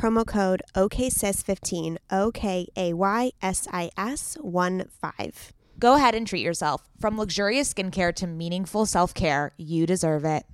promo 0.00 0.26
code 0.26 0.62
OKSIS15, 0.74 1.98
O 2.10 2.30
K 2.32 2.66
A 2.76 2.94
Y 2.94 3.32
S 3.42 3.68
I 3.70 3.90
S 3.98 4.36
1 4.40 4.86
5. 4.88 5.52
Go 5.78 5.94
ahead 5.94 6.14
and 6.14 6.26
treat 6.26 6.42
yourself. 6.42 6.88
From 6.98 7.18
luxurious 7.18 7.72
skincare 7.72 8.14
to 8.14 8.26
meaningful 8.26 8.86
self 8.86 9.12
care, 9.12 9.52
you 9.58 9.86
deserve 9.86 10.24
it. 10.24 10.44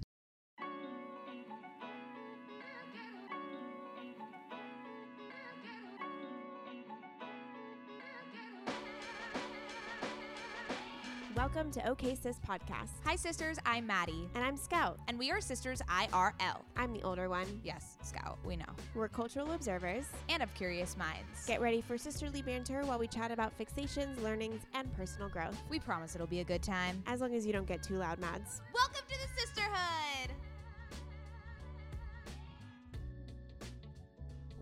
Welcome 11.36 11.70
to 11.72 11.88
OK 11.88 12.16
Sis 12.16 12.38
Podcast. 12.40 12.90
Hi, 13.04 13.14
sisters. 13.14 13.58
I'm 13.64 13.86
Mady. 13.86 14.26
And 14.34 14.42
I'm 14.42 14.56
Scout. 14.56 14.98
And 15.06 15.16
we 15.16 15.30
are 15.30 15.40
Sisters 15.40 15.80
IRL. 15.82 16.62
I'm 16.76 16.92
the 16.92 17.02
older 17.02 17.28
one. 17.28 17.46
Yes, 17.62 17.96
Scout, 18.02 18.25
we 18.46 18.56
know. 18.56 18.64
We're 18.94 19.08
cultural 19.08 19.52
observers 19.52 20.06
and 20.28 20.42
of 20.42 20.54
curious 20.54 20.96
minds. 20.96 21.46
Get 21.46 21.60
ready 21.60 21.80
for 21.80 21.98
sisterly 21.98 22.42
banter 22.42 22.82
while 22.84 22.98
we 22.98 23.08
chat 23.08 23.30
about 23.32 23.52
fixations, 23.58 24.22
learnings, 24.22 24.62
and 24.72 24.92
personal 24.96 25.28
growth. 25.28 25.60
We 25.68 25.80
promise 25.80 26.14
it'll 26.14 26.26
be 26.26 26.40
a 26.40 26.44
good 26.44 26.62
time. 26.62 27.02
As 27.06 27.20
long 27.20 27.34
as 27.34 27.44
you 27.44 27.52
don't 27.52 27.66
get 27.66 27.82
too 27.82 27.96
loud, 27.96 28.18
Mads. 28.20 28.62
Welcome 28.72 29.02
to 29.08 29.18
the 29.18 29.40
sisterhood. 29.40 30.30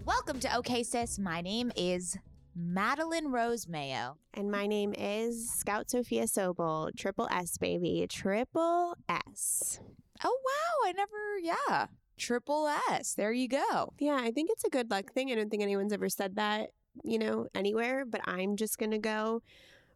Welcome 0.05 0.41
to 0.41 0.57
OK 0.57 0.83
Sis. 0.83 1.19
My 1.19 1.41
name 1.41 1.71
is 1.77 2.19
Madeline 2.57 3.33
Rose 3.33 3.67
Maio. 3.67 4.17
And 4.33 4.51
my 4.51 4.67
name 4.67 4.95
is 4.97 5.51
Scout 5.51 5.91
Sophia 5.91 6.25
Sobel, 6.25 6.91
triple 6.97 7.29
S 7.31 7.59
baby, 7.59 8.07
triple 8.09 8.97
S. 9.09 9.81
Oh, 10.23 10.39
wow. 10.45 10.89
I 10.89 10.93
never, 10.93 11.39
yeah. 11.43 11.87
Triple 12.17 12.69
S. 12.91 13.15
There 13.15 13.33
you 13.33 13.49
go. 13.49 13.93
Yeah, 13.99 14.19
I 14.21 14.31
think 14.31 14.51
it's 14.53 14.65
a 14.65 14.71
good 14.71 14.91
luck 14.91 15.13
thing. 15.13 15.31
I 15.31 15.35
don't 15.35 15.51
think 15.51 15.63
anyone's 15.63 15.93
ever 15.93 16.09
said 16.09 16.37
that, 16.37 16.71
you 17.03 17.19
know, 17.19 17.49
anywhere, 17.55 18.05
but 18.05 18.21
I'm 18.25 18.57
just 18.57 18.79
going 18.79 18.93
to 18.93 18.99
go 18.99 19.43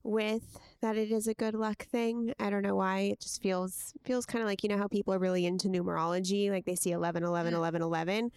with 0.02 0.58
that 0.80 0.96
it 0.96 1.10
is 1.10 1.26
a 1.26 1.34
good 1.34 1.54
luck 1.54 1.86
thing. 1.86 2.32
I 2.38 2.50
don't 2.50 2.62
know 2.62 2.76
why. 2.76 3.00
It 3.00 3.20
just 3.20 3.42
feels 3.42 3.94
feels 4.04 4.26
kind 4.26 4.42
of 4.42 4.48
like, 4.48 4.62
you 4.62 4.68
know 4.68 4.78
how 4.78 4.88
people 4.88 5.12
are 5.14 5.18
really 5.18 5.46
into 5.46 5.68
numerology, 5.68 6.50
like 6.50 6.64
they 6.64 6.74
see 6.74 6.92
11 6.92 7.24
11 7.24 7.52
mm-hmm. 7.52 7.58
11 7.58 7.82
11 7.82 8.30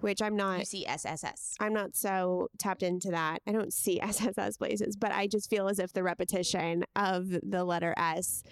which 0.00 0.20
I'm 0.20 0.36
not. 0.36 0.58
You 0.58 0.64
see 0.66 0.86
SSS. 0.86 1.56
I'm 1.60 1.72
not 1.72 1.96
so 1.96 2.48
tapped 2.58 2.82
into 2.82 3.10
that. 3.10 3.40
I 3.46 3.52
don't 3.52 3.72
see 3.72 4.00
SSS 4.02 4.58
places, 4.58 4.96
but 4.96 5.12
I 5.12 5.26
just 5.26 5.48
feel 5.48 5.68
as 5.68 5.78
if 5.78 5.92
the 5.92 6.02
repetition 6.02 6.84
of 6.94 7.28
the 7.42 7.64
letter 7.64 7.94
S, 7.96 8.42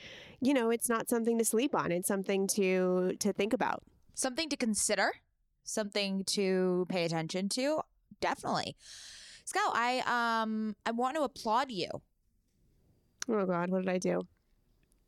you 0.41 0.54
know, 0.54 0.71
it's 0.71 0.88
not 0.88 1.09
something 1.09 1.38
to 1.38 1.44
sleep 1.44 1.75
on. 1.75 1.92
It's 1.92 2.09
something 2.09 2.47
to 2.54 3.12
to 3.19 3.32
think 3.32 3.53
about. 3.53 3.82
Something 4.14 4.48
to 4.48 4.56
consider, 4.56 5.12
something 5.64 6.24
to 6.24 6.86
pay 6.88 7.04
attention 7.04 7.48
to. 7.50 7.80
Definitely. 8.20 8.76
Scout, 9.44 9.72
I 9.74 10.40
um 10.40 10.76
I 10.86 10.90
want 10.92 11.16
to 11.16 11.22
applaud 11.22 11.70
you. 11.70 11.88
Oh 13.28 13.46
god, 13.46 13.70
what 13.70 13.84
did 13.84 13.90
I 13.90 13.98
do? 13.98 14.22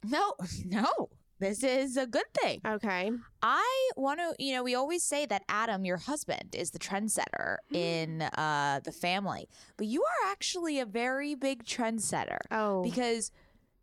No, 0.04 0.34
no 0.64 1.08
this 1.40 1.62
is 1.62 1.96
a 1.96 2.06
good 2.06 2.32
thing. 2.40 2.60
Okay. 2.66 3.10
I 3.42 3.90
want 3.96 4.20
to, 4.20 4.34
you 4.38 4.54
know, 4.54 4.62
we 4.62 4.74
always 4.74 5.02
say 5.02 5.26
that 5.26 5.42
Adam, 5.48 5.84
your 5.84 5.96
husband, 5.96 6.54
is 6.54 6.70
the 6.70 6.78
trendsetter 6.78 7.56
in 7.72 8.22
uh, 8.22 8.80
the 8.84 8.92
family, 8.92 9.48
but 9.76 9.86
you 9.86 10.02
are 10.02 10.30
actually 10.30 10.78
a 10.78 10.86
very 10.86 11.34
big 11.34 11.64
trendsetter. 11.64 12.38
Oh. 12.50 12.82
Because 12.82 13.30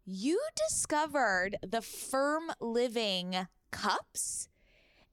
you 0.05 0.41
discovered 0.67 1.57
the 1.61 1.81
ferm 1.81 2.51
living 2.59 3.47
cups 3.71 4.49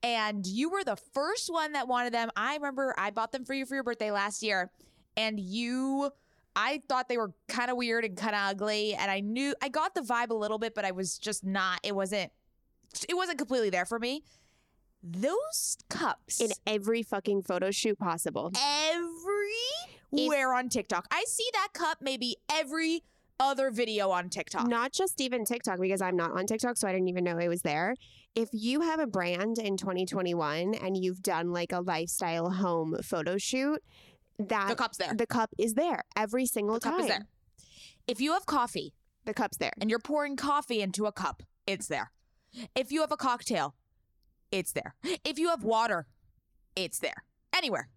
and 0.02 0.46
you 0.46 0.70
were 0.70 0.84
the 0.84 0.96
first 0.96 1.52
one 1.52 1.72
that 1.72 1.88
wanted 1.88 2.14
them. 2.14 2.30
I 2.36 2.54
remember 2.54 2.94
I 2.96 3.10
bought 3.10 3.32
them 3.32 3.44
for 3.44 3.54
you 3.54 3.66
for 3.66 3.74
your 3.74 3.84
birthday 3.84 4.10
last 4.10 4.42
year 4.42 4.70
and 5.16 5.38
you 5.38 6.10
I 6.54 6.82
thought 6.88 7.08
they 7.08 7.18
were 7.18 7.32
kind 7.48 7.70
of 7.70 7.76
weird 7.76 8.04
and 8.04 8.16
kind 8.16 8.34
of 8.34 8.40
ugly 8.50 8.94
and 8.94 9.10
I 9.10 9.20
knew 9.20 9.54
I 9.62 9.68
got 9.68 9.94
the 9.94 10.00
vibe 10.00 10.30
a 10.30 10.34
little 10.34 10.58
bit 10.58 10.74
but 10.74 10.84
I 10.84 10.92
was 10.92 11.18
just 11.18 11.44
not 11.44 11.80
it 11.82 11.94
wasn't 11.94 12.30
it 13.08 13.14
wasn't 13.14 13.38
completely 13.38 13.70
there 13.70 13.84
for 13.84 13.98
me. 13.98 14.22
Those 15.02 15.78
cups 15.88 16.40
in 16.40 16.50
every 16.66 17.02
fucking 17.02 17.42
photo 17.42 17.70
shoot 17.70 17.98
possible. 17.98 18.52
Everywhere 20.10 20.54
on 20.54 20.68
TikTok. 20.68 21.06
I 21.10 21.24
see 21.26 21.48
that 21.52 21.68
cup 21.72 21.98
maybe 22.00 22.36
every 22.50 23.02
other 23.40 23.70
video 23.70 24.10
on 24.10 24.28
TikTok. 24.28 24.66
Not 24.66 24.92
just 24.92 25.20
even 25.20 25.44
TikTok 25.44 25.80
because 25.80 26.00
I'm 26.00 26.16
not 26.16 26.32
on 26.32 26.46
TikTok, 26.46 26.76
so 26.76 26.88
I 26.88 26.92
didn't 26.92 27.08
even 27.08 27.24
know 27.24 27.38
it 27.38 27.48
was 27.48 27.62
there. 27.62 27.94
If 28.34 28.48
you 28.52 28.82
have 28.82 29.00
a 29.00 29.06
brand 29.06 29.58
in 29.58 29.76
2021 29.76 30.74
and 30.74 30.96
you've 30.96 31.22
done 31.22 31.52
like 31.52 31.72
a 31.72 31.80
lifestyle 31.80 32.50
home 32.50 32.96
photo 33.02 33.38
shoot, 33.38 33.82
that 34.38 34.68
the 34.68 34.76
cup's 34.76 34.98
there. 34.98 35.14
The 35.14 35.26
cup 35.26 35.50
is 35.58 35.74
there 35.74 36.02
every 36.16 36.46
single 36.46 36.74
the 36.74 36.80
time. 36.80 36.92
cup 36.92 37.00
is 37.00 37.08
there. 37.08 37.26
If 38.06 38.20
you 38.20 38.32
have 38.32 38.46
coffee, 38.46 38.94
the 39.24 39.34
cup's 39.34 39.56
there. 39.56 39.72
And 39.80 39.90
you're 39.90 39.98
pouring 39.98 40.36
coffee 40.36 40.80
into 40.80 41.06
a 41.06 41.12
cup, 41.12 41.42
it's 41.66 41.86
there. 41.86 42.12
If 42.74 42.92
you 42.92 43.00
have 43.00 43.12
a 43.12 43.16
cocktail, 43.16 43.74
it's 44.50 44.72
there. 44.72 44.94
If 45.24 45.38
you 45.38 45.48
have 45.48 45.62
water, 45.62 46.06
it's 46.74 46.98
there. 46.98 47.24
Anywhere. 47.54 47.88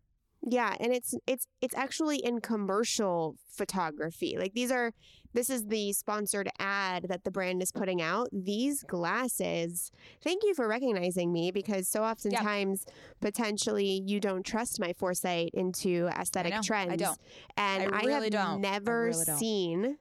Yeah, 0.44 0.76
and 0.80 0.92
it's 0.92 1.14
it's 1.28 1.48
it's 1.62 1.76
actually 1.76 2.18
in 2.18 2.42
commercial 2.42 3.36
photography. 3.48 4.38
Like 4.40 4.54
these 4.54 4.72
are 4.72 4.92
this 5.34 5.50
is 5.50 5.68
the 5.68 5.94
sponsored 5.94 6.50
ad 6.60 7.06
that 7.10 7.24
the 7.24 7.32
brand 7.32 7.62
is 7.62 7.72
putting 7.72 8.02
out. 8.02 8.28
These 8.32 8.84
glasses, 8.84 9.92
thank 10.24 10.44
you 10.44 10.56
for 10.56 10.68
recognizing 10.68 11.32
me 11.32 11.52
because 11.52 11.88
so 11.88 12.04
oftentimes 12.04 12.86
yeah. 12.88 12.94
potentially 13.22 14.02
you 14.06 14.20
don't 14.20 14.44
trust 14.44 14.80
my 14.80 14.94
foresight 14.94 15.52
into 15.54 16.08
aesthetic 16.08 16.54
I 16.54 16.62
trends. 16.62 16.94
I 16.94 16.96
don't. 16.96 17.20
And 17.56 17.94
I, 17.94 18.00
I 18.00 18.12
have 18.12 18.32
don't. 18.32 18.62
never 18.62 19.06
really 19.06 19.26
don't. 19.26 19.38
seen 19.38 19.98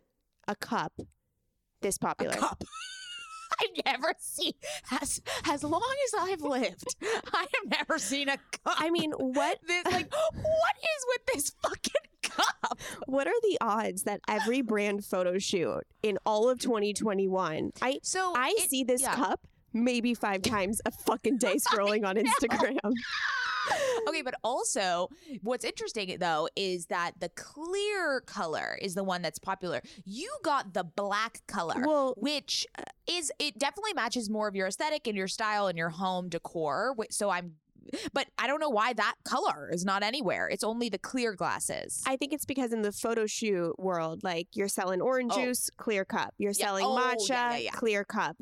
a 0.48 0.56
cup 0.56 0.92
this 1.82 1.98
popular. 1.98 2.34
A 2.34 2.38
cup. 2.38 2.64
I've 3.84 3.84
never 3.84 4.14
seen 4.18 4.52
as 5.00 5.20
as 5.48 5.64
long 5.64 5.94
as 6.06 6.14
I've 6.20 6.42
lived. 6.42 6.96
I 7.32 7.46
have 7.54 7.78
never 7.78 7.98
seen 7.98 8.28
a 8.28 8.36
cup. 8.36 8.76
I 8.78 8.90
mean, 8.90 9.12
what 9.12 9.58
this 9.66 9.84
like 9.86 10.12
what 10.12 10.76
is 10.82 11.06
with 11.08 11.34
this 11.34 11.52
fucking 11.62 11.92
cup? 12.22 12.78
What 13.06 13.26
are 13.26 13.40
the 13.42 13.58
odds 13.60 14.04
that 14.04 14.20
every 14.28 14.62
brand 14.62 15.04
photo 15.04 15.38
shoot 15.38 15.82
in 16.02 16.18
all 16.24 16.48
of 16.48 16.58
2021? 16.58 17.72
I 17.82 17.98
so 18.02 18.32
I 18.36 18.54
it, 18.56 18.70
see 18.70 18.84
this 18.84 19.02
yeah. 19.02 19.14
cup 19.14 19.40
maybe 19.72 20.14
five 20.14 20.42
times 20.42 20.80
a 20.84 20.90
fucking 20.90 21.38
day 21.38 21.56
scrolling 21.68 22.04
on 22.04 22.16
Instagram. 22.16 22.92
okay, 24.08 24.22
but 24.22 24.34
also 24.42 25.08
what's 25.42 25.64
interesting 25.64 26.16
though 26.18 26.48
is 26.56 26.86
that 26.86 27.12
the 27.20 27.28
clear 27.30 28.20
color 28.26 28.78
is 28.80 28.94
the 28.94 29.04
one 29.04 29.22
that's 29.22 29.38
popular. 29.38 29.82
You 30.04 30.30
got 30.42 30.74
the 30.74 30.84
black 30.84 31.40
color, 31.46 31.82
Well- 31.86 32.14
which 32.16 32.66
uh, 32.78 32.82
is 33.06 33.32
it 33.38 33.58
definitely 33.58 33.94
matches 33.94 34.30
more 34.30 34.48
of 34.48 34.54
your 34.54 34.66
aesthetic 34.68 35.06
and 35.06 35.16
your 35.16 35.28
style 35.28 35.66
and 35.66 35.76
your 35.78 35.90
home 35.90 36.28
decor. 36.28 36.94
So 37.10 37.30
I'm 37.30 37.54
but 38.12 38.28
I 38.38 38.46
don't 38.46 38.60
know 38.60 38.68
why 38.68 38.92
that 38.92 39.16
color 39.24 39.68
is 39.72 39.84
not 39.84 40.02
anywhere. 40.04 40.48
It's 40.48 40.62
only 40.62 40.90
the 40.90 40.98
clear 40.98 41.34
glasses. 41.34 42.02
I 42.06 42.16
think 42.16 42.32
it's 42.32 42.44
because 42.44 42.72
in 42.72 42.82
the 42.82 42.92
photo 42.92 43.26
shoot 43.26 43.74
world, 43.80 44.22
like 44.22 44.48
you're 44.54 44.68
selling 44.68 45.00
orange 45.00 45.32
Oh. 45.34 45.40
juice, 45.44 45.70
clear 45.76 46.04
cup. 46.04 46.34
You're 46.38 46.52
Yeah. 46.52 46.66
selling 46.66 46.84
Oh, 46.84 46.90
matcha, 46.96 47.28
yeah, 47.30 47.50
yeah, 47.52 47.56
yeah. 47.58 47.70
clear 47.72 48.04
cup. 48.04 48.36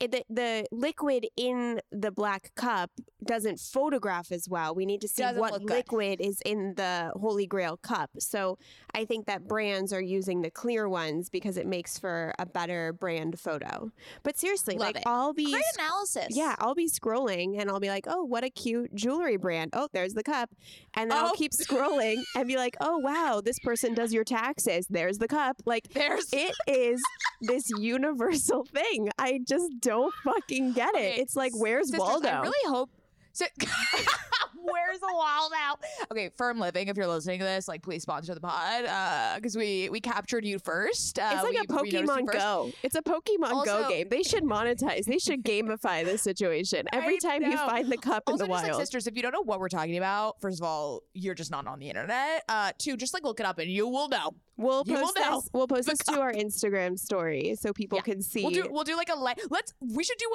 It, 0.00 0.12
the, 0.12 0.24
the 0.30 0.66
liquid 0.70 1.26
in 1.36 1.80
the 1.90 2.10
black 2.10 2.54
cup 2.54 2.90
doesn't 3.24 3.58
photograph 3.58 4.30
as 4.30 4.48
well. 4.48 4.72
We 4.74 4.86
need 4.86 5.00
to 5.00 5.08
see 5.08 5.22
Doesn't 5.22 5.40
what 5.40 5.62
liquid 5.62 6.20
is 6.20 6.40
in 6.46 6.74
the 6.76 7.12
Holy 7.20 7.46
Grail 7.46 7.76
cup. 7.76 8.10
So 8.20 8.58
I 8.94 9.04
think 9.04 9.26
that 9.26 9.48
brands 9.48 9.92
are 9.92 10.00
using 10.00 10.42
the 10.42 10.50
clear 10.50 10.88
ones 10.88 11.28
because 11.28 11.56
it 11.56 11.66
makes 11.66 11.98
for 11.98 12.32
a 12.38 12.46
better 12.46 12.92
brand 12.92 13.40
photo. 13.40 13.90
But 14.22 14.38
seriously, 14.38 14.76
Love 14.76 14.86
like 14.86 14.96
it. 14.98 15.02
I'll 15.04 15.32
be 15.34 15.50
Great 15.50 15.64
analysis. 15.78 16.28
yeah, 16.30 16.54
I'll 16.60 16.76
be 16.76 16.88
scrolling 16.88 17.60
and 17.60 17.68
I'll 17.68 17.80
be 17.80 17.88
like, 17.88 18.04
oh, 18.06 18.22
what 18.24 18.44
a 18.44 18.50
cute 18.50 18.94
jewelry 18.94 19.36
brand. 19.36 19.70
Oh, 19.72 19.88
there's 19.92 20.14
the 20.14 20.22
cup. 20.22 20.50
And 20.94 21.10
then 21.10 21.18
Oh. 21.18 21.26
I'll 21.26 21.34
keep 21.34 21.50
scrolling 21.52 22.22
and 22.36 22.46
be 22.46 22.56
like, 22.56 22.76
oh, 22.80 22.98
wow, 22.98 23.42
this 23.44 23.58
person 23.58 23.94
does 23.94 24.12
your 24.12 24.24
taxes. 24.24 24.86
There's 24.88 25.18
the 25.18 25.26
cup. 25.28 25.56
Like, 25.66 25.88
There's 25.92 26.32
it 26.32 26.54
is 26.68 27.02
this 27.42 27.64
universal 27.78 28.64
thing. 28.64 29.08
I 29.18 29.40
just 29.46 29.72
don't 29.88 30.14
fucking 30.24 30.72
get 30.72 30.94
it. 30.94 30.98
Okay, 30.98 31.14
It's 31.20 31.34
like, 31.36 31.52
where's 31.54 31.86
Sisters, 31.86 32.00
Waldo? 32.00 32.28
I 32.28 32.40
really 32.42 32.70
hope. 32.70 32.90
So, 33.38 33.46
where's 34.56 34.98
the 35.00 35.08
Waldo? 35.12 35.56
Okay, 36.10 36.30
Ferm 36.36 36.58
Living. 36.58 36.88
If 36.88 36.96
you're 36.96 37.06
listening 37.06 37.38
to 37.38 37.44
this, 37.44 37.68
like, 37.68 37.82
please 37.82 38.02
sponsor 38.02 38.34
the 38.34 38.40
pod 38.40 39.36
because 39.36 39.56
we 39.56 39.88
we 39.90 40.00
captured 40.00 40.44
you 40.44 40.58
first. 40.58 41.18
Uh, 41.18 41.30
it's 41.34 41.42
like 41.44 41.52
we- 41.52 41.58
a 41.58 41.82
we 41.82 41.90
noticed 41.90 41.92
you 41.92 42.24
Pokemon. 42.26 42.32
Go. 42.32 42.72
It's 42.82 42.96
a 42.96 43.02
Pokemon 43.02 43.52
Also- 43.52 43.82
Go 43.84 43.88
game. 43.88 44.08
They 44.08 44.22
should 44.24 44.42
monetize. 44.44 45.04
They 45.04 45.18
should 45.18 45.44
gamify 45.44 46.04
this 46.04 46.22
situation. 46.22 46.86
Every 46.92 47.14
I 47.14 47.18
time 47.18 47.42
you 47.42 47.56
find 47.56 47.90
the 47.90 47.96
cup 47.96 48.24
in 48.28 48.36
the 48.36 48.46
just 48.46 48.50
like 48.50 48.64
wild. 48.70 48.80
sisters, 48.80 49.06
if 49.06 49.16
you 49.16 49.22
don't 49.22 49.32
know 49.32 49.42
what 49.44 49.60
we're 49.60 49.68
talking 49.68 49.96
about, 49.98 50.40
first 50.40 50.58
of 50.58 50.64
all, 50.64 51.02
you're 51.14 51.34
just 51.36 51.52
not 51.52 51.66
on 51.68 51.78
the 51.78 51.88
internet. 51.88 52.42
Uh, 52.48 52.72
two, 52.78 52.96
just 52.96 53.14
like 53.14 53.22
look 53.24 53.38
it 53.40 53.46
up 53.46 53.58
and 53.60 53.70
you 53.70 53.86
will 53.86 54.08
know. 54.08 54.34
We'll 54.56 54.82
You 54.86 54.96
post 54.96 55.14
know. 55.14 55.36
this. 55.40 55.50
We'll 55.52 55.68
post 55.68 55.84
The 55.86 55.92
this 55.92 55.98
to 56.16 56.20
our 56.20 56.32
Instagram 56.32 56.98
story 56.98 57.54
so 57.56 57.72
people 57.72 57.98
Yeah. 57.98 58.02
can 58.02 58.20
see. 58.22 58.42
We'll 58.42 58.50
do 58.50 58.66
we'll 58.68 58.82
do 58.82 58.96
like 58.96 59.08
a 59.08 59.14
let's 59.16 59.72
we 59.80 60.02
should 60.02 60.18
do 60.18 60.30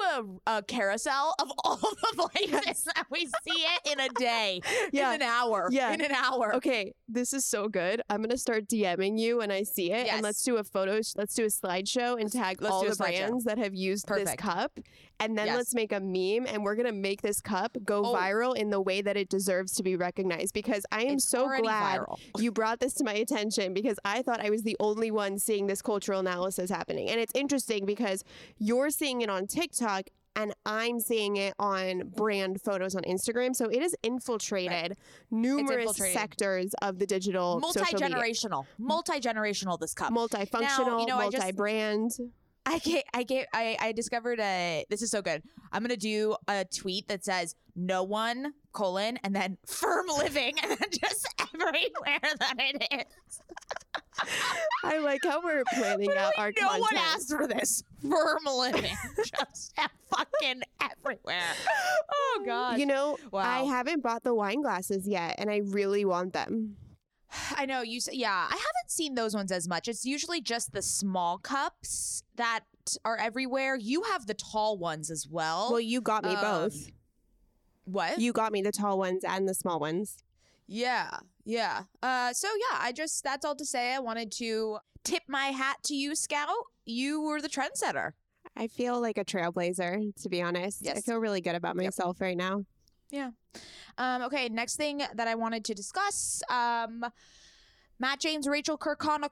a, 0.46 0.56
a 0.58 0.62
carousel 0.62 1.34
of 1.42 1.52
all 1.62 1.76
the 2.16 2.28
places 2.30 2.88
we 3.10 3.26
see 3.26 3.30
it 3.46 3.92
in 3.92 4.00
a 4.00 4.08
day, 4.10 4.60
Yeah. 4.92 5.14
in 5.14 5.22
an 5.22 5.28
hour, 5.28 5.68
Yeah. 5.70 5.92
in 5.92 6.00
an 6.00 6.12
hour. 6.12 6.54
Okay, 6.56 6.92
this 7.08 7.32
is 7.32 7.44
so 7.44 7.68
good. 7.68 8.02
I'm 8.08 8.22
gonna 8.22 8.38
start 8.38 8.68
DMing 8.68 9.18
you 9.18 9.38
when 9.38 9.50
I 9.50 9.62
see 9.62 9.90
it, 9.92 10.06
Yes. 10.06 10.14
and 10.14 10.22
let's 10.22 10.42
do 10.42 10.56
a 10.56 10.64
photo. 10.64 11.00
Let's 11.16 11.34
do 11.34 11.44
a 11.44 11.48
slideshow 11.48 12.20
and 12.20 12.30
tag 12.30 12.60
let's 12.62 12.72
all 12.72 12.84
the 12.84 12.94
brands 12.96 13.44
that 13.44 13.58
have 13.58 13.74
used 13.74 14.06
this 14.08 14.34
cup, 14.36 14.78
and 15.20 15.36
then 15.36 15.46
Yes. 15.46 15.56
let's 15.56 15.74
make 15.74 15.92
a 15.92 16.00
meme, 16.00 16.46
and 16.46 16.62
we're 16.64 16.76
gonna 16.76 16.92
make 16.92 17.22
this 17.22 17.40
cup 17.40 17.76
go 17.84 18.02
Oh. 18.04 18.14
viral 18.14 18.56
in 18.56 18.70
the 18.70 18.80
way 18.80 19.02
that 19.02 19.16
it 19.16 19.28
deserves 19.28 19.72
to 19.74 19.82
be 19.82 19.96
recognized. 19.96 20.54
Because 20.54 20.84
I 20.92 21.02
am 21.04 21.14
It's 21.14 21.28
so 21.28 21.48
glad 21.48 22.00
viral. 22.00 22.18
you 22.38 22.52
brought 22.52 22.80
this 22.80 22.94
to 22.94 23.04
my 23.04 23.14
attention 23.14 23.74
because 23.74 23.98
I 24.04 24.22
thought 24.22 24.40
I 24.40 24.50
was 24.50 24.62
the 24.62 24.76
only 24.80 25.10
one 25.10 25.38
seeing 25.38 25.66
this 25.66 25.82
cultural 25.82 26.20
analysis 26.20 26.70
happening, 26.70 27.08
and 27.08 27.20
it's 27.20 27.32
interesting 27.34 27.86
because 27.86 28.24
you're 28.58 28.90
seeing 28.90 29.20
it 29.22 29.30
on 29.30 29.46
TikTok. 29.46 30.08
And 30.36 30.54
I'm 30.66 31.00
seeing 31.00 31.36
it 31.36 31.54
on 31.58 32.08
brand 32.16 32.60
photos 32.60 32.94
on 32.94 33.02
Instagram. 33.02 33.54
So 33.54 33.68
it 33.68 33.80
has 33.80 33.94
infiltrated 34.02 34.96
numerous 35.30 35.80
infiltrated. 35.80 36.18
sectors 36.18 36.74
of 36.82 36.98
the 36.98 37.06
digital 37.06 37.60
multi-generational 37.60 38.62
mm-hmm. 38.64 38.86
multi-generational 38.86 39.78
this 39.78 39.94
cup 39.94 40.12
multifunctional, 40.12 40.86
Now, 40.86 41.00
you 41.00 41.06
know, 41.06 41.18
multi-brand. 41.18 42.12
i 42.66 42.78
get 42.78 43.04
i 43.12 43.22
get 43.22 43.46
I, 43.52 43.76
I 43.80 43.92
discovered 43.92 44.40
a 44.40 44.84
this 44.88 45.02
is 45.02 45.10
so 45.10 45.22
good 45.22 45.42
i'm 45.72 45.82
gonna 45.82 45.96
do 45.96 46.36
a 46.48 46.64
tweet 46.64 47.08
that 47.08 47.24
says 47.24 47.54
no 47.76 48.02
one 48.02 48.52
colon 48.72 49.18
and 49.22 49.34
then 49.34 49.58
ferm 49.66 50.06
living 50.18 50.54
and 50.62 50.70
then 50.70 50.88
just 50.90 51.26
everywhere 51.54 52.20
that 52.22 52.54
it 52.58 53.06
is 53.28 53.40
I 54.84 54.98
like 54.98 55.20
how 55.24 55.42
we're 55.42 55.64
planning 55.74 56.10
out 56.16 56.32
our 56.38 56.52
no 56.56 56.62
content. 56.68 56.80
one 56.82 56.96
asked 56.96 57.30
for 57.30 57.46
this 57.46 57.82
ferm 58.02 58.44
living 58.58 58.94
just 59.16 59.74
fucking 60.10 60.62
everywhere 60.80 61.42
oh 62.12 62.42
god 62.46 62.78
You 62.78 62.86
know, 62.86 63.16
Wow. 63.30 63.40
I 63.40 63.62
haven't 63.64 64.02
bought 64.02 64.22
the 64.22 64.34
wine 64.34 64.62
glasses 64.62 65.06
yet, 65.08 65.34
and 65.38 65.50
I 65.50 65.58
really 65.64 66.04
want 66.04 66.32
them. 66.32 66.76
I 67.56 67.66
know 67.66 67.82
you. 67.82 67.96
s- 67.96 68.08
Yeah, 68.12 68.30
I 68.48 68.52
haven't 68.52 68.88
seen 68.90 69.14
those 69.14 69.34
ones 69.34 69.50
as 69.50 69.66
much. 69.68 69.88
It's 69.88 70.04
usually 70.04 70.40
just 70.40 70.72
the 70.72 70.82
small 70.82 71.38
cups 71.38 72.22
that 72.36 72.60
are 73.04 73.16
everywhere. 73.16 73.74
You 73.76 74.02
have 74.04 74.26
the 74.26 74.34
tall 74.34 74.76
ones 74.78 75.10
as 75.10 75.26
well. 75.28 75.68
Well, 75.72 75.80
you 75.80 76.00
got 76.00 76.22
me 76.24 76.34
Um, 76.34 76.40
both. 76.40 76.76
what? 77.84 78.18
You 78.20 78.32
got 78.32 78.52
me 78.52 78.62
the 78.62 78.72
tall 78.72 78.98
ones 78.98 79.24
and 79.24 79.48
the 79.48 79.54
small 79.54 79.80
ones. 79.80 80.22
yeah, 80.66 81.10
yeah. 81.44 81.82
Uh, 82.02 82.32
so 82.32 82.48
yeah, 82.48 82.78
I 82.80 82.92
just 82.92 83.22
that's 83.24 83.44
all 83.44 83.56
to 83.56 83.64
say. 83.64 83.94
I 83.94 83.98
wanted 83.98 84.32
to 84.32 84.78
tip 85.04 85.22
my 85.28 85.46
hat 85.46 85.76
to 85.84 85.94
you, 85.94 86.14
Scout. 86.14 86.48
You 86.84 87.20
were 87.22 87.40
the 87.40 87.48
trendsetter. 87.48 88.12
I 88.56 88.68
feel 88.68 89.00
like 89.00 89.18
a 89.18 89.24
trailblazer, 89.24 90.14
to 90.22 90.28
be 90.28 90.40
honest. 90.40 90.86
I 90.88 91.00
feel 91.00 91.18
really 91.18 91.40
good 91.40 91.56
about 91.56 91.76
myself 91.76 92.20
right 92.20 92.36
now. 92.36 92.64
Yeah. 93.10 93.30
Um, 93.98 94.22
okay, 94.22 94.48
next 94.48 94.76
thing 94.76 95.02
that 95.14 95.28
I 95.28 95.34
wanted 95.34 95.64
to 95.66 95.74
discuss. 95.74 96.42
Um, 96.48 97.04
Matt 97.98 98.20
James, 98.20 98.48
Rachel 98.48 98.76
Kirkconnell. 98.76 99.30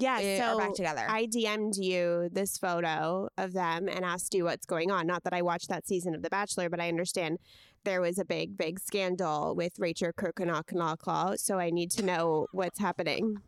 Yeah, 0.00 0.18
eh, 0.20 0.38
so 0.38 0.54
are 0.54 0.58
back 0.58 0.74
together. 0.74 1.04
I 1.08 1.26
DM'd 1.26 1.76
you 1.76 2.28
this 2.32 2.56
photo 2.56 3.28
of 3.36 3.52
them 3.52 3.88
and 3.88 4.04
asked 4.04 4.32
you 4.34 4.44
what's 4.44 4.64
going 4.64 4.90
on. 4.90 5.06
Not 5.06 5.24
that 5.24 5.34
I 5.34 5.42
watched 5.42 5.68
that 5.68 5.86
season 5.86 6.14
of 6.14 6.22
The 6.22 6.30
Bachelor, 6.30 6.68
but 6.68 6.80
I 6.80 6.88
understand 6.88 7.38
there 7.84 8.00
was 8.00 8.18
a 8.18 8.24
big, 8.24 8.56
big 8.56 8.78
scandal 8.78 9.54
with 9.56 9.78
Rachel 9.78 10.12
Kirkconnell, 10.12 11.38
so 11.38 11.58
I 11.58 11.70
need 11.70 11.90
to 11.92 12.04
know 12.04 12.46
what's 12.52 12.78
happening. 12.78 13.38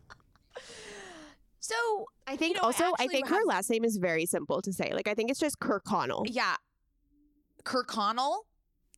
so 1.61 2.06
I 2.27 2.37
think 2.37 2.56
You 2.56 2.63
know, 2.63 2.67
also, 2.67 2.93
I 2.99 3.06
think 3.06 3.29
her 3.29 3.45
last 3.45 3.71
name 3.71 3.85
is 3.85 3.97
very 3.97 4.27
simple 4.27 4.61
to 4.63 4.73
say. 4.73 4.93
Like, 4.93 5.09
I 5.09 5.15
think 5.15 5.31
it's 5.31 5.41
just 5.41 5.61
Kirkconnell. 5.61 6.27
yeah, 6.29 6.56
Kirkconnell. 7.65 8.39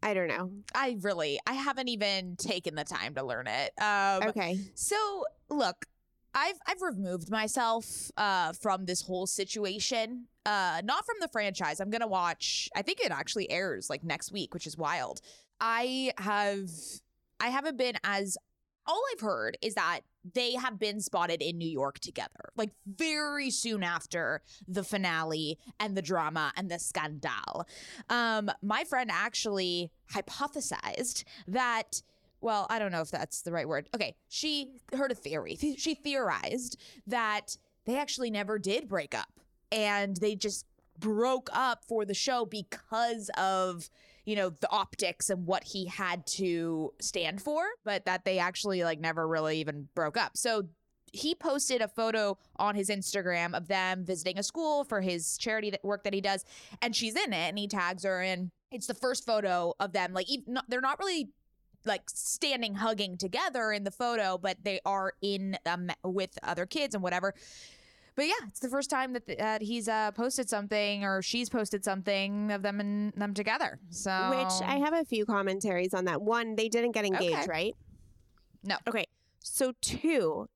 I 0.02 0.14
don't 0.14 0.28
know. 0.28 0.50
I 0.74 0.96
really, 1.00 1.38
I 1.46 1.52
haven't 1.52 1.88
even 1.88 2.36
taken 2.36 2.74
the 2.74 2.84
time 2.84 3.14
to 3.14 3.22
learn 3.24 3.46
it. 3.46 3.72
Um, 3.80 4.30
Okay. 4.30 4.58
So 4.74 4.96
look, 5.48 5.86
I've 6.34 6.56
I've 6.66 6.80
removed 6.82 7.30
myself 7.30 8.10
uh, 8.16 8.52
from 8.54 8.86
this 8.86 9.02
whole 9.02 9.26
situation. 9.26 10.26
Uh, 10.44 10.80
not 10.82 11.04
from 11.04 11.16
the 11.20 11.28
franchise. 11.28 11.78
I'm 11.78 11.90
gonna 11.90 12.06
watch. 12.08 12.68
I 12.74 12.82
think 12.82 13.00
it 13.00 13.12
actually 13.12 13.50
airs 13.50 13.88
like 13.90 14.02
next 14.02 14.32
week, 14.32 14.54
which 14.54 14.66
is 14.66 14.76
wild. 14.76 15.20
I 15.60 16.12
have 16.18 16.70
I 17.38 17.48
haven't 17.48 17.76
been 17.76 17.94
as 18.02 18.36
all 18.86 19.02
I've 19.12 19.20
heard 19.20 19.56
is 19.62 19.74
that 19.74 20.00
they 20.34 20.54
have 20.54 20.78
been 20.78 21.00
spotted 21.00 21.42
in 21.42 21.58
New 21.58 21.68
York 21.68 21.98
together, 21.98 22.50
like 22.56 22.70
very 22.86 23.50
soon 23.50 23.82
after 23.82 24.42
the 24.68 24.84
finale 24.84 25.58
and 25.80 25.96
the 25.96 26.02
drama 26.02 26.52
and 26.56 26.70
the 26.70 26.78
scandal. 26.78 27.66
Um, 28.08 28.50
my 28.62 28.84
friend 28.84 29.10
actually 29.12 29.90
hypothesized 30.12 31.24
that. 31.48 32.02
Well, 32.40 32.66
I 32.70 32.78
don't 32.80 32.90
know 32.90 33.02
if 33.02 33.10
that's 33.10 33.42
the 33.42 33.52
right 33.52 33.68
word. 33.68 33.88
Okay, 33.94 34.16
she 34.28 34.72
heard 34.92 35.12
a 35.12 35.14
theory. 35.14 35.54
Th- 35.56 35.78
She 35.78 35.94
theorized 35.94 36.76
that 37.06 37.56
they 37.84 37.96
actually 37.98 38.30
never 38.30 38.58
did 38.58 38.88
break 38.88 39.14
up 39.14 39.28
and 39.70 40.16
they 40.16 40.34
just 40.34 40.66
broke 40.98 41.48
up 41.52 41.84
for 41.84 42.04
the 42.04 42.14
show 42.14 42.44
because 42.44 43.30
of 43.36 43.88
you 44.24 44.36
know 44.36 44.50
the 44.50 44.70
optics 44.70 45.30
and 45.30 45.46
what 45.46 45.64
he 45.64 45.86
had 45.86 46.26
to 46.26 46.92
stand 47.00 47.42
for 47.42 47.64
but 47.84 48.04
that 48.04 48.24
they 48.24 48.38
actually 48.38 48.84
like 48.84 49.00
never 49.00 49.26
really 49.26 49.58
even 49.58 49.88
broke 49.94 50.16
up. 50.16 50.36
So 50.36 50.68
he 51.12 51.34
posted 51.34 51.82
a 51.82 51.88
photo 51.88 52.38
on 52.56 52.74
his 52.74 52.88
Instagram 52.88 53.54
of 53.54 53.68
them 53.68 54.04
visiting 54.04 54.38
a 54.38 54.42
school 54.42 54.84
for 54.84 55.00
his 55.00 55.36
charity 55.36 55.72
work 55.82 56.04
that 56.04 56.14
he 56.14 56.20
does 56.20 56.44
and 56.80 56.96
she's 56.96 57.14
in 57.14 57.32
it 57.32 57.48
and 57.48 57.58
he 57.58 57.68
tags 57.68 58.04
her 58.04 58.22
and 58.22 58.50
it's 58.70 58.86
the 58.86 58.94
first 58.94 59.26
photo 59.26 59.74
of 59.78 59.92
them 59.92 60.12
like 60.14 60.28
even 60.30 60.58
they're 60.68 60.80
not 60.80 60.98
really 60.98 61.28
like 61.84 62.08
standing 62.08 62.74
hugging 62.76 63.18
together 63.18 63.72
in 63.72 63.84
the 63.84 63.90
photo 63.90 64.38
but 64.38 64.56
they 64.62 64.80
are 64.86 65.12
in 65.20 65.56
um, 65.66 65.90
with 66.04 66.38
other 66.42 66.64
kids 66.64 66.94
and 66.94 67.02
whatever 67.02 67.34
but 68.14 68.26
yeah, 68.26 68.34
it's 68.46 68.60
the 68.60 68.68
first 68.68 68.90
time 68.90 69.12
that, 69.14 69.26
that 69.38 69.62
he's 69.62 69.88
uh, 69.88 70.10
posted 70.12 70.48
something 70.48 71.04
or 71.04 71.22
she's 71.22 71.48
posted 71.48 71.84
something 71.84 72.50
of 72.52 72.62
them 72.62 72.80
and 72.80 73.12
them 73.14 73.34
together. 73.34 73.78
So 73.90 74.10
Which 74.10 74.68
I 74.68 74.76
have 74.76 74.92
a 74.94 75.04
few 75.04 75.24
commentaries 75.24 75.94
on 75.94 76.04
that. 76.06 76.20
One, 76.22 76.56
they 76.56 76.68
didn't 76.68 76.92
get 76.92 77.04
engaged, 77.04 77.34
Okay. 77.34 77.46
right? 77.48 77.76
no. 78.64 78.76
Okay. 78.88 79.06
So, 79.44 79.72
two, 79.80 80.48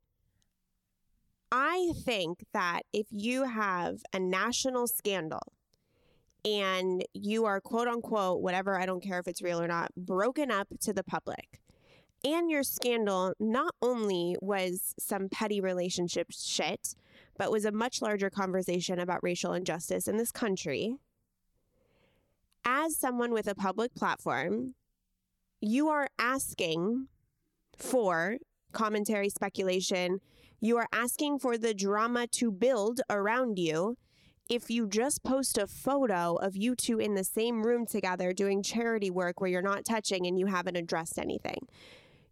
I 1.51 1.93
think 2.05 2.45
that 2.53 2.83
if 2.93 3.07
you 3.11 3.45
have 3.45 4.03
a 4.13 4.19
national 4.21 4.87
scandal 4.87 5.53
and 6.45 7.05
you 7.15 7.45
are 7.47 7.61
quote 7.61 7.89
unquote, 7.89 8.41
whatever, 8.43 8.79
I 8.79 8.87
don't 8.87 9.03
care 9.03 9.19
if 9.19 9.27
it's 9.27 9.43
real 9.43 9.61
or 9.61 9.67
not, 9.67 9.91
broken 9.97 10.51
up 10.51 10.69
to 10.83 10.93
the 10.93 11.03
public. 11.03 11.61
And 12.25 12.51
your 12.51 12.63
scandal 12.63 13.35
not 13.39 13.75
only 13.83 14.37
was 14.41 14.95
some 14.99 15.29
petty 15.29 15.61
relationship 15.61 16.29
shit, 16.31 16.95
but 17.39 17.51
was 17.51 17.65
a 17.65 17.73
much 17.73 18.03
larger 18.03 18.31
conversation 18.31 18.99
about 18.99 19.23
racial 19.23 19.53
injustice 19.53 20.09
in 20.09 20.17
this 20.17 20.33
country. 20.33 20.97
As 22.65 22.97
someone 22.97 23.33
with 23.33 23.47
a 23.47 23.55
public 23.55 23.95
platform, 23.95 24.75
you 25.61 25.89
are 25.89 26.09
asking 26.19 27.09
for 27.77 28.37
commentary, 28.73 29.29
speculation. 29.29 30.21
You 30.61 30.77
are 30.79 30.89
asking 30.93 31.39
for 31.39 31.57
the 31.57 31.75
drama 31.75 32.27
to 32.33 32.51
build 32.51 33.01
around 33.09 33.59
you. 33.59 33.97
If 34.49 34.71
you 34.71 34.87
just 34.87 35.25
post 35.25 35.59
a 35.59 35.67
photo 35.67 36.37
of 36.37 36.57
you 36.57 36.77
two 36.77 36.99
in 36.99 37.15
the 37.15 37.25
same 37.25 37.65
room 37.65 37.85
together 37.85 38.33
doing 38.33 38.63
charity 38.63 39.11
work 39.11 39.41
where 39.41 39.51
you're 39.51 39.63
not 39.63 39.85
touching 39.85 40.27
and 40.27 40.39
you 40.39 40.47
haven't 40.47 40.77
addressed 40.77 41.19
anything, 41.19 41.67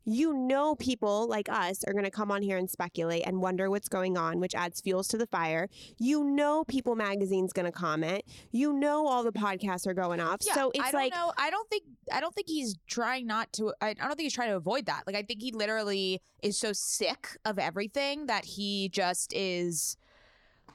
you 0.04 0.34
know 0.34 0.74
people 0.74 1.26
like 1.28 1.48
us 1.48 1.84
are 1.84 1.92
going 1.92 2.04
to 2.04 2.10
come 2.10 2.30
on 2.30 2.42
here 2.42 2.56
and 2.56 2.68
speculate 2.68 3.22
and 3.26 3.40
wonder 3.40 3.70
what's 3.70 3.88
going 3.88 4.16
on, 4.16 4.40
which 4.40 4.54
adds 4.54 4.80
fuels 4.80 5.08
to 5.08 5.18
the 5.18 5.26
fire. 5.26 5.68
You 5.98 6.24
know 6.24 6.64
People 6.64 6.94
Magazine's 6.94 7.52
going 7.52 7.66
to 7.66 7.72
comment. 7.72 8.24
You 8.52 8.72
know 8.72 9.06
all 9.06 9.22
the 9.22 9.32
podcasts 9.32 9.86
are 9.86 9.94
going 9.94 10.20
off. 10.20 10.40
Yeah, 10.46 10.54
so 10.54 10.70
it's 10.74 10.84
I 10.84 10.90
don't 10.90 11.00
like 11.00 11.14
know. 11.14 11.32
I 11.38 11.50
don't 11.50 11.68
think 11.68 11.84
I 12.12 12.20
don't 12.20 12.34
think 12.34 12.48
he's 12.48 12.76
trying 12.86 13.26
not 13.26 13.52
to. 13.54 13.72
I, 13.80 13.90
I 13.90 13.94
don't 13.94 14.16
think 14.16 14.26
he's 14.26 14.34
trying 14.34 14.50
to 14.50 14.56
avoid 14.56 14.86
that. 14.86 15.02
Like 15.06 15.16
I 15.16 15.22
think 15.22 15.40
he 15.40 15.52
literally 15.52 16.20
is 16.42 16.58
so 16.58 16.72
sick 16.72 17.36
of 17.44 17.58
everything 17.58 18.26
that 18.26 18.44
he 18.44 18.88
just 18.90 19.32
is 19.34 19.96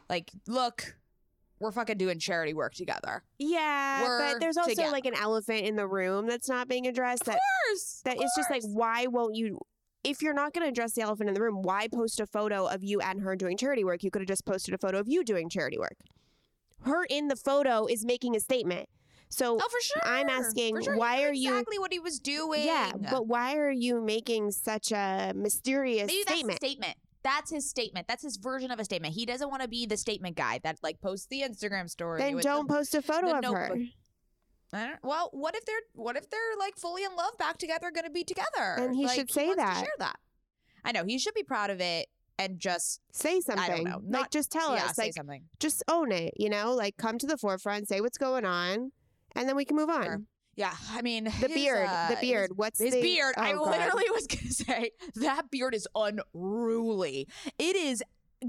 like, 0.10 0.32
look, 0.48 0.96
we're 1.60 1.72
fucking 1.72 1.98
doing 1.98 2.20
charity 2.20 2.54
work 2.54 2.74
together. 2.74 3.24
yeah, 3.38 4.04
We're 4.04 4.34
but 4.34 4.40
there's 4.40 4.58
also 4.58 4.70
together. 4.72 4.92
like 4.92 5.06
an 5.06 5.16
elephant 5.16 5.62
in 5.66 5.76
the 5.76 5.88
room 5.88 6.28
that's 6.28 6.48
not 6.50 6.68
being 6.68 6.88
addressed. 6.88 7.26
That 7.26 7.40
course, 7.68 8.02
that 8.06 8.16
of 8.18 8.22
it's 8.24 8.36
just 8.36 8.50
like 8.50 8.64
why 8.64 9.08
won't 9.08 9.36
you 9.36 9.60
if 10.04 10.22
you're 10.22 10.34
not 10.34 10.54
going 10.54 10.64
to 10.66 10.70
address 10.70 10.94
the 10.94 11.02
elephant 11.02 11.28
in 11.28 11.34
the 11.36 11.42
room 11.42 11.62
why 11.62 11.88
post 11.94 12.20
a 12.22 12.26
photo 12.26 12.66
of 12.68 12.84
you 12.84 13.02
and 13.02 13.20
her 13.22 13.36
doing 13.36 13.58
charity 13.58 13.84
work 13.84 14.02
you 14.04 14.10
could 14.10 14.22
have 14.22 14.28
just 14.30 14.46
posted 14.46 14.74
a 14.74 14.78
photo 14.78 14.98
of 14.98 15.08
you 15.10 15.24
doing 15.26 15.50
charity 15.50 15.78
work 15.78 15.98
her 16.84 17.04
in 17.10 17.28
the 17.28 17.36
photo 17.36 17.86
is 17.86 18.06
making 18.06 18.36
a 18.36 18.40
statement 18.40 18.88
so 19.32 19.58
Oh, 19.62 19.68
for 19.70 19.82
sure. 19.82 20.02
I'm 20.04 20.28
asking, 20.30 20.82
sure. 20.82 20.98
Why 20.98 21.22
are 21.24 21.34
you- 21.34 21.52
exactly 21.52 21.78
what 21.78 21.92
he 21.94 22.00
was 22.00 22.20
doing? 22.20 22.64
yeah 22.66 22.94
but 23.12 23.28
why 23.28 23.58
are 23.58 23.70
you 23.72 24.02
making 24.02 24.52
such 24.52 24.92
a 24.94 25.34
mysterious 25.36 26.08
maybe 26.08 26.22
statement 26.22 26.58
statement. 26.58 26.96
That's 27.24 27.52
his 27.52 27.70
statement. 27.70 28.08
That's 28.08 28.24
his 28.24 28.38
version 28.38 28.72
of 28.72 28.80
a 28.80 28.86
statement. 28.86 29.14
He 29.14 29.26
doesn't 29.26 29.50
want 29.50 29.62
to 29.62 29.68
be 29.68 29.86
the 29.86 29.98
statement 29.98 30.38
guy 30.38 30.60
that 30.64 30.80
like 30.82 31.02
posts 31.02 31.28
the 31.28 31.42
Instagram 31.42 31.90
story. 31.90 32.20
then 32.20 32.38
don't 32.38 32.68
the- 32.68 32.74
post 32.74 32.96
a 32.96 33.02
photo 33.02 33.38
of 33.38 33.44
her. 33.46 33.76
I 34.72 34.86
don't, 34.86 35.00
well, 35.04 35.30
what 35.34 35.56
if 35.56 35.66
they're 35.66 35.82
what 35.94 36.16
if 36.16 36.30
they're 36.30 36.40
like 36.60 36.78
fully 36.78 37.04
in 37.04 37.16
love, 37.16 37.38
back 37.40 37.58
together, 37.58 37.90
going 37.92 38.06
to 38.06 38.12
be 38.12 38.24
together? 38.24 38.76
And 38.78 38.96
he 38.96 39.06
Like, 39.06 39.16
should 39.16 39.32
say 39.32 39.50
to 39.50 39.56
that. 39.56 39.80
share 39.80 39.94
that. 39.98 40.18
I 40.86 40.92
know 40.92 41.04
he 41.06 41.18
should 41.18 41.34
be 41.34 41.44
proud 41.44 41.72
of 41.72 41.82
it 41.82 42.08
and 42.38 42.60
just 42.60 43.02
say 43.12 43.42
something 43.42 43.64
I 43.64 43.76
don't 43.76 43.84
know. 43.84 44.02
like 44.20 44.30
just 44.32 44.52
tell 44.52 44.74
yeah, 44.76 44.86
us 44.86 44.96
say 44.96 45.06
like 45.06 45.14
something. 45.16 45.44
just 45.60 45.84
own 45.90 46.12
it 46.14 46.34
you 46.38 46.50
know 46.50 46.74
like 46.74 46.96
come 46.96 47.18
to 47.18 47.28
the 47.28 47.36
forefront 47.38 47.90
say 47.90 48.00
what's 48.00 48.18
going 48.18 48.46
on 48.46 48.92
and 49.36 49.50
then 49.50 49.58
we 49.58 49.66
can 49.66 49.76
move 49.76 49.90
on 49.90 50.04
Sure. 50.06 50.22
Yeah, 50.60 50.74
I 50.92 51.02
mean 51.02 51.24
the 51.24 51.30
his, 51.32 51.54
beard 51.54 51.88
uh, 51.90 52.10
the 52.10 52.18
beard 52.20 52.52
what's 52.58 52.80
His, 52.80 52.94
his 52.94 52.96
the 52.96 53.02
beard. 53.02 53.34
I 53.38 53.54
oh, 53.54 53.64
God. 53.64 53.78
literally 53.80 54.04
was 54.12 54.28
going 54.28 54.46
to 54.46 54.54
say 54.54 54.92
that 55.16 55.50
beard 55.50 55.74
is 55.74 55.88
unruly. 55.96 57.28
It 57.58 57.76
is 57.78 58.04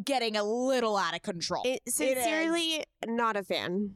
getting 0.05 0.37
a 0.37 0.43
little 0.43 0.97
out 0.97 1.15
of 1.15 1.23
control. 1.23 1.63
It, 1.65 1.81
sincerely 1.89 2.85
not 3.07 3.37
a 3.37 3.45
fan 3.45 3.95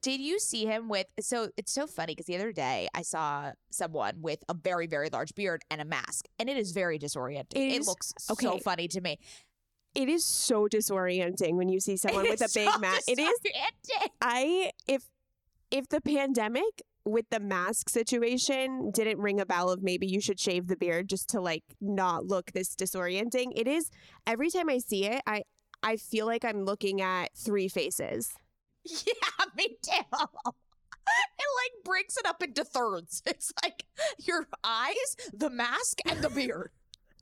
Did 0.00 0.20
you 0.20 0.38
see 0.38 0.64
him 0.64 0.88
with? 0.88 1.06
So 1.20 1.50
it's 1.56 1.72
so 1.72 1.86
funny 1.88 2.12
because 2.12 2.26
the 2.26 2.36
other 2.36 2.52
day 2.52 2.88
I 2.94 3.02
saw 3.02 3.52
someone 3.70 4.14
with 4.22 4.44
a 4.48 4.54
very, 4.54 4.86
very 4.86 5.08
large 5.10 5.34
beard 5.34 5.62
and 5.70 5.80
a 5.80 5.84
mask, 5.84 6.26
and 6.38 6.48
it 6.48 6.56
is 6.56 6.70
very 6.72 6.98
disorienting. 7.00 7.56
It 7.56 7.74
It, 7.74 7.80
is- 7.80 7.86
looks 7.88 8.14
okay. 8.30 8.46
so 8.46 8.58
funny 8.58 8.86
to 8.88 9.00
me. 9.00 9.18
it 9.94 10.08
is 10.08 10.24
so 10.24 10.68
disorienting 10.68 11.54
when 11.54 11.68
you 11.68 11.80
see 11.80 11.96
someone 12.04 12.28
with 12.28 12.40
a 12.42 12.50
big 12.54 12.70
so 12.70 12.78
mask. 12.78 13.08
It 13.08 13.18
is. 13.18 13.38
I 14.22 14.70
if 14.86 15.02
if 15.70 15.88
the 15.88 16.00
pandemic 16.00 16.82
with 17.04 17.26
the 17.30 17.40
mask 17.40 17.88
situation 17.88 18.90
didn't 18.90 19.18
ring 19.18 19.40
a 19.40 19.46
bell 19.46 19.70
of 19.70 19.82
maybe 19.82 20.06
you 20.06 20.20
should 20.20 20.38
shave 20.38 20.66
the 20.66 20.76
beard 20.76 21.08
just 21.08 21.28
to 21.30 21.40
like 21.40 21.64
not 21.80 22.26
look 22.26 22.52
this 22.52 22.74
disorienting. 22.74 23.52
It 23.54 23.66
is 23.66 23.90
every 24.26 24.50
time 24.50 24.68
I 24.68 24.78
see 24.78 25.06
it, 25.06 25.22
I 25.26 25.42
I 25.82 25.96
feel 25.96 26.26
like 26.26 26.44
I'm 26.44 26.64
looking 26.64 27.00
at 27.00 27.30
three 27.36 27.68
faces. 27.68 28.30
Yeah, 28.84 29.44
me 29.56 29.78
too. 29.82 29.92
It 31.10 31.48
like 31.56 31.84
breaks 31.84 32.16
it 32.16 32.26
up 32.26 32.42
into 32.42 32.64
thirds. 32.64 33.22
It's 33.26 33.52
like 33.62 33.84
your 34.18 34.46
eyes, 34.62 35.16
the 35.32 35.50
mask, 35.50 35.98
and 36.08 36.22
the 36.22 36.30
beard. 36.30 36.70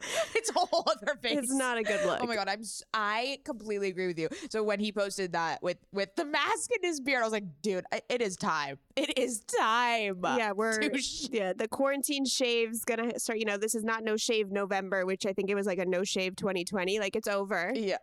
It's 0.35 0.51
a 0.51 0.59
whole 0.59 0.85
other 0.87 1.17
face. 1.21 1.39
It's 1.39 1.53
not 1.53 1.79
a 1.79 1.83
good 1.83 2.05
look. 2.07 2.21
Oh 2.23 2.27
my 2.27 2.35
god, 2.37 2.49
I'm 2.49 2.63
I 2.95 3.39
completely 3.45 3.89
agree 3.89 4.07
with 4.07 4.19
you. 4.19 4.29
So 4.51 4.63
when 4.63 4.79
he 4.81 4.93
posted 4.93 5.33
that 5.33 5.63
with 5.63 5.79
with 5.93 6.15
the 6.17 6.25
mask 6.25 6.71
and 6.71 6.85
his 6.85 7.01
beard, 7.01 7.21
I 7.21 7.25
was 7.25 7.33
like, 7.33 7.45
dude, 7.63 7.85
it 8.09 8.21
is 8.23 8.37
time. 8.37 8.79
It 8.97 9.17
is 9.19 9.41
time. 9.41 10.21
yeah, 10.39 10.53
we're 10.53 10.97
sh- 10.99 11.27
yeah, 11.31 11.53
the 11.53 11.69
quarantine 11.69 12.25
shave's 12.25 12.85
gonna 12.85 13.19
start. 13.19 13.39
You 13.39 13.45
know, 13.47 13.57
this 13.57 13.75
is 13.75 13.85
not 13.85 14.05
no 14.05 14.17
shave 14.17 14.51
November, 14.51 15.05
which 15.07 15.27
I 15.27 15.33
think 15.33 15.51
it 15.51 15.55
was 15.55 15.67
like 15.67 15.79
a 15.79 15.87
no 15.87 16.05
shave 16.05 16.37
2020. 16.37 16.99
Like 17.01 17.17
it's 17.17 17.29
over. 17.29 17.73
Yeah. 17.75 17.97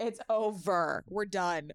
It's 0.00 0.20
over. 0.30 1.04
We're 1.08 1.24
done. 1.26 1.72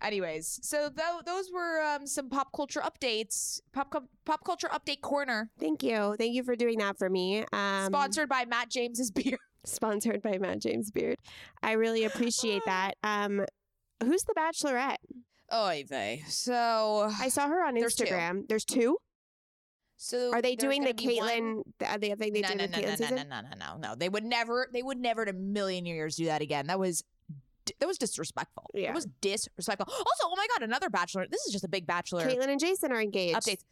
Anyways, 0.00 0.60
so 0.62 0.88
tho- 0.88 1.20
those 1.26 1.50
were 1.52 1.80
um, 1.82 2.06
some 2.06 2.30
pop 2.30 2.48
culture 2.56 2.80
updates. 2.80 3.60
Pop 3.72 3.90
cu- 3.90 4.08
pop 4.24 4.42
culture 4.44 4.68
update 4.68 5.02
corner, 5.02 5.50
Thank 5.60 5.82
you, 5.82 6.14
thank 6.18 6.34
you 6.34 6.42
for 6.44 6.56
doing 6.56 6.78
that 6.78 6.98
for 6.98 7.10
me. 7.10 7.44
Um, 7.52 7.86
sponsored 7.86 8.28
by 8.28 8.44
Matt 8.46 8.70
James's 8.70 9.10
beer. 9.14 9.38
sponsored 9.64 10.22
by 10.22 10.38
Matt 10.38 10.60
James 10.60 10.90
Beard. 10.90 11.16
I 11.62 11.72
really 11.72 12.04
appreciate 12.04 12.62
that. 12.64 12.94
Um, 13.02 13.44
who's 14.02 14.22
the 14.24 14.34
Bachelorette? 14.34 14.96
Oy 15.52 15.84
vey. 15.88 16.22
So, 16.28 17.10
I 17.20 17.28
saw 17.28 17.48
her 17.48 17.64
on 17.66 17.74
There's 17.74 17.94
two. 17.94 18.04
Instagram. 18.04 18.42
There's 18.48 18.64
two. 18.64 18.96
so 19.96 20.30
Are 20.32 20.40
they 20.42 20.54
doing 20.56 20.82
the 20.84 20.92
gonna 20.92 21.08
be 21.08 21.18
one- 21.18 21.28
Kaitlyn? 21.28 21.62
The 21.80 21.86
other 21.90 22.16
thing 22.16 22.32
they 22.32 22.40
no, 22.42 22.48
did 22.48 22.56
no, 22.58 22.64
with 22.64 22.70
no, 22.70 22.78
no, 22.78 22.84
Kaitlyn 22.86 22.88
no, 23.00 23.06
season? 23.06 23.28
no, 23.28 23.40
no, 23.40 23.40
no, 23.40 23.56
no, 23.58 23.76
no. 23.88 23.94
They 23.94 24.08
would 24.08 24.24
never. 24.24 24.68
They 24.72 24.82
would 24.82 24.98
never 24.98 25.22
in 25.24 25.28
a 25.28 25.32
million 25.32 25.84
years 25.86 26.16
do 26.16 26.26
that 26.26 26.40
again. 26.42 26.68
That 26.68 26.78
was. 26.78 27.02
That 27.80 27.86
was 27.86 27.98
disrespectful. 27.98 28.70
Yeah. 28.74 28.90
It 28.90 28.94
was 28.94 29.06
disrespectful. 29.20 29.86
Also, 29.92 30.24
oh 30.24 30.34
my 30.36 30.46
god, 30.56 30.64
another 30.64 30.90
bachelor. 30.90 31.26
This 31.30 31.42
is 31.46 31.52
just 31.52 31.64
a 31.64 31.68
big 31.68 31.86
bachelor 31.86 32.24
Kaitlyn 32.26 32.48
and 32.48 32.60
Jason 32.60 32.92
are 32.92 33.00
engaged. 33.00 33.36
updates. 33.36 33.64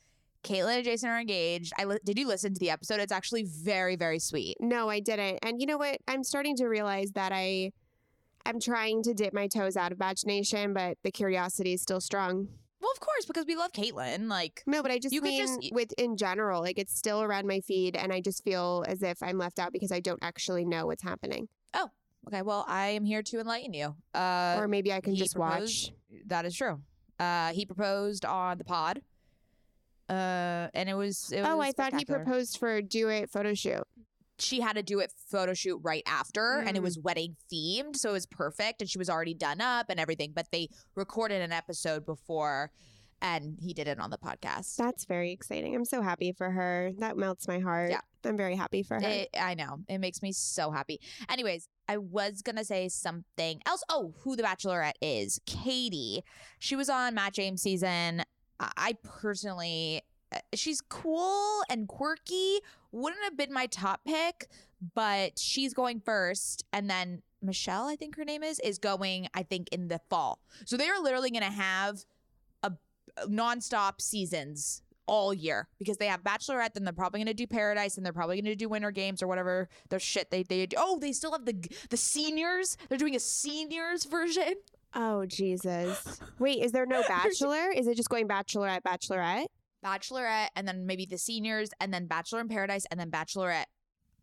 Kaitlyn 0.45 0.76
and 0.76 0.85
Jason 0.85 1.09
are 1.09 1.19
engaged. 1.21 1.73
I 1.79 1.85
li- 1.85 1.99
did 2.05 2.19
you 2.19 2.29
listen 2.29 2.55
to 2.55 2.61
the 2.61 2.71
episode? 2.71 3.00
It's 3.00 3.12
actually 3.12 3.45
very, 3.45 3.97
very 3.97 4.19
sweet. 4.21 4.57
No, 4.61 4.88
I 4.88 5.00
didn't. 5.00 5.38
And 5.43 5.61
you 5.61 5.67
know 5.67 5.79
what? 5.79 5.99
I'm 6.07 6.23
starting 6.23 6.55
to 6.57 6.67
realize 6.67 7.11
that 7.12 7.33
I, 7.33 7.73
I'm 8.45 8.61
trying 8.61 9.03
to 9.05 9.15
dip 9.15 9.33
my 9.35 9.49
toes 9.49 9.76
out 9.76 9.91
of 9.93 9.99
Bach 9.99 10.19
Nation, 10.25 10.73
but 10.73 10.99
the 11.03 11.11
curiosity 11.11 11.73
is 11.73 11.83
still 11.83 12.00
strong. 12.00 12.47
Well, 12.81 12.93
of 12.93 13.00
course, 13.00 13.25
because 13.26 13.47
we 13.47 13.57
love 13.57 13.73
Kaitlyn. 13.73 14.29
Like, 14.29 14.62
No, 14.67 14.83
but 14.83 14.93
I 14.93 14.99
just 15.00 15.12
You 15.12 15.21
could 15.21 15.31
mean 15.31 15.41
just- 15.61 15.73
with 15.73 15.93
in 15.99 16.17
general, 16.17 16.61
like 16.61 16.79
it's 16.79 16.97
still 16.97 17.23
around 17.23 17.49
my 17.49 17.59
feed, 17.61 17.97
and 17.97 18.12
I 18.12 18.21
just 18.21 18.45
feel 18.45 18.85
as 18.87 19.03
if 19.03 19.21
I'm 19.23 19.38
left 19.38 19.59
out 19.59 19.73
because 19.73 19.91
I 19.91 19.99
don't 19.99 20.23
actually 20.23 20.65
know 20.65 20.87
what's 20.87 21.03
happening, 21.03 21.49
okay. 22.28 22.42
Well, 22.42 22.64
I 22.68 22.88
am 22.88 23.04
here 23.04 23.23
to 23.23 23.40
enlighten 23.40 23.73
you. 23.75 23.95
Uh, 24.14 24.56
or 24.59 24.68
maybe 24.68 24.92
I 24.92 25.00
can 25.00 25.14
just 25.14 25.35
proposed- 25.35 25.90
watch. 26.11 26.21
That 26.26 26.45
is 26.45 26.54
true. 26.56 26.80
Uh, 27.18 27.52
he 27.52 27.64
proposed 27.66 28.25
on 28.25 28.59
the 28.59 28.64
pod. 28.64 29.00
Uh, 30.09 30.68
and 30.75 30.88
it 30.88 30.95
was. 30.95 31.33
It 31.33 31.40
Oh, 31.40 31.56
was 31.56 31.66
I 31.68 31.73
thought 31.73 31.99
he 31.99 32.04
proposed 32.04 32.59
for 32.59 32.76
a 32.76 32.83
do 32.83 33.09
it 33.09 33.28
photo 33.30 33.54
shoot. 33.54 33.83
she 34.38 34.61
had 34.61 34.76
to 34.76 34.83
do 34.83 35.00
it 35.00 35.11
photo 35.30 35.54
shoot 35.54 35.78
right 35.83 36.02
after 36.06 36.59
and 36.59 36.76
it 36.76 36.80
Mm. 36.80 36.85
was 36.85 36.99
wedding 36.99 37.37
themed 37.50 37.97
so 37.97 38.11
it 38.11 38.12
was 38.12 38.26
perfect 38.26 38.83
and 38.83 38.90
she 38.90 38.99
was 38.99 39.09
already 39.09 39.33
done 39.33 39.62
up 39.62 39.87
and 39.88 39.99
everything 39.99 40.33
but 40.35 40.47
they 40.52 40.68
recorded 40.95 41.40
an 41.40 41.52
episode 41.52 42.04
before 42.04 42.71
and 43.23 43.56
he 43.62 43.73
did 43.73 43.88
it 43.88 43.99
on 43.99 44.11
the 44.11 44.18
podcast 44.18 44.76
That's 44.76 45.06
very 45.06 45.33
exciting. 45.33 45.75
I'm 45.75 45.87
so 45.87 46.02
happy 46.02 46.33
for 46.33 46.50
her. 46.50 46.92
That 46.99 47.16
melts 47.16 47.49
my 47.49 47.61
heart. 47.61 47.90
Yeah. 47.90 48.00
I'm 48.26 48.37
very 48.37 48.56
happy 48.56 48.83
for 48.83 49.00
her. 49.00 49.09
It- 49.09 49.30
i 49.40 49.54
know 49.54 49.78
it 49.88 49.99
makes 49.99 50.21
me 50.21 50.33
so 50.33 50.71
happy 50.71 51.00
anyways 51.30 51.66
i 51.88 51.97
was 51.97 52.43
gonna 52.43 52.64
say 52.64 52.88
something 52.88 53.61
else. 53.66 53.83
Oh 53.88 54.14
who 54.21 54.37
the 54.37 54.43
bachelorette 54.43 54.93
is. 55.00 55.40
Katie. 55.47 56.25
She 56.59 56.76
was 56.76 56.88
on 56.88 57.14
matt 57.14 57.35
james 57.35 57.62
season. 57.62 58.23
I 58.59 58.95
personally 59.02 60.02
uh, 60.33 60.38
she's 60.55 60.81
cool 60.81 61.62
and 61.71 61.87
quirky. 61.87 62.61
Wouldn't 62.90 63.23
have 63.25 63.37
been 63.37 63.52
my 63.52 63.66
top 63.66 64.05
pick 64.05 64.49
but 64.95 65.38
she's 65.38 65.73
going 65.73 66.00
first. 66.00 66.64
And 66.73 66.88
then 66.90 67.23
michelle 67.43 67.87
i 67.87 67.95
think 67.95 68.16
her 68.16 68.25
name 68.25 68.43
is 68.43 68.59
is 68.61 68.78
going 68.78 69.28
i 69.35 69.43
think 69.43 69.69
in 69.71 69.88
the 69.88 70.00
fall. 70.11 70.40
So 70.64 70.76
they 70.76 70.88
are 70.88 71.00
literally 71.00 71.31
to 71.43 71.50
have 71.50 72.05
a 72.62 72.73
nonstop 73.26 74.00
seasons 74.00 74.83
all 75.07 75.33
year 75.33 75.69
because 75.79 75.97
they 75.99 76.07
have 76.07 76.23
bachelorette 76.23 76.75
then 76.75 76.85
they're 76.85 76.93
probably 76.93 77.19
going 77.19 77.27
to 77.27 77.35
do 77.35 77.47
paradise 77.47 77.97
and 77.97 78.05
they're 78.05 78.13
probably 78.13 78.37
going 78.37 78.45
to 78.45 78.57
do 78.57 78.69
winter 78.69 78.91
games 78.91 79.23
or 79.23 79.27
whatever 79.29 79.69
their 79.89 80.01
shit 80.01 80.31
they 80.31 80.43
they 80.43 80.67
do. 80.67 80.77
oh 80.79 80.99
they 80.99 81.13
still 81.13 81.33
have 81.33 81.45
the 81.45 81.55
the 81.91 81.97
seniors 81.97 82.77
they're 82.89 82.99
doing 82.99 83.15
a 83.17 83.21
seniors 83.21 84.05
version 84.05 84.55
Oh 84.99 85.27
Jesus! 85.27 86.21
Wait, 86.39 86.63
is 86.63 86.73
there 86.73 86.87
no 86.87 87.03
Bachelor? 87.09 87.71
Is 87.71 87.87
it 87.87 87.97
just 87.99 88.09
going 88.09 88.27
Bachelorette, 88.27 88.81
Bachelorette? 88.83 89.47
Bachelorette, 89.85 90.49
and 90.57 90.67
then 90.67 90.87
maybe 90.87 91.05
the 91.05 91.19
seniors, 91.19 91.71
and 91.81 91.93
then 91.93 92.07
Bachelor 92.07 92.41
in 92.41 92.49
Paradise, 92.49 92.87
and 92.91 92.99
then 92.99 93.11
Bachelorette. 93.11 93.67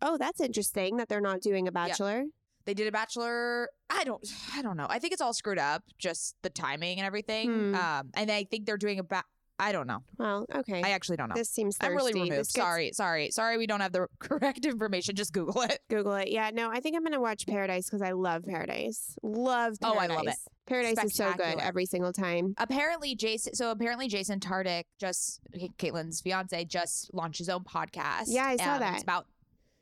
Oh, 0.01 0.17
that's 0.17 0.41
interesting 0.41 0.97
that 0.97 1.09
they're 1.09 1.21
not 1.21 1.41
doing 1.41 1.67
a 1.67 1.71
Bachelor. 1.71 2.23
They 2.65 2.73
did 2.73 2.87
a 2.87 2.91
Bachelor. 2.91 3.69
I 3.89 4.03
don't. 4.03 4.25
I 4.55 4.63
don't 4.63 4.75
know. 4.77 4.87
I 4.89 4.97
think 4.97 5.13
it's 5.13 5.21
all 5.21 5.33
screwed 5.33 5.59
up, 5.59 5.83
just 5.99 6.35
the 6.41 6.49
timing 6.49 6.97
and 6.97 7.05
everything. 7.05 7.51
Hmm. 7.51 7.75
Um, 7.75 8.09
and 8.15 8.31
I 8.31 8.43
think 8.45 8.65
they're 8.65 8.77
doing 8.77 8.97
a 8.97 9.03
ba- 9.03 9.25
I 9.59 9.71
don't 9.71 9.87
know. 9.87 9.99
Well, 10.17 10.45
okay. 10.53 10.81
I 10.83 10.89
actually 10.89 11.17
don't 11.17 11.29
know. 11.29 11.35
this 11.35 11.49
seems 11.49 11.77
thirsty. 11.77 11.91
I'm 11.91 11.95
really 11.95 12.13
removed. 12.13 12.31
gets- 12.31 12.53
Sorry, 12.53 12.91
sorry, 12.93 13.29
sorry. 13.31 13.57
We 13.57 13.67
don't 13.67 13.79
have 13.81 13.91
the 13.91 14.07
correct 14.19 14.65
information. 14.65 15.15
Just 15.15 15.31
Google 15.31 15.61
it. 15.61 15.79
Google 15.89 16.15
it. 16.15 16.29
Yeah, 16.29 16.49
no, 16.53 16.69
I 16.71 16.79
think 16.79 16.95
I'm 16.95 17.03
gonna 17.03 17.21
watch 17.21 17.45
Paradise 17.47 17.85
because 17.85 18.01
I 18.01 18.11
love 18.11 18.43
Paradise. 18.45 19.15
Love 19.21 19.79
Paradise. 19.79 19.81
Oh, 19.81 19.97
I 19.99 20.07
love 20.07 20.27
it. 20.27 20.35
Paradise 20.65 21.03
is 21.03 21.15
so 21.15 21.31
good 21.33 21.59
every 21.59 21.85
single 21.85 22.11
time. 22.13 22.55
Apparently, 22.57 23.15
Jason. 23.15 23.53
So 23.53 23.69
apparently, 23.71 24.07
Jason 24.07 24.39
Tartick 24.39 24.83
just 24.99 25.39
Kaitlyn's 25.77 26.19
fiance 26.21 26.65
just 26.65 27.13
launched 27.13 27.37
his 27.37 27.49
own 27.49 27.63
podcast. 27.63 28.25
Yeah, 28.27 28.45
I 28.45 28.55
saw 28.57 28.79
that. 28.79 28.95
It's 28.95 29.03
about 29.03 29.27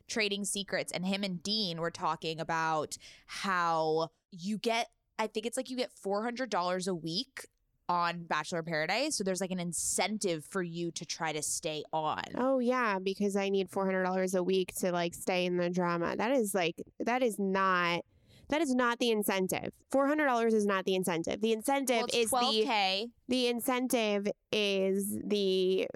trading 0.09 0.43
secrets, 0.43 0.91
and 0.91 1.05
him 1.05 1.23
and 1.23 1.41
Dean 1.41 1.79
were 1.79 1.91
talking 1.91 2.39
about 2.39 2.97
how 3.25 4.09
you 4.31 4.57
get. 4.57 4.89
I 5.17 5.27
think 5.27 5.45
it's 5.45 5.55
like 5.55 5.69
you 5.69 5.77
get 5.77 5.91
four 5.91 6.23
hundred 6.23 6.49
dollars 6.49 6.87
a 6.87 6.95
week 6.95 7.45
on 7.91 8.23
Bachelor 8.23 8.59
in 8.59 8.65
Paradise. 8.65 9.17
So 9.17 9.23
there's 9.25 9.41
like 9.41 9.51
an 9.51 9.59
incentive 9.59 10.45
for 10.49 10.63
you 10.63 10.91
to 10.91 11.05
try 11.05 11.33
to 11.33 11.41
stay 11.41 11.83
on. 11.91 12.23
Oh 12.37 12.59
yeah, 12.59 12.99
because 12.99 13.35
I 13.35 13.49
need 13.49 13.69
four 13.69 13.85
hundred 13.85 14.03
dollars 14.03 14.33
a 14.33 14.41
week 14.41 14.73
to 14.79 14.91
like 14.93 15.13
stay 15.13 15.45
in 15.45 15.57
the 15.57 15.69
drama. 15.69 16.15
That 16.15 16.31
is 16.31 16.55
like 16.55 16.75
that 17.01 17.21
is 17.21 17.37
not 17.37 18.01
that 18.49 18.61
is 18.61 18.73
not 18.73 18.99
the 18.99 19.11
incentive. 19.11 19.71
Four 19.91 20.07
hundred 20.07 20.25
dollars 20.25 20.53
is 20.53 20.65
not 20.65 20.85
the 20.85 20.95
incentive. 20.95 21.41
The 21.41 21.51
incentive 21.51 22.05
Well, 22.13 22.21
is 22.21 22.29
the 22.29 22.37
12k. 22.37 23.05
the 23.27 23.47
incentive 23.47 24.27
is 24.53 25.17
the 25.25 25.87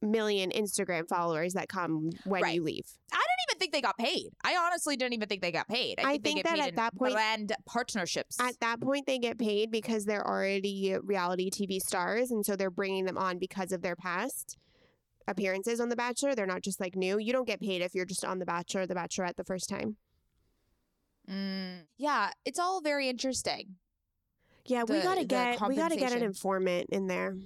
million 0.00 0.50
Instagram 0.50 1.06
followers 1.08 1.52
that 1.52 1.68
come 1.68 2.10
when 2.24 2.42
Right. 2.42 2.54
you 2.56 2.62
leave. 2.64 2.86
I 3.12 3.22
even 3.52 3.58
think 3.58 3.72
they 3.72 3.80
got 3.80 3.96
paid. 3.98 4.30
I 4.42 4.56
honestly 4.56 4.96
didn't 4.96 5.14
even 5.14 5.28
think 5.28 5.42
they 5.42 5.52
got 5.52 5.68
paid. 5.68 6.00
I 6.00 6.02
I 6.02 6.12
think, 6.12 6.22
they 6.24 6.30
think 6.32 6.44
get 6.44 6.56
that 6.56 6.68
at 6.68 6.76
that 6.76 6.94
point- 6.96 7.12
brand 7.14 7.52
partnerships. 7.66 8.38
At 8.40 8.58
that 8.60 8.80
point, 8.80 9.06
they 9.06 9.18
get 9.18 9.38
paid 9.38 9.70
because 9.70 10.04
they're 10.04 10.26
already 10.26 10.96
reality 11.02 11.50
TV 11.50 11.78
stars, 11.80 12.30
and 12.30 12.44
so 12.44 12.56
they're 12.56 12.70
bringing 12.70 13.04
them 13.04 13.18
on 13.18 13.38
because 13.38 13.72
of 13.72 13.82
their 13.82 13.96
past 13.96 14.56
appearances 15.28 15.80
on 15.80 15.88
The 15.88 15.96
Bachelor. 15.96 16.34
They're 16.34 16.46
not 16.46 16.62
just 16.62 16.80
like 16.80 16.96
new. 16.96 17.18
You 17.18 17.32
don't 17.32 17.46
get 17.46 17.60
paid 17.60 17.80
if 17.82 17.94
you're 17.94 18.04
just 18.04 18.24
on 18.24 18.38
The 18.38 18.46
Bachelor, 18.46 18.82
or 18.82 18.86
The 18.86 18.94
Bachelorette 18.94 19.36
the 19.36 19.44
first 19.44 19.68
time. 19.68 19.96
Mm, 21.30 21.82
yeah, 21.98 22.30
it's 22.44 22.58
all 22.58 22.80
very 22.80 23.08
interesting. 23.08 23.76
Yeah, 24.64 24.84
we 24.84 25.00
gotta 25.00 25.24
get 25.24 25.60
we 25.68 25.76
gotta 25.76 25.96
get 25.96 26.12
an 26.12 26.22
informant 26.22 26.88
in 26.90 27.06
there. 27.06 27.36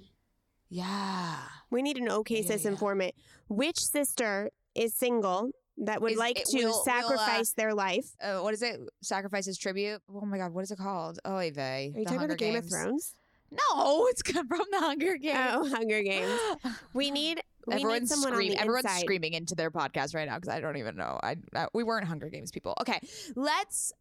Yeah. 0.69 1.37
We 1.69 1.81
need 1.81 1.97
an 1.97 2.09
OK 2.09 2.41
Yeah, 2.41 2.47
sis 2.47 2.63
yeah. 2.65 2.71
informant. 2.71 3.13
Which 3.47 3.79
sister 3.79 4.49
is 4.75 4.93
single 4.95 5.51
that 5.79 6.01
would 6.01 6.13
Is- 6.13 6.17
like 6.17 6.39
it 6.39 6.45
to 6.47 6.57
will- 6.57 6.71
will, 6.71 6.81
uh, 6.81 6.83
sacrifice 6.83 7.53
their 7.53 7.73
life? 7.73 8.05
Uh, 8.21 8.39
what 8.39 8.53
is 8.53 8.61
it? 8.61 8.79
Sacrifices 9.01 9.57
tribute. 9.57 10.01
Oh 10.13 10.25
my 10.25 10.37
god, 10.37 10.53
what 10.53 10.63
is 10.63 10.71
it 10.71 10.77
called? 10.77 11.19
Oh, 11.25 11.37
vey. 11.39 11.91
Are 11.95 11.99
you 11.99 12.03
the 12.03 12.03
talking 12.05 12.19
Hunger 12.19 12.25
about 12.33 12.39
the 12.39 12.45
Game 12.45 12.55
of 12.55 12.69
Thrones? 12.69 13.13
No, 13.51 14.07
it's 14.07 14.21
from 14.31 14.47
the 14.47 14.79
Hunger 14.79 15.17
Games. 15.17 15.37
Oh, 15.53 15.69
Hunger 15.69 16.01
Games. 16.03 16.39
We 16.93 17.11
need 17.11 17.41
we 17.65 17.75
need 17.75 17.81
Everyone's 17.81 18.09
someone 18.09 18.31
screaming. 18.33 18.55
the 18.57 18.61
Everyone's 18.61 18.85
inside. 18.85 18.99
screaming 19.01 19.33
into 19.33 19.53
their 19.55 19.71
podcast 19.71 20.15
right 20.15 20.27
now 20.27 20.35
because 20.35 20.49
I 20.49 20.59
don't 20.61 20.77
even 20.77 20.95
know. 20.95 21.19
I, 21.21 21.35
I 21.55 21.67
we 21.73 21.83
weren't 21.83 22.07
Hunger 22.07 22.29
Games 22.29 22.51
people. 22.51 22.73
Okay, 22.81 22.99
let's. 23.35 23.91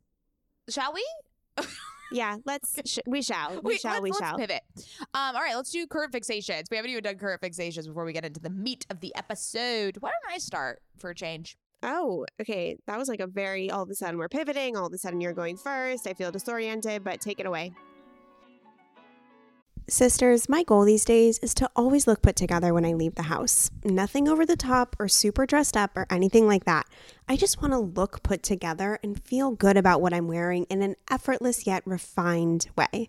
Shall 0.69 0.93
we? 0.93 1.07
Yeah, 2.13 2.37
let's 2.45 2.81
sh- 2.85 3.01
we 3.05 3.21
shall 3.21 3.55
we 3.63 3.73
Wait, 3.73 3.81
shall 3.81 3.95
let's, 3.95 4.03
we 4.05 4.11
let's 4.11 4.21
shall. 4.21 4.37
pivot. 4.39 4.61
Um, 5.13 5.35
all 5.35 5.43
right, 5.43 5.57
let's 5.57 5.73
do 5.73 5.85
current 5.89 6.13
fixations. 6.13 6.67
We 6.71 6.77
haven't 6.77 6.93
even 6.93 7.03
done 7.03 7.17
current 7.19 7.43
fixations 7.43 7.89
before 7.89 8.05
we 8.05 8.13
get 8.13 8.25
into 8.25 8.39
the 8.39 8.49
meat 8.49 8.87
of 8.91 9.01
the 9.01 9.13
episode. 9.17 9.97
Why 9.99 10.11
don't 10.11 10.33
I 10.33 10.39
start 10.39 10.83
for 10.99 11.11
a 11.11 11.15
change? 11.17 11.57
Oh, 11.87 12.27
okay. 12.41 12.77
That 12.87 12.99
was 12.99 13.09
like 13.09 13.21
a 13.21 13.29
very 13.29 13.71
all 13.71 13.85
of 13.85 13.91
a 13.91 13.95
sudden 13.95 14.19
we're 14.19 14.29
pivoting. 14.29 14.77
All 14.77 14.87
of 14.87 14.93
a 14.93 14.99
sudden 14.99 15.21
you're 15.21 15.33
going 15.33 15.57
first. 15.57 16.07
I 16.07 16.15
feel 16.15 16.33
disoriented, 16.33 17.05
but 17.05 17.21
take 17.21 17.39
it 17.39 17.47
away. 17.47 17.73
Sisters, 19.89 20.49
my 20.49 20.65
goal 20.65 20.85
these 20.85 21.05
days 21.05 21.39
is 21.39 21.55
to 21.55 21.71
always 21.77 22.09
look 22.09 22.21
put 22.21 22.35
together 22.35 22.75
when 22.75 22.85
I 22.85 22.95
leave 22.95 23.15
the 23.15 23.23
house. 23.23 23.71
Nothing 23.85 24.29
over 24.29 24.45
the 24.45 24.57
top 24.57 24.97
or 24.99 25.07
super 25.07 25.47
dressed 25.47 25.77
up 25.77 25.97
or 25.97 26.09
anything 26.11 26.49
like 26.49 26.65
that. 26.65 26.89
I 27.29 27.37
just 27.37 27.63
want 27.63 27.73
to 27.73 27.79
look 27.79 28.25
put 28.25 28.43
together 28.43 28.99
and 29.05 29.23
feel 29.23 29.53
good 29.53 29.77
about 29.77 30.01
what 30.01 30.13
I'm 30.13 30.27
wearing 30.27 30.65
in 30.65 30.83
an 30.83 30.97
effortless 31.09 31.69
yet 31.69 31.85
refined 31.87 32.67
way. 32.77 33.09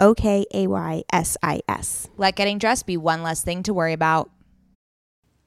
O 0.00 0.14
K 0.14 0.46
A 0.54 0.66
Y 0.66 1.02
S 1.12 1.36
I 1.42 1.60
S. 1.68 2.08
Let 2.16 2.36
getting 2.36 2.58
dressed 2.58 2.86
be 2.86 2.96
one 2.96 3.22
less 3.22 3.42
thing 3.42 3.62
to 3.64 3.74
worry 3.74 3.92
about. 3.92 4.30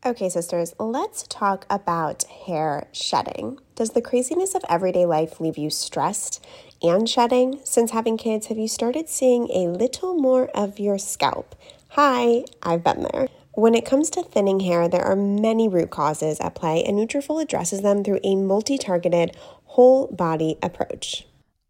Okay, 0.04 0.30
sisters, 0.30 0.74
let's 0.80 1.28
talk 1.28 1.68
about 1.70 2.24
hair 2.24 2.88
shedding. 2.92 3.60
Does 3.76 3.92
the 3.92 4.02
craziness 4.02 4.56
of 4.56 4.64
everyday 4.68 5.06
life 5.06 5.40
leave 5.40 5.60
you 5.60 5.70
stressed 5.70 6.44
and 6.82 7.08
shedding? 7.08 7.60
Since 7.64 7.92
having 7.92 8.18
kids, 8.18 8.48
have 8.48 8.58
you 8.58 8.68
started 8.68 9.10
seeing 9.10 9.48
a 9.52 9.68
little 9.68 10.16
more 10.16 10.50
of 10.56 10.80
your 10.80 10.98
scalp? 10.98 11.56
Hi, 11.90 12.46
I've 12.64 12.84
been 12.84 13.08
there. 13.14 13.28
When 13.54 13.76
it 13.76 13.86
comes 13.86 14.10
to 14.12 14.24
thinning 14.24 14.62
hair, 14.62 14.88
there 14.88 15.04
are 15.04 15.16
many 15.16 15.68
root 15.68 15.92
causes 15.92 16.40
at 16.40 16.56
play, 16.56 16.84
and 16.84 16.98
Nutrafol 16.98 17.40
addresses 17.40 17.82
them 17.82 18.04
through 18.04 18.22
a 18.24 18.36
multi-targeted, 18.36 19.38
whole 19.66 20.08
body 20.08 20.58
approach. 20.64 21.28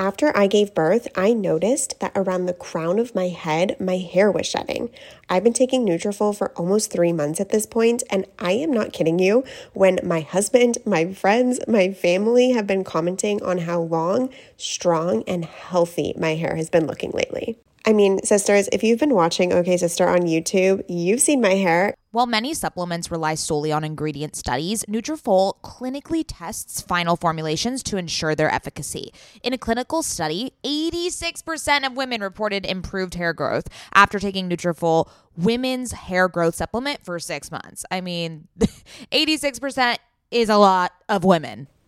After 0.00 0.34
I 0.34 0.46
gave 0.46 0.74
birth, 0.74 1.08
I 1.14 1.34
noticed 1.34 2.00
that 2.00 2.12
around 2.16 2.46
the 2.46 2.54
crown 2.54 2.98
of 2.98 3.14
my 3.14 3.28
head, 3.28 3.76
my 3.78 3.98
hair 3.98 4.30
was 4.30 4.46
shedding. 4.46 4.88
I've 5.28 5.44
been 5.44 5.52
taking 5.52 5.84
Nutrafol 5.84 6.34
for 6.34 6.52
almost 6.52 6.90
three 6.90 7.12
months 7.12 7.38
at 7.38 7.50
this 7.50 7.66
point, 7.66 8.02
and 8.08 8.24
I 8.38 8.52
am 8.52 8.70
not 8.70 8.94
kidding 8.94 9.18
you. 9.18 9.44
When 9.74 9.98
my 10.02 10.20
husband, 10.20 10.78
my 10.86 11.12
friends, 11.12 11.60
my 11.68 11.92
family 11.92 12.52
have 12.52 12.66
been 12.66 12.82
commenting 12.82 13.42
on 13.42 13.58
how 13.58 13.82
long, 13.82 14.30
strong, 14.56 15.22
and 15.28 15.44
healthy 15.44 16.14
my 16.16 16.34
hair 16.34 16.56
has 16.56 16.70
been 16.70 16.86
looking 16.86 17.10
lately. 17.10 17.58
I 17.84 17.92
mean, 17.92 18.22
sisters, 18.24 18.70
if 18.72 18.82
you've 18.82 19.00
been 19.00 19.14
watching 19.14 19.52
OK 19.52 19.76
Sister 19.76 20.08
on 20.08 20.20
YouTube, 20.20 20.82
you've 20.88 21.20
seen 21.20 21.42
my 21.42 21.56
hair. 21.56 21.94
While 22.12 22.26
many 22.26 22.54
supplements 22.54 23.08
rely 23.08 23.36
solely 23.36 23.70
on 23.70 23.84
ingredient 23.84 24.34
studies, 24.34 24.84
Nutrafol 24.86 25.60
clinically 25.62 26.24
tests 26.26 26.80
final 26.80 27.14
formulations 27.14 27.84
to 27.84 27.98
ensure 27.98 28.34
their 28.34 28.52
efficacy. 28.52 29.12
In 29.44 29.52
a 29.52 29.58
clinical 29.58 30.02
study, 30.02 30.52
86% 30.64 31.86
of 31.86 31.96
women 31.96 32.20
reported 32.20 32.66
improved 32.66 33.14
hair 33.14 33.32
growth 33.32 33.68
after 33.94 34.18
taking 34.18 34.50
Nutrafol 34.50 35.08
women's 35.36 35.92
hair 35.92 36.26
growth 36.26 36.56
supplement 36.56 37.04
for 37.04 37.20
6 37.20 37.52
months. 37.52 37.84
I 37.92 38.00
mean, 38.00 38.48
86% 39.12 39.98
is 40.32 40.48
a 40.48 40.56
lot 40.56 40.90
of 41.08 41.22
women. 41.22 41.68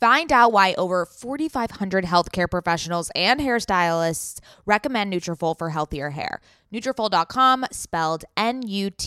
Find 0.00 0.32
out 0.32 0.52
why 0.52 0.74
over 0.74 1.06
4,500 1.06 2.04
healthcare 2.04 2.50
professionals 2.50 3.10
and 3.14 3.40
hairstylists 3.40 4.40
recommend 4.66 5.12
Nutrafol 5.12 5.56
for 5.56 5.70
healthier 5.70 6.10
hair. 6.10 6.40
Nutrafol.com, 6.72 7.66
spelled 7.70 8.24
N-U-T-R-A-F-O-L 8.36 8.98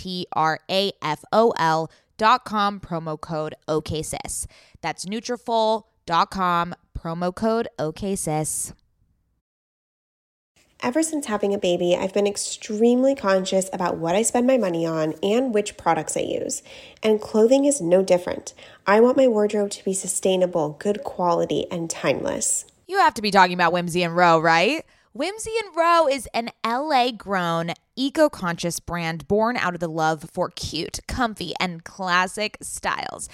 dot 2.17 2.45
com, 2.45 2.79
promo 2.79 3.19
code 3.19 3.53
OKSIS. 3.67 4.47
That's 4.81 5.05
Nutrafol.com, 5.05 6.75
promo 6.97 7.35
code 7.35 7.67
OKSIS. 7.77 8.73
Ever 10.83 11.01
since 11.01 11.25
having 11.25 11.55
a 11.55 11.57
baby, 11.57 11.95
I've 11.95 12.13
been 12.13 12.27
extremely 12.27 13.15
conscious 13.15 13.67
about 13.73 13.97
what 13.97 14.15
I 14.15 14.21
spend 14.21 14.45
my 14.45 14.59
money 14.59 14.85
on 14.85 15.15
and 15.23 15.51
which 15.51 15.75
products 15.75 16.15
I 16.15 16.19
use. 16.19 16.61
And 17.01 17.19
clothing 17.19 17.65
is 17.65 17.81
no 17.81 18.03
different. 18.03 18.53
I 18.89 19.01
want 19.01 19.17
my 19.17 19.27
wardrobe 19.27 19.71
to 19.71 19.83
be 19.83 19.93
sustainable, 19.93 20.77
good 20.79 21.03
quality, 21.03 21.69
and 21.69 21.89
timeless. 21.89 22.63
You 22.87 22.99
have 22.99 23.13
to 23.15 23.21
be 23.21 23.31
talking 23.31 23.53
about 23.53 23.73
Whimsy 23.73 24.01
and 24.01 24.15
Row, 24.15 24.39
right? 24.39 24.85
Whimsy 25.11 25.51
and 25.61 25.75
Row 25.75 26.07
is 26.07 26.25
an 26.33 26.51
LA 26.65 27.11
grown, 27.11 27.73
eco 27.97 28.29
conscious 28.29 28.79
brand 28.79 29.27
born 29.27 29.57
out 29.57 29.73
of 29.73 29.81
the 29.81 29.89
love 29.89 30.29
for 30.31 30.51
cute, 30.51 31.01
comfy, 31.05 31.51
and 31.59 31.83
classic 31.83 32.57
styles. 32.61 33.27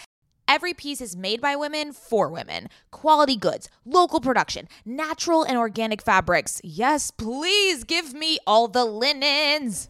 Every 0.48 0.74
piece 0.74 1.02
is 1.02 1.16
made 1.16 1.40
by 1.40 1.56
women 1.56 1.94
for 1.94 2.30
women. 2.30 2.68
Quality 2.90 3.36
goods, 3.36 3.70
local 3.86 4.22
production, 4.22 4.68
natural 4.86 5.44
and 5.44 5.56
organic 5.56 6.02
fabrics. 6.02 6.62
Yes, 6.64 7.12
please 7.12 7.84
give 7.84 8.16
me 8.16 8.40
all 8.48 8.68
the 8.68 8.86
linens. 8.86 9.90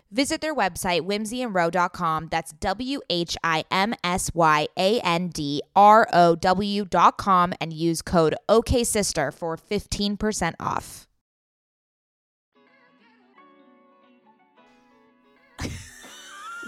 Visit 0.11 0.41
their 0.41 0.53
website, 0.53 1.01
whimsyandrow.com. 1.01 2.27
That's 2.29 2.51
W 2.53 2.99
H 3.09 3.37
I 3.43 3.63
M 3.71 3.93
S 4.03 4.31
Y 4.33 4.67
A 4.77 4.99
N 4.99 5.29
D 5.29 5.61
R 5.75 6.07
O 6.11 6.35
W.com 6.35 7.53
and 7.61 7.71
use 7.71 8.01
code 8.01 8.35
OKSister 8.49 9.33
for 9.33 9.55
15% 9.55 10.53
off. 10.59 11.07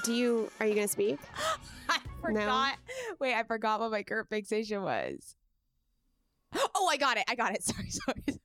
Do 0.04 0.14
you, 0.14 0.52
are 0.60 0.66
you 0.66 0.76
going 0.76 0.88
to 0.88 0.92
speak? 0.92 1.18
I 1.90 2.00
forgot. 2.22 2.76
Wait, 3.20 3.34
I 3.34 3.44
forgot 3.44 3.80
what 3.80 3.92
my 3.92 4.04
current 4.04 4.30
fixation 4.30 4.84
was. 4.84 5.36
Oh, 6.76 6.88
I 6.88 6.98
got 6.98 7.18
it. 7.18 7.24
I 7.28 7.36
got 7.36 7.56
it. 7.56 7.64
Sorry, 7.64 7.90
sorry, 7.90 8.22
sorry. 8.28 8.40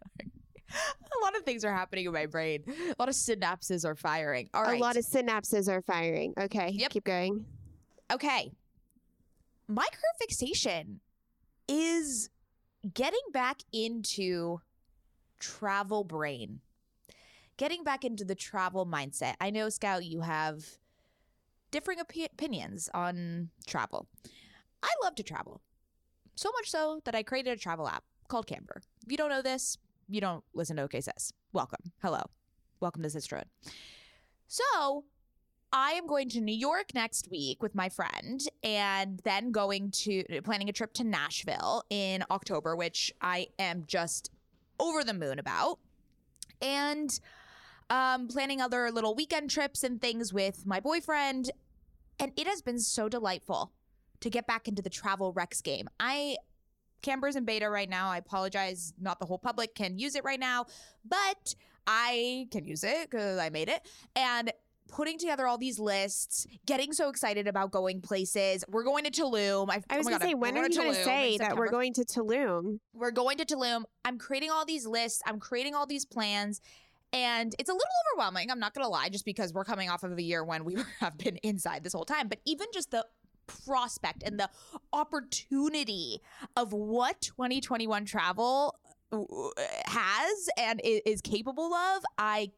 A 1.21 1.25
lot 1.25 1.37
of 1.37 1.43
things 1.45 1.65
are 1.65 1.73
happening 1.73 2.07
in 2.07 2.13
my 2.13 2.27
brain. 2.27 2.63
A 2.69 2.95
lot 2.99 3.09
of 3.09 3.15
synapses 3.15 3.85
are 3.85 3.95
firing. 3.95 4.49
All 4.55 4.63
right. 4.63 4.79
A 4.79 4.83
lot 4.83 4.97
of 4.97 5.05
synapses 5.05 5.69
are 5.69 5.83
firing. 5.83 6.35
Okay, 6.39 6.71
Yep. 6.75 6.91
keep 6.91 7.05
going. 7.05 7.45
okay. 8.13 8.53
My 9.67 9.85
current 9.85 10.17
fixation 10.21 11.01
is 11.69 12.31
getting 12.95 13.21
back 13.33 13.61
into 13.73 14.61
travel 15.39 16.05
brain, 16.05 16.61
getting 17.59 17.85
back 17.85 18.05
into 18.05 18.25
the 18.25 18.35
travel 18.35 18.87
mindset. 18.87 19.35
I 19.41 19.51
know, 19.51 19.69
Scout, 19.69 20.05
you 20.05 20.23
have 20.23 20.65
differing 21.71 21.99
opi- 21.99 22.33
opinions 22.33 22.89
on 22.95 23.51
travel. 23.67 24.09
I 24.83 24.89
love 25.03 25.15
to 25.17 25.23
travel, 25.23 25.61
so 26.35 26.51
much 26.53 26.71
so 26.71 27.01
that 27.05 27.15
I 27.15 27.23
created 27.23 27.51
a 27.53 27.61
travel 27.61 27.87
app 27.89 28.05
called 28.29 28.47
Camber. 28.47 28.81
If 29.05 29.11
you 29.13 29.19
don't 29.19 29.29
know 29.31 29.43
this, 29.43 29.77
you 30.09 30.21
don't 30.21 30.45
listen 30.55 30.77
to 30.77 30.83
OK 30.83 31.01
Sis. 31.01 31.33
Welcome. 31.53 31.93
Hello. 32.03 32.23
Welcome 32.81 33.03
to 33.03 33.11
Sisterhood. 33.11 33.47
So, 34.47 35.05
I 35.71 35.93
am 35.93 36.07
going 36.07 36.31
to 36.31 36.41
New 36.41 36.55
York 36.55 36.95
next 36.95 37.29
week 37.31 37.63
with 37.63 37.75
my 37.75 37.91
friend 37.91 38.41
and 38.63 39.21
then 39.25 39.53
going 39.53 39.91
to 39.91 40.25
planning 40.43 40.71
a 40.71 40.73
trip 40.73 40.95
to 40.95 41.05
Nashville 41.05 41.83
in 41.91 42.25
October, 42.31 42.75
which 42.75 43.13
I 43.21 43.49
am 43.59 43.85
just 43.87 44.31
over 44.81 45.05
the 45.05 45.13
moon 45.13 45.39
about. 45.39 45.79
And 46.63 47.19
um, 47.91 48.29
planning 48.29 48.61
other 48.61 48.91
little 48.91 49.15
weekend 49.15 49.51
trips 49.51 49.83
and 49.85 50.01
things 50.01 50.33
with 50.33 50.67
my 50.67 50.81
boyfriend. 50.81 51.51
And 52.19 52.33
it 52.37 52.47
has 52.47 52.63
been 52.63 52.79
so 52.79 53.09
delightful 53.09 53.73
to 54.21 54.31
get 54.31 54.47
back 54.47 54.69
into 54.69 54.83
the 54.83 54.91
travel 54.91 55.33
recs 55.35 55.63
game. 55.63 55.89
I 56.01 56.37
Camber's 57.03 57.37
in 57.37 57.45
beta 57.45 57.69
right 57.69 57.89
now. 57.89 58.11
I 58.11 58.19
apologize, 58.19 58.93
not 59.01 59.19
the 59.19 59.27
whole 59.27 59.39
public 59.39 59.75
can 59.75 59.99
use 59.99 60.15
it 60.15 60.25
right 60.25 60.41
now, 60.41 60.67
but 61.05 61.55
I 61.87 62.47
can 62.51 62.67
use 62.67 62.85
it 62.85 63.11
because 63.11 63.39
I 63.39 63.51
made 63.51 63.69
it. 63.69 63.81
And 64.17 64.53
putting 64.89 65.19
together 65.19 65.47
all 65.47 65.59
these 65.59 65.79
lists, 65.79 66.47
getting 66.67 66.93
so 66.93 67.09
excited 67.09 67.47
about 67.47 67.71
going 67.71 68.01
places. 68.01 68.65
We're 68.69 68.85
going 68.85 69.05
to 69.05 69.11
Tulum. 69.11 69.71
I, 69.71 69.83
I 69.91 69.99
was 69.99 70.07
oh 70.07 70.11
going 70.11 70.21
to 70.21 70.25
God, 70.25 70.29
say, 70.31 70.35
when 70.35 70.55
we're 70.55 70.69
you 70.69 70.75
going 70.75 70.95
to 70.95 71.05
say 71.05 71.39
that 71.39 71.57
we're 71.57 71.71
going 71.71 71.93
to 71.95 72.05
Tulum? 72.05 72.81
We're 72.95 73.11
going 73.11 73.39
to 73.39 73.45
Tulum. 73.45 73.85
I'm 74.05 74.19
creating 74.19 74.51
all 74.51 74.65
these 74.65 74.87
lists. 74.87 75.23
I'm 75.27 75.39
creating 75.39 75.75
all 75.75 75.87
these 75.87 76.05
plans. 76.05 76.61
And 77.13 77.55
it's 77.59 77.71
a 77.71 77.73
little 77.73 77.87
overwhelming. 78.13 78.51
I'm 78.51 78.59
not 78.59 78.75
going 78.75 78.85
to 78.85 78.91
lie, 78.91 79.09
just 79.09 79.25
because 79.25 79.55
we're 79.55 79.65
coming 79.65 79.89
off 79.89 80.03
of 80.03 80.17
a 80.17 80.23
year 80.23 80.45
when 80.45 80.65
we 80.65 80.77
have 81.01 81.17
been 81.17 81.37
inside 81.39 81.85
this 81.85 81.93
whole 81.93 82.05
time. 82.05 82.29
But 82.29 82.41
even 82.45 82.67
just 82.73 82.91
the 82.91 83.07
prospect 83.49 84.23
and 84.23 84.39
the 84.39 84.49
opportunity 84.93 86.21
of 86.57 86.73
what 86.73 87.21
2021 87.21 88.05
travel 88.05 88.79
uh, 89.13 89.19
has 89.87 90.49
and 90.57 90.81
is 90.85 91.21
capable 91.21 91.75
of, 91.75 92.03
I 92.17 92.51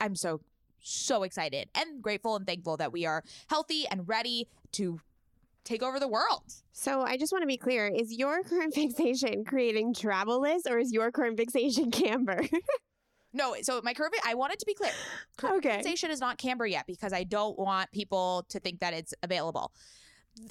I'm 0.00 0.16
so 0.16 0.40
so 0.80 1.22
excited 1.22 1.68
and 1.76 2.02
grateful 2.02 2.34
and 2.34 2.44
thankful 2.44 2.76
that 2.78 2.92
we 2.92 3.06
are 3.06 3.22
healthy 3.48 3.84
and 3.88 4.08
ready 4.08 4.48
to 4.72 4.98
take 5.64 5.80
over 5.80 6.00
the 6.00 6.08
world. 6.08 6.42
So 6.72 7.02
I 7.02 7.16
just 7.16 7.30
want 7.32 7.42
to 7.42 7.46
be 7.46 7.56
clear: 7.56 7.86
is 7.86 8.12
your 8.12 8.42
current 8.42 8.74
fixation 8.82 9.44
creating 9.44 9.94
travel 9.94 10.40
lists, 10.40 10.66
or 10.68 10.78
is 10.78 10.92
your 10.92 11.12
current 11.12 11.36
fixation 11.36 11.90
Camber? 11.90 12.44
No, 13.34 13.54
so 13.62 13.80
my 13.82 13.94
curve 13.94 14.10
I 14.26 14.34
wanted 14.34 14.58
to 14.58 14.66
be 14.66 14.74
clear. 14.74 14.92
Current 15.38 15.64
Okay. 15.64 15.76
fixation 15.76 16.10
is 16.10 16.20
not 16.20 16.36
Camber 16.36 16.66
yet 16.66 16.84
because 16.86 17.14
I 17.14 17.24
don't 17.24 17.58
want 17.58 17.90
people 17.90 18.44
to 18.50 18.60
think 18.60 18.80
that 18.80 18.92
it's 18.92 19.14
available. 19.22 19.72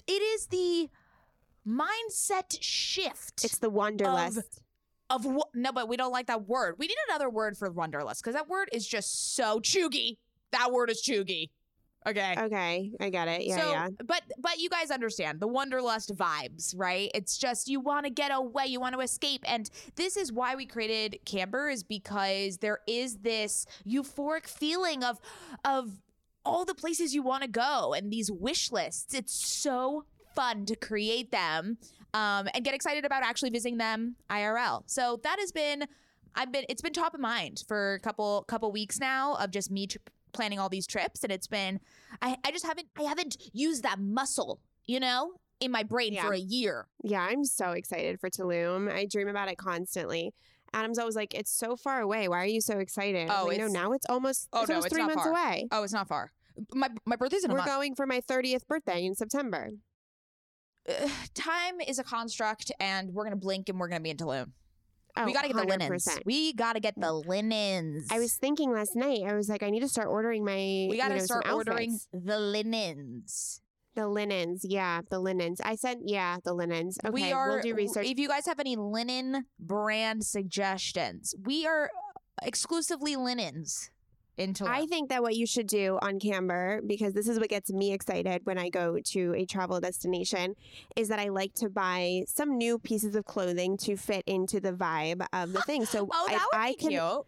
It 0.08 0.22
is 0.22 0.48
the 0.48 0.90
mindset 1.68 2.58
shift 2.60 3.44
it's 3.44 3.60
the 3.60 3.70
Wanderlust. 3.70 4.62
of 5.10 5.26
what 5.26 5.48
no, 5.54 5.72
but 5.72 5.88
we 5.88 5.98
don't 5.98 6.12
like 6.12 6.28
that 6.28 6.48
word. 6.48 6.76
We 6.78 6.88
need 6.88 6.98
another 7.10 7.30
word 7.30 7.58
for 7.58 7.70
wanderlust 7.70 8.24
because 8.24 8.36
that 8.36 8.48
word 8.48 8.70
is 8.72 8.88
just 8.88 9.36
so 9.36 9.60
cheugy. 9.60 10.18
That 10.52 10.72
word 10.72 10.90
is 10.90 11.04
cheugy. 11.04 11.50
Okay. 12.08 12.36
okay, 12.36 12.92
I 13.00 13.10
get 13.12 13.28
it. 13.28 13.46
Yeah, 13.46 13.58
so, 13.58 13.72
yeah. 13.72 13.90
but 14.04 14.24
but 14.40 14.58
you 14.58 14.70
guys 14.70 14.90
understand 14.90 15.40
the 15.40 15.48
wanderlust 15.48 16.16
vibes, 16.16 16.74
right? 16.76 17.12
It's 17.14 17.38
just 17.38 17.68
you 17.68 17.80
want 17.80 18.06
to 18.06 18.10
get 18.10 18.32
away, 18.34 18.66
you 18.66 18.80
want 18.80 18.96
to 18.96 19.02
escape, 19.02 19.44
and 19.46 19.70
this 19.96 20.18
is 20.18 20.32
why 20.32 20.56
we 20.56 20.66
created 20.66 21.20
Camber 21.26 21.70
is 21.70 21.84
because 21.84 22.58
there 22.58 22.80
is 22.88 23.18
this 23.18 23.68
euphoric 23.88 24.48
feeling 24.48 25.04
of 25.04 25.20
of 25.64 26.02
all 26.46 26.66
the 26.66 26.76
places 26.76 27.14
you 27.14 27.22
want 27.24 27.44
to 27.44 27.50
go 27.50 27.94
and 27.94 28.12
these 28.12 28.32
wish 28.32 28.72
lists. 28.72 29.14
It's 29.14 29.34
so 29.34 30.06
fun 30.36 30.66
to 30.66 30.76
create 30.76 31.32
them 31.32 31.78
um, 32.14 32.48
and 32.54 32.64
get 32.64 32.74
excited 32.74 33.06
about 33.06 33.24
actually 33.24 33.50
visiting 33.50 33.78
them 33.78 34.16
IRL. 34.30 34.84
So 34.86 35.20
that 35.24 35.40
has 35.40 35.52
been 35.52 35.86
I've 36.36 36.52
been 36.52 36.64
it's 36.70 36.82
been 36.82 36.94
top 36.94 37.14
of 37.14 37.20
mind 37.20 37.64
for 37.68 37.96
a 37.96 38.00
couple 38.00 38.44
couple 38.48 38.72
weeks 38.72 39.00
now 39.00 39.36
of 39.36 39.52
just 39.52 39.70
me 39.70 39.88
tr- 39.88 39.98
planning 40.32 40.60
all 40.60 40.70
these 40.70 40.88
trips 40.88 41.24
and 41.24 41.32
it's 41.32 41.48
been 41.48 41.80
I, 42.22 42.38
I 42.46 42.52
just 42.52 42.66
haven't 42.66 42.88
I 42.98 43.04
haven't 43.04 43.38
used 43.54 43.84
that 43.84 44.00
muscle, 44.00 44.60
you 44.86 45.00
know, 45.00 45.34
in 45.60 45.72
my 45.72 45.84
brain 45.84 46.14
Yeah. 46.14 46.26
for 46.26 46.34
a 46.34 46.40
year. 46.40 46.88
Yeah, 47.04 47.22
I'm 47.30 47.44
so 47.44 47.72
excited 47.72 48.20
for 48.20 48.30
Tulum. 48.30 48.90
I 48.92 49.06
dream 49.06 49.28
about 49.28 49.50
it 49.50 49.58
constantly. 49.58 50.34
Adam's 50.74 50.98
always 51.00 51.16
like, 51.16 51.34
"It's 51.34 51.52
so 51.52 51.76
far 51.76 52.00
away. 52.02 52.28
Why 52.28 52.38
are 52.44 52.46
you 52.46 52.62
so 52.62 52.80
excited?" 52.80 53.30
Oh, 53.32 53.46
like, 53.48 53.58
no, 53.58 53.68
now 53.68 53.92
it's 53.94 54.06
almost, 54.08 54.48
Oh, 54.54 54.62
it's 54.62 54.70
no, 54.70 54.76
almost 54.76 54.88
it's 54.88 54.96
three 54.96 55.06
months 55.06 55.24
far. 55.24 55.32
away. 55.32 55.68
Oh, 55.72 55.84
it's 55.84 55.94
not 55.94 56.08
far. 56.08 56.32
My 56.74 56.90
my 57.06 57.16
birthday's 57.16 57.44
in 57.44 57.52
a 57.52 57.54
We're 57.54 57.66
going 57.66 57.96
for 57.96 58.06
my 58.06 58.22
30th 58.22 58.68
birthday 58.68 59.06
in 59.06 59.16
September. 59.16 59.70
Time 61.34 61.80
is 61.88 62.00
a 62.00 62.04
construct 62.04 62.72
and 62.80 63.14
we're 63.14 63.24
gonna 63.24 63.36
blink 63.36 63.70
and 63.70 63.80
we're 63.80 63.88
gonna 63.88 64.02
be 64.02 64.10
in 64.10 64.18
Tulum. 64.18 64.52
Oh, 65.16 65.26
we 65.26 65.34
gotta 65.34 65.48
get 65.50 65.58
the 65.58 65.64
linens. 65.66 66.08
We 66.26 66.54
gotta 66.54 66.80
get 66.80 67.00
the 67.00 67.12
linens. 67.14 68.08
I 68.12 68.20
was 68.20 68.36
thinking 68.36 68.72
last 68.72 68.96
night. 68.96 69.22
I 69.28 69.34
was 69.34 69.50
like, 69.50 69.62
I 69.62 69.70
need 69.70 69.82
to 69.82 69.90
start 69.90 70.08
ordering 70.08 70.44
my. 70.44 70.56
we 70.90 70.98
gotta 70.98 71.16
you 71.16 71.20
know, 71.20 71.26
start 71.26 71.50
ordering 71.52 72.00
the 72.14 72.40
linens. 72.40 73.62
The 73.96 74.08
linens. 74.08 74.66
Yeah, 74.68 75.02
the 75.10 75.20
linens. 75.20 75.62
I 75.64 75.76
said, 75.76 75.98
yeah, 76.04 76.38
the 76.44 76.54
linens. 76.54 76.98
Okay, 77.04 77.14
we 77.14 77.32
are 77.32 77.50
we'll 77.50 77.62
do 77.62 77.76
research. 77.76 78.08
If 78.08 78.20
you 78.20 78.28
guys 78.28 78.46
have 78.46 78.60
any 78.60 78.76
linen 78.76 79.46
brand 79.60 80.24
suggestions, 80.24 81.36
we 81.44 81.66
are 81.66 81.86
uh, 81.86 82.46
exclusively 82.46 83.16
linens 83.16 83.92
in 84.38 84.54
Tulum. 84.54 84.68
I 84.68 84.86
think 84.86 85.10
that 85.10 85.22
what 85.22 85.36
you 85.36 85.46
should 85.46 85.68
do 85.68 86.00
on 86.02 86.20
Camber, 86.20 86.82
because 86.86 87.14
this 87.14 87.28
is 87.28 87.40
what 87.40 87.50
gets 87.50 87.72
me 87.72 87.94
excited 87.94 88.42
when 88.46 88.58
I 88.58 88.70
go 88.70 88.98
to 89.04 89.34
a 89.36 89.46
travel 89.46 89.80
destination, 89.80 90.56
is 90.96 91.08
that 91.10 91.20
I 91.20 91.30
like 91.30 91.54
to 91.56 91.70
buy 91.70 92.24
some 92.28 92.58
new 92.58 92.80
pieces 92.80 93.16
of 93.16 93.26
clothing 93.26 93.78
to 93.78 93.96
fit 93.96 94.24
into 94.28 94.60
the 94.60 94.74
vibe 94.74 95.26
of 95.34 95.54
the 95.54 95.62
thing. 95.66 95.86
So 95.86 96.08
oh, 96.12 96.26
if 96.28 96.34
that 96.34 96.48
would 96.52 96.60
I 96.60 96.70
be 96.70 96.76
could, 96.76 96.90
cute. 96.90 97.26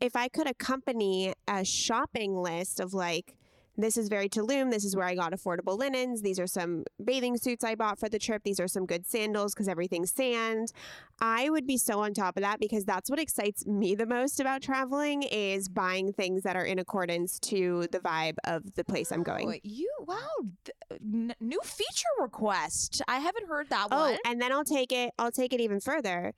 if 0.00 0.16
I 0.16 0.28
could 0.28 0.48
accompany 0.48 1.34
a 1.48 1.64
shopping 1.64 2.34
list 2.34 2.80
of 2.80 2.94
like, 2.94 3.36
this 3.76 3.96
is 3.96 4.08
very 4.08 4.28
Tulum. 4.28 4.70
This 4.70 4.84
is 4.84 4.96
where 4.96 5.06
I 5.06 5.14
got 5.14 5.32
affordable 5.32 5.78
linens. 5.78 6.22
These 6.22 6.38
are 6.40 6.46
some 6.46 6.84
bathing 7.04 7.36
suits 7.36 7.64
I 7.64 7.74
bought 7.74 7.98
for 7.98 8.08
the 8.08 8.18
trip. 8.18 8.42
These 8.44 8.58
are 8.60 8.68
some 8.68 8.86
good 8.86 9.06
sandals 9.06 9.54
because 9.54 9.68
everything's 9.68 10.10
sand. 10.12 10.72
I 11.20 11.48
would 11.50 11.66
be 11.66 11.76
so 11.78 12.00
on 12.00 12.14
top 12.14 12.36
of 12.36 12.42
that 12.42 12.60
because 12.60 12.84
that's 12.84 13.08
what 13.10 13.18
excites 13.18 13.66
me 13.66 13.94
the 13.94 14.06
most 14.06 14.40
about 14.40 14.62
traveling 14.62 15.22
is 15.24 15.68
buying 15.68 16.12
things 16.12 16.42
that 16.42 16.56
are 16.56 16.64
in 16.64 16.78
accordance 16.78 17.38
to 17.40 17.86
the 17.92 18.00
vibe 18.00 18.36
of 18.44 18.74
the 18.74 18.84
place 18.84 19.10
I'm 19.12 19.22
going. 19.22 19.48
Oh, 19.48 19.54
you 19.62 19.90
wow, 20.06 20.16
th- 20.64 21.00
n- 21.02 21.34
new 21.40 21.60
feature 21.64 22.04
request. 22.20 23.02
I 23.08 23.18
haven't 23.18 23.48
heard 23.48 23.68
that 23.70 23.88
Oh, 23.90 24.10
one. 24.10 24.18
and 24.26 24.40
then 24.40 24.52
I'll 24.52 24.64
take 24.64 24.92
it. 24.92 25.12
I'll 25.18 25.32
take 25.32 25.52
it 25.52 25.60
even 25.60 25.80
further. 25.80 26.32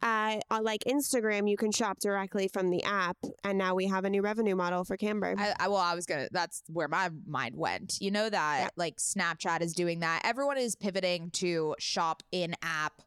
Uh, 0.00 0.38
on 0.50 0.62
like 0.62 0.84
Instagram, 0.84 1.50
you 1.50 1.56
can 1.56 1.72
shop 1.72 1.98
directly 1.98 2.46
from 2.48 2.70
the 2.70 2.82
app, 2.84 3.16
and 3.44 3.58
now 3.58 3.74
we 3.74 3.86
have 3.86 4.04
a 4.04 4.10
new 4.10 4.22
revenue 4.22 4.54
model 4.54 4.84
for 4.84 4.96
Camber. 4.96 5.34
I, 5.36 5.54
I 5.58 5.68
well, 5.68 5.78
I 5.78 5.94
was 5.94 6.06
gonna. 6.06 6.28
That's 6.30 6.62
where 6.68 6.88
my 6.88 7.10
mind 7.26 7.56
went. 7.56 7.98
You 8.00 8.10
know 8.12 8.30
that 8.30 8.58
Yeah. 8.60 8.68
like 8.76 8.96
Snapchat 8.98 9.60
is 9.60 9.72
doing 9.72 10.00
that. 10.00 10.22
Everyone 10.24 10.56
is 10.58 10.76
pivoting 10.76 11.30
to 11.32 11.74
shop 11.78 12.22
in 12.30 12.54
app 12.62 13.02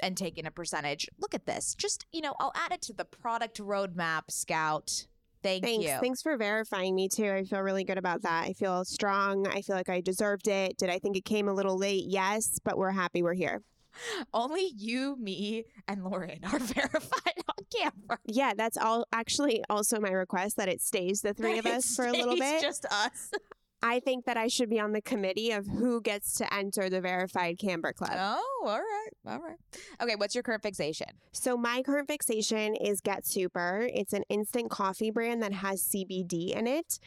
and 0.00 0.16
taking 0.16 0.46
a 0.46 0.50
percentage. 0.50 1.08
Look 1.18 1.34
at 1.34 1.44
this. 1.44 1.74
Just 1.74 2.06
you 2.12 2.22
know, 2.22 2.34
I'll 2.40 2.52
add 2.54 2.72
it 2.72 2.80
to 2.82 2.92
the 2.94 3.04
product 3.04 3.58
roadmap. 3.60 4.30
Scout. 4.30 5.06
Thank 5.42 5.62
Thanks. 5.64 5.84
you. 5.86 5.96
Thanks 6.00 6.20
for 6.22 6.36
verifying 6.36 6.94
me 6.96 7.08
too. 7.08 7.30
I 7.30 7.44
feel 7.44 7.60
really 7.60 7.84
good 7.84 7.98
about 7.98 8.22
that. 8.22 8.46
I 8.46 8.54
feel 8.54 8.84
strong. 8.84 9.46
I 9.46 9.60
feel 9.62 9.76
like 9.76 9.88
I 9.88 10.00
deserved 10.00 10.48
it. 10.48 10.76
Did 10.78 10.90
I 10.90 10.98
think 10.98 11.16
it 11.16 11.24
came 11.24 11.48
a 11.48 11.54
little 11.54 11.78
late? 11.78 12.04
Yes, 12.08 12.58
but 12.64 12.76
we're 12.76 12.90
happy 12.90 13.22
we're 13.22 13.34
here. 13.34 13.62
Only 14.34 14.70
you, 14.76 15.16
me, 15.16 15.64
and 15.86 16.04
Lauren 16.04 16.40
are 16.44 16.58
verified 16.58 17.42
on 17.48 17.64
Camber. 17.74 18.20
Yeah, 18.24 18.52
that's 18.56 18.76
all 18.76 19.06
actually 19.12 19.62
also 19.68 20.00
my 20.00 20.10
request 20.10 20.56
that 20.56 20.68
it 20.68 20.80
stays 20.80 21.22
the 21.22 21.34
three 21.34 21.58
of 21.58 21.66
us 21.66 21.94
for 21.94 22.06
a 22.06 22.12
little 22.12 22.36
bit. 22.36 22.62
Just 22.62 22.86
us. 22.86 23.30
I 23.80 24.00
think 24.00 24.24
that 24.24 24.36
I 24.36 24.48
should 24.48 24.68
be 24.68 24.80
on 24.80 24.90
the 24.90 25.00
committee 25.00 25.52
of 25.52 25.66
who 25.66 26.00
gets 26.00 26.34
to 26.38 26.52
enter 26.52 26.90
the 26.90 27.00
verified 27.00 27.58
Camber 27.58 27.92
Club. 27.92 28.10
Oh, 28.12 28.64
all 28.66 28.80
right, 28.80 29.10
all 29.24 29.38
right. 29.38 29.56
Okay, 30.02 30.16
what's 30.16 30.34
your 30.34 30.42
current 30.42 30.64
fixation? 30.64 31.06
So 31.30 31.56
my 31.56 31.82
current 31.82 32.08
fixation 32.08 32.74
is 32.74 33.00
Get 33.00 33.22
Supr. 33.22 33.88
It's 33.94 34.12
an 34.12 34.24
instant 34.28 34.70
coffee 34.70 35.12
brand 35.12 35.44
that 35.44 35.52
has 35.52 35.80
CBD 35.84 36.56
in 36.56 36.66
it. 36.66 36.98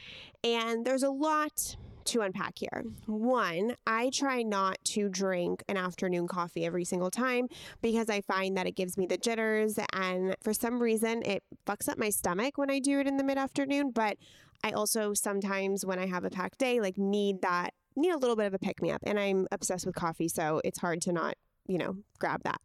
And 0.46 0.86
there's 0.86 1.04
a 1.04 1.10
lot 1.10 1.76
to 2.06 2.22
unpack 2.22 2.58
here. 2.58 2.84
One, 3.06 3.76
I 3.86 4.10
try 4.14 4.44
not 4.44 4.78
to 4.86 5.10
drink 5.10 5.64
an 5.68 5.78
afternoon 5.78 6.28
coffee 6.28 6.66
every 6.66 6.86
single 6.86 7.12
time 7.12 7.48
because 7.82 8.10
I 8.10 8.22
find 8.22 8.58
that 8.58 8.68
it 8.68 8.76
gives 8.76 8.98
me 8.98 9.06
the 9.06 9.18
jitters 9.18 9.80
and 9.94 10.36
for 10.42 10.54
some 10.54 10.82
reason 10.82 11.24
it 11.24 11.44
fucks 11.66 11.90
up 11.90 11.98
my 11.98 12.10
stomach 12.10 12.58
when 12.58 12.70
I 12.70 12.80
do 12.80 13.00
it 13.00 13.08
in 13.08 13.18
the 13.18 13.24
mid-afternoon, 13.24 13.92
but 13.92 14.18
I 14.64 14.72
also 14.72 15.14
sometimes 15.14 15.86
when 15.86 16.00
I 16.00 16.08
have 16.08 16.24
a 16.24 16.30
packed 16.30 16.60
day 16.60 16.80
like 16.80 16.98
need 16.98 17.42
that 17.42 17.74
need 17.96 18.12
a 18.12 18.18
little 18.18 18.36
bit 18.36 18.46
of 18.46 18.54
a 18.54 18.60
pick 18.60 18.82
me 18.82 18.92
up 18.92 19.02
and 19.06 19.20
I'm 19.20 19.48
obsessed 19.52 19.86
with 19.86 19.96
coffee 19.96 20.28
so 20.28 20.62
it's 20.64 20.80
hard 20.80 21.02
to 21.04 21.12
not, 21.12 21.36
you 21.68 21.78
know, 21.78 21.98
grab 22.20 22.44
that 22.44 22.62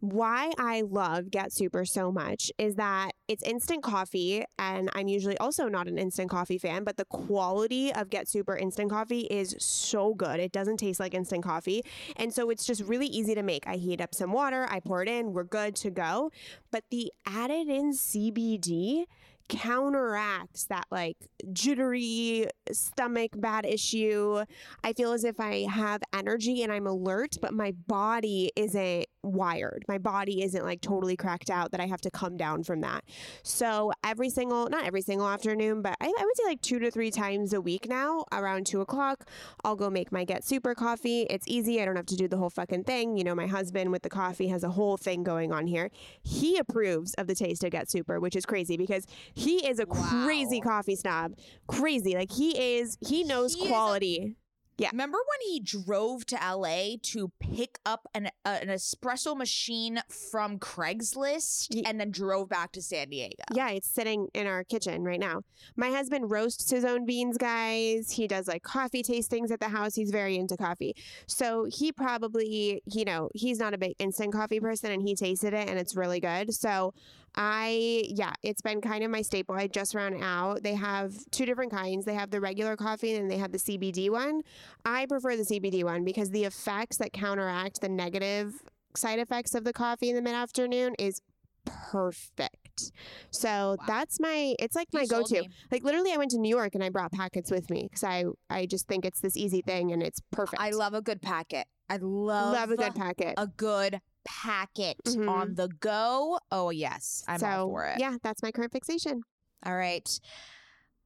why 0.00 0.50
I 0.58 0.82
love 0.82 1.30
Get 1.30 1.50
Supr 1.50 1.86
so 1.86 2.10
much 2.10 2.50
is 2.58 2.76
that 2.76 3.12
it's 3.28 3.42
instant 3.42 3.82
coffee, 3.82 4.44
and 4.58 4.90
I'm 4.94 5.08
usually 5.08 5.38
also 5.38 5.68
not 5.68 5.88
an 5.88 5.98
instant 5.98 6.30
coffee 6.30 6.58
fan, 6.58 6.84
but 6.84 6.96
the 6.96 7.04
quality 7.04 7.92
of 7.92 8.10
Get 8.10 8.26
Supr 8.26 8.58
instant 8.58 8.90
coffee 8.90 9.20
is 9.30 9.54
so 9.58 10.14
good. 10.14 10.40
It 10.40 10.52
doesn't 10.52 10.78
taste 10.78 11.00
like 11.00 11.14
instant 11.14 11.44
coffee. 11.44 11.84
And 12.16 12.32
so 12.32 12.50
it's 12.50 12.64
just 12.66 12.82
really 12.82 13.06
easy 13.06 13.34
to 13.34 13.42
make. 13.42 13.66
I 13.66 13.76
heat 13.76 14.00
up 14.00 14.14
some 14.14 14.32
water, 14.32 14.66
I 14.70 14.80
pour 14.80 15.02
it 15.02 15.08
in, 15.08 15.32
we're 15.32 15.44
good 15.44 15.76
to 15.76 15.90
go. 15.90 16.30
But 16.70 16.84
the 16.90 17.12
added 17.26 17.68
in 17.68 17.92
CBD 17.92 19.04
counteracts 19.50 20.66
that 20.66 20.86
like 20.90 21.16
jittery 21.52 22.46
stomach 22.70 23.32
bad 23.36 23.66
issue. 23.66 24.44
I 24.84 24.92
feel 24.92 25.12
as 25.12 25.24
if 25.24 25.40
I 25.40 25.66
have 25.68 26.02
energy 26.14 26.62
and 26.62 26.72
I'm 26.72 26.86
alert, 26.86 27.34
but 27.42 27.52
my 27.52 27.72
body 27.72 28.52
isn't 28.54 29.06
wired. 29.22 29.84
My 29.88 29.98
body 29.98 30.42
isn't 30.42 30.64
like 30.64 30.80
totally 30.80 31.16
cracked 31.16 31.50
out 31.50 31.72
that 31.72 31.80
I 31.80 31.86
have 31.86 32.00
to 32.02 32.10
come 32.10 32.36
down 32.36 32.62
from 32.62 32.80
that. 32.80 33.04
So 33.42 33.92
every 34.04 34.30
single, 34.30 34.68
not 34.68 34.84
every 34.84 35.02
single 35.02 35.28
afternoon, 35.28 35.82
but 35.82 35.96
I, 36.00 36.06
I 36.06 36.24
would 36.24 36.36
say 36.36 36.44
like 36.46 36.60
two 36.62 36.78
to 36.78 36.90
three 36.90 37.10
times 37.10 37.52
a 37.52 37.60
week 37.60 37.88
now 37.88 38.24
around 38.32 38.66
two 38.66 38.80
o'clock, 38.80 39.28
I'll 39.64 39.76
go 39.76 39.90
make 39.90 40.12
my 40.12 40.24
Get 40.24 40.42
Supr 40.42 40.74
coffee. 40.74 41.22
It's 41.30 41.46
easy. 41.48 41.80
I 41.80 41.84
don't 41.84 41.96
have 41.96 42.06
to 42.06 42.16
do 42.16 42.28
the 42.28 42.36
whole 42.36 42.50
fucking 42.50 42.84
thing. 42.84 43.16
You 43.16 43.24
know, 43.24 43.34
my 43.34 43.46
husband 43.46 43.90
with 43.92 44.02
the 44.02 44.10
coffee 44.10 44.48
has 44.48 44.64
a 44.64 44.70
whole 44.70 44.96
thing 44.96 45.22
going 45.22 45.52
on 45.52 45.66
here. 45.66 45.90
He 46.22 46.56
approves 46.58 47.14
of 47.14 47.26
the 47.26 47.34
taste 47.34 47.64
of 47.64 47.70
Get 47.70 47.88
Supr, 47.88 48.20
which 48.20 48.36
is 48.36 48.46
crazy 48.46 48.76
because 48.76 49.06
he 49.34 49.66
is 49.66 49.78
a 49.78 49.86
Wow. 49.86 50.24
crazy 50.24 50.60
coffee 50.60 50.94
snob. 50.96 51.32
Crazy. 51.66 52.14
Like 52.14 52.30
he 52.30 52.78
is, 52.78 52.96
he 53.00 53.24
knows 53.24 53.54
He 53.54 53.66
quality. 53.66 54.36
Yeah. 54.80 54.88
Remember 54.92 55.18
when 55.18 55.52
he 55.52 55.60
drove 55.60 56.24
to 56.26 56.36
LA 56.36 56.96
to 57.02 57.30
pick 57.38 57.78
up 57.84 58.08
an, 58.14 58.30
uh, 58.46 58.58
an 58.62 58.68
espresso 58.68 59.36
machine 59.36 60.00
from 60.08 60.58
Craigslist 60.58 61.74
Ye- 61.74 61.82
and 61.84 62.00
then 62.00 62.10
drove 62.10 62.48
back 62.48 62.72
to 62.72 62.80
San 62.80 63.10
Diego? 63.10 63.34
Yeah, 63.52 63.68
it's 63.68 63.90
sitting 63.90 64.28
in 64.32 64.46
our 64.46 64.64
kitchen 64.64 65.04
right 65.04 65.20
now. 65.20 65.42
My 65.76 65.90
husband 65.90 66.30
roasts 66.30 66.70
his 66.70 66.86
own 66.86 67.04
beans, 67.04 67.36
guys. 67.36 68.12
He 68.12 68.26
does 68.26 68.48
like 68.48 68.62
coffee 68.62 69.02
tastings 69.02 69.50
at 69.50 69.60
the 69.60 69.68
house. 69.68 69.94
He's 69.94 70.10
very 70.10 70.38
into 70.38 70.56
coffee. 70.56 70.96
So 71.26 71.66
he 71.70 71.92
probably, 71.92 72.82
you 72.86 73.04
know, 73.04 73.28
he's 73.34 73.58
not 73.58 73.74
a 73.74 73.78
big 73.78 73.96
instant 73.98 74.32
coffee 74.32 74.60
person 74.60 74.92
and 74.92 75.02
he 75.02 75.14
tasted 75.14 75.52
it 75.52 75.68
and 75.68 75.78
it's 75.78 75.94
really 75.94 76.20
good. 76.20 76.54
So 76.54 76.94
I, 77.34 78.04
yeah, 78.08 78.32
it's 78.42 78.60
been 78.60 78.80
kind 78.80 79.04
of 79.04 79.10
my 79.10 79.22
staple. 79.22 79.54
I 79.54 79.66
just 79.66 79.94
ran 79.94 80.22
out. 80.22 80.62
They 80.62 80.74
have 80.74 81.14
two 81.30 81.46
different 81.46 81.70
kinds. 81.72 82.04
They 82.04 82.14
have 82.14 82.30
the 82.30 82.40
regular 82.40 82.76
coffee 82.76 83.12
and 83.14 83.22
then 83.22 83.28
they 83.28 83.38
have 83.38 83.52
the 83.52 83.58
CBD 83.58 84.10
one. 84.10 84.42
I 84.84 85.06
prefer 85.06 85.36
the 85.36 85.44
CBD 85.44 85.84
one 85.84 86.04
because 86.04 86.30
the 86.30 86.44
effects 86.44 86.96
that 86.98 87.12
counteract 87.12 87.80
the 87.80 87.88
negative 87.88 88.54
side 88.96 89.18
effects 89.18 89.54
of 89.54 89.64
the 89.64 89.72
coffee 89.72 90.10
in 90.10 90.16
the 90.16 90.22
mid 90.22 90.34
afternoon 90.34 90.94
is 90.98 91.20
perfect. 91.64 92.92
So 93.30 93.76
that's 93.86 94.18
my 94.18 94.54
it's 94.58 94.74
like 94.74 94.88
You 94.92 95.00
my 95.00 95.06
go-to. 95.06 95.42
me. 95.42 95.50
Like 95.70 95.84
literally 95.84 96.12
I 96.12 96.16
went 96.16 96.30
to 96.32 96.38
New 96.38 96.48
York 96.48 96.74
and 96.74 96.82
I 96.82 96.88
brought 96.88 97.12
packets 97.12 97.50
with 97.50 97.70
me 97.70 97.88
cuz 97.92 98.02
I 98.02 98.24
I 98.48 98.66
just 98.66 98.88
think 98.88 99.04
it's 99.04 99.20
this 99.20 99.36
easy 99.36 99.62
thing 99.62 99.92
and 99.92 100.02
it's 100.02 100.20
perfect. 100.30 100.60
I 100.60 100.70
love 100.70 100.94
a 100.94 101.02
good 101.02 101.20
packet. 101.22 101.66
I 101.88 101.96
love, 101.96 102.52
love 102.52 102.70
a 102.70 102.76
good 102.76 102.94
packet. 102.94 103.34
a 103.36 103.46
good 103.48 104.00
packet 104.24 104.98
Mhm. 105.04 105.28
on 105.28 105.54
the 105.54 105.68
go. 105.68 106.38
Oh 106.50 106.70
yes, 106.70 107.24
I'm 107.28 107.38
so, 107.40 107.46
all 107.46 107.68
for 107.68 107.86
it. 107.86 107.98
Yeah, 108.00 108.16
that's 108.22 108.42
my 108.42 108.50
current 108.52 108.72
fixation. 108.72 109.22
All 109.64 109.76
right. 109.76 110.08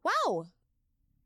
Wow. 0.03 0.45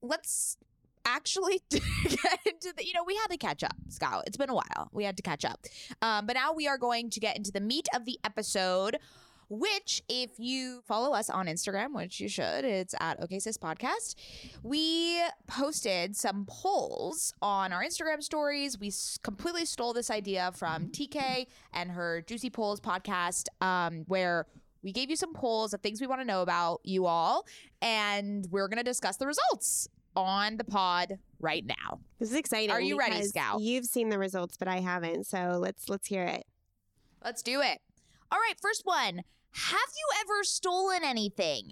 Let's 0.02 0.56
actually 1.04 1.60
get 1.70 2.38
into 2.46 2.72
the, 2.76 2.86
you 2.86 2.92
know, 2.92 3.02
we 3.04 3.16
had 3.16 3.28
to 3.28 3.36
catch 3.36 3.62
up, 3.64 3.74
Scout. 3.88 4.24
It's 4.26 4.36
been 4.36 4.50
a 4.50 4.54
while. 4.54 4.88
We 4.92 5.04
had 5.04 5.16
to 5.16 5.22
catch 5.22 5.44
up. 5.44 5.60
Um, 6.02 6.26
but 6.26 6.34
now 6.34 6.52
we 6.52 6.68
are 6.68 6.78
going 6.78 7.10
to 7.10 7.20
get 7.20 7.36
into 7.36 7.50
the 7.50 7.60
meat 7.60 7.88
of 7.94 8.04
the 8.04 8.18
episode. 8.24 8.98
Which, 9.50 10.02
if 10.08 10.32
you 10.38 10.82
follow 10.86 11.14
us 11.14 11.30
on 11.30 11.46
Instagram, 11.46 11.94
which 11.94 12.20
you 12.20 12.28
should, 12.28 12.64
it's 12.66 12.94
at 13.00 13.22
OK 13.22 13.38
Sis 13.38 13.56
Podcast. 13.56 14.14
We 14.62 15.18
posted 15.46 16.16
some 16.16 16.44
polls 16.46 17.32
on 17.40 17.72
our 17.72 17.82
Instagram 17.82 18.22
stories. 18.22 18.78
We 18.78 18.88
s- 18.88 19.18
completely 19.22 19.64
stole 19.64 19.94
this 19.94 20.10
idea 20.10 20.52
from 20.54 20.88
TK 20.88 21.46
and 21.72 21.90
her 21.92 22.20
Juicy 22.26 22.50
Polls 22.50 22.78
podcast, 22.78 23.46
um, 23.62 24.04
where 24.06 24.46
we 24.82 24.92
gave 24.92 25.08
you 25.08 25.16
some 25.16 25.32
polls 25.32 25.72
of 25.72 25.80
things 25.80 26.00
we 26.00 26.06
want 26.06 26.20
to 26.20 26.26
know 26.26 26.42
about 26.42 26.80
you 26.84 27.06
all, 27.06 27.46
and 27.80 28.46
we're 28.50 28.68
going 28.68 28.78
to 28.78 28.84
discuss 28.84 29.16
the 29.16 29.26
results 29.26 29.88
on 30.14 30.56
the 30.58 30.64
pod 30.64 31.18
right 31.40 31.64
now. 31.64 32.00
This 32.18 32.30
is 32.30 32.36
exciting. 32.36 32.70
Are 32.70 32.80
you 32.80 32.98
ready, 32.98 33.22
Scout? 33.22 33.60
You've 33.62 33.86
seen 33.86 34.10
the 34.10 34.18
results, 34.18 34.56
but 34.58 34.68
I 34.68 34.80
haven't. 34.80 35.26
So 35.26 35.58
let's 35.58 35.88
let's 35.88 36.06
hear 36.06 36.24
it. 36.24 36.44
Let's 37.24 37.42
do 37.42 37.60
it. 37.62 37.78
All 38.30 38.38
right, 38.38 38.54
first 38.60 38.82
one. 38.84 39.22
Have 39.52 39.90
you 39.96 40.20
ever 40.20 40.44
stolen 40.44 41.00
anything? 41.04 41.70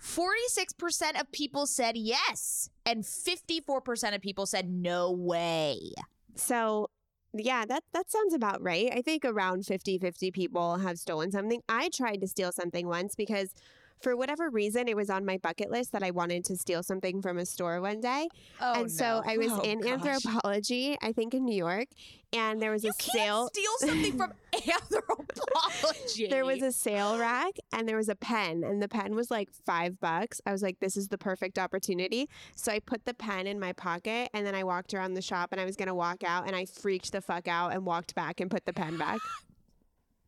46% 0.00 1.20
of 1.20 1.32
people 1.32 1.66
said 1.66 1.96
yes, 1.96 2.70
and 2.86 3.02
54% 3.02 4.14
of 4.14 4.20
people 4.20 4.46
said 4.46 4.70
no 4.70 5.10
way. 5.10 5.92
So 6.36 6.90
yeah, 7.34 7.64
that 7.66 7.82
that 7.92 8.10
sounds 8.10 8.32
about 8.32 8.62
right. 8.62 8.90
I 8.92 9.02
think 9.02 9.24
around 9.24 9.64
50-50 9.64 10.32
people 10.32 10.78
have 10.78 10.98
stolen 10.98 11.30
something. 11.30 11.62
I 11.68 11.90
tried 11.90 12.20
to 12.20 12.28
steal 12.28 12.52
something 12.52 12.86
once 12.86 13.14
because 13.14 13.52
for 14.00 14.16
whatever 14.16 14.50
reason 14.50 14.88
it 14.88 14.96
was 14.96 15.10
on 15.10 15.24
my 15.24 15.38
bucket 15.38 15.70
list 15.70 15.92
that 15.92 16.02
I 16.02 16.10
wanted 16.10 16.44
to 16.46 16.56
steal 16.56 16.82
something 16.82 17.20
from 17.22 17.38
a 17.38 17.46
store 17.46 17.80
one 17.80 18.00
day. 18.00 18.28
Oh, 18.60 18.80
and 18.82 18.90
so 18.90 19.22
I 19.26 19.36
was 19.36 19.50
Oh, 19.52 19.60
in 19.60 19.80
gosh. 19.80 20.00
Anthropologie, 20.00 20.96
I 21.02 21.12
think 21.12 21.34
in 21.34 21.44
New 21.44 21.56
York, 21.56 21.88
and 22.32 22.60
there 22.60 22.70
was 22.70 22.84
You 22.84 22.90
a 22.90 22.94
can't 22.94 23.12
sale 23.12 23.48
steal 23.48 23.70
something 23.78 24.16
from 24.18 24.32
Anthropologie. 24.52 26.30
there 26.30 26.44
was 26.44 26.62
a 26.62 26.72
sale 26.72 27.18
rack 27.18 27.52
and 27.72 27.88
there 27.88 27.96
was 27.96 28.08
a 28.08 28.14
pen 28.14 28.62
and 28.64 28.82
the 28.82 28.88
pen 28.88 29.14
was 29.14 29.30
like 29.30 29.48
five 29.66 29.98
bucks 30.00 30.40
i 30.46 30.52
was 30.52 30.62
like 30.62 30.78
this 30.80 30.96
is 30.96 31.08
the 31.08 31.18
perfect 31.18 31.58
opportunity 31.58 32.28
so 32.54 32.70
i 32.72 32.78
put 32.80 33.04
the 33.04 33.14
pen 33.14 33.46
in 33.46 33.58
my 33.58 33.72
pocket 33.72 34.28
and 34.34 34.46
then 34.46 34.54
i 34.54 34.62
walked 34.64 34.92
around 34.94 35.14
the 35.14 35.22
shop 35.22 35.50
and 35.52 35.60
i 35.60 35.64
was 35.64 35.76
going 35.76 35.88
to 35.88 35.94
walk 35.94 36.22
out 36.24 36.46
and 36.46 36.54
i 36.56 36.64
freaked 36.64 37.12
the 37.12 37.20
fuck 37.20 37.48
out 37.48 37.72
and 37.72 37.84
walked 37.86 38.14
back 38.14 38.40
and 38.40 38.50
put 38.50 38.64
the 38.66 38.72
pen 38.72 38.96
back 38.98 39.18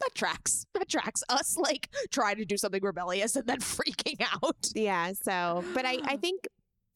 that 0.01 0.15
tracks. 0.15 0.67
That 0.75 0.89
tracks. 0.89 1.23
Us 1.29 1.57
like 1.57 1.89
trying 2.11 2.37
to 2.37 2.45
do 2.45 2.57
something 2.57 2.83
rebellious 2.83 3.37
and 3.37 3.47
then 3.47 3.59
freaking 3.61 4.21
out. 4.21 4.67
yeah 4.75 5.13
so 5.13 5.65
but 5.75 5.85
i 5.87 5.99
i 6.05 6.17
think 6.25 6.47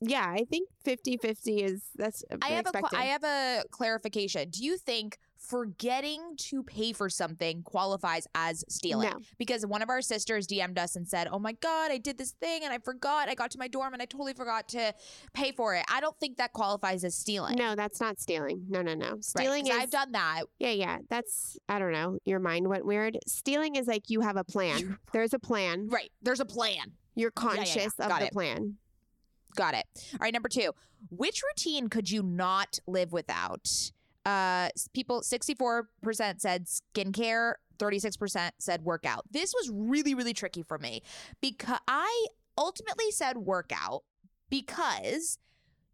yeah 0.01 0.27
i 0.27 0.45
think 0.51 0.69
50 0.85 1.17
50 1.19 1.63
is 1.63 1.83
that's 1.97 2.25
I 2.43 2.49
have 2.49 2.67
a 2.67 2.71
expected. 2.71 2.99
I 2.99 3.05
have 3.05 3.25
a 3.25 3.63
clarification. 3.71 4.51
Do 4.51 4.65
you 4.65 4.77
think 4.77 5.19
forgetting 5.49 6.21
to 6.37 6.63
pay 6.63 6.93
for 6.93 7.09
something 7.09 7.63
qualifies 7.63 8.27
as 8.35 8.65
stealing? 8.69 9.11
No. 9.11 9.19
Because 9.39 9.65
one 9.67 9.83
of 9.83 9.89
our 9.89 10.03
sisters 10.03 10.47
DM'd 10.47 10.79
us 10.79 10.97
and 10.97 11.07
said, 11.09 11.29
"Oh 11.31 11.39
my 11.39 11.53
god, 11.53 11.91
I 11.91 11.99
did 11.99 12.19
this 12.19 12.33
thing 12.33 12.65
and 12.65 12.73
I 12.73 12.79
forgot. 12.79 13.29
I 13.29 13.35
got 13.35 13.51
to 13.53 13.59
my 13.59 13.69
dorm 13.69 13.93
and 13.93 14.03
I 14.03 14.07
totally 14.07 14.33
forgot 14.35 14.69
to 14.71 14.93
pay 15.33 15.53
for 15.53 15.75
it." 15.75 15.85
I 15.89 16.01
don't 16.01 16.19
think 16.19 16.37
that 16.39 16.53
qualifies 16.53 17.05
as 17.05 17.15
stealing. 17.15 17.57
no 17.57 17.75
that's 17.75 18.01
not 18.01 18.21
stealing 18.21 18.65
no 18.69 18.83
no 18.83 18.95
no 18.95 19.13
Right, 19.13 19.25
stealing 19.25 19.67
'cause 19.67 19.77
is 19.77 19.83
I've 19.83 19.91
done 19.91 20.13
that. 20.13 20.43
yeah 20.59 20.71
yeah 20.71 20.99
that's 21.09 21.57
i 21.69 21.79
don't 21.79 21.93
know 21.93 22.19
your 22.25 22.39
mind 22.41 22.69
went 22.69 22.85
weird 22.85 23.19
stealing 23.27 23.77
is 23.77 23.87
like 23.87 24.11
you 24.11 24.21
have 24.21 24.37
a 24.37 24.45
plan 24.45 24.99
there's 25.13 25.33
a 25.35 25.39
plan 25.39 25.89
Right. 25.89 26.11
There's 26.23 26.41
a 26.41 26.45
plan. 26.45 26.93
you're 27.15 27.33
yeah, 27.37 27.43
yeah. 27.45 27.55
conscious 27.57 27.93
of 27.99 28.09
Got 28.09 28.21
the 28.21 28.27
it. 28.27 28.33
plan 28.33 28.77
Got 29.57 29.75
it. 29.75 29.85
All 30.15 30.19
right, 30.21 30.33
number 30.33 30.49
two. 30.49 30.73
Which 31.11 31.41
routine 31.49 31.89
could 31.89 32.11
you 32.11 32.25
not 32.25 32.81
live 32.89 33.13
without? 33.13 33.93
Uh, 34.25 34.69
people, 34.95 35.21
64% 35.23 35.85
said 36.39 36.67
skincare, 36.67 37.55
36% 37.79 38.51
said 38.59 38.83
workout. 38.83 39.25
This 39.31 39.53
was 39.55 39.71
really, 39.73 40.15
really 40.15 40.33
tricky 40.33 40.63
for 40.63 40.79
me 40.79 41.03
because 41.41 41.79
I 41.87 42.27
ultimately 42.57 43.11
said 43.11 43.37
workout 43.37 44.03
because 44.51 45.39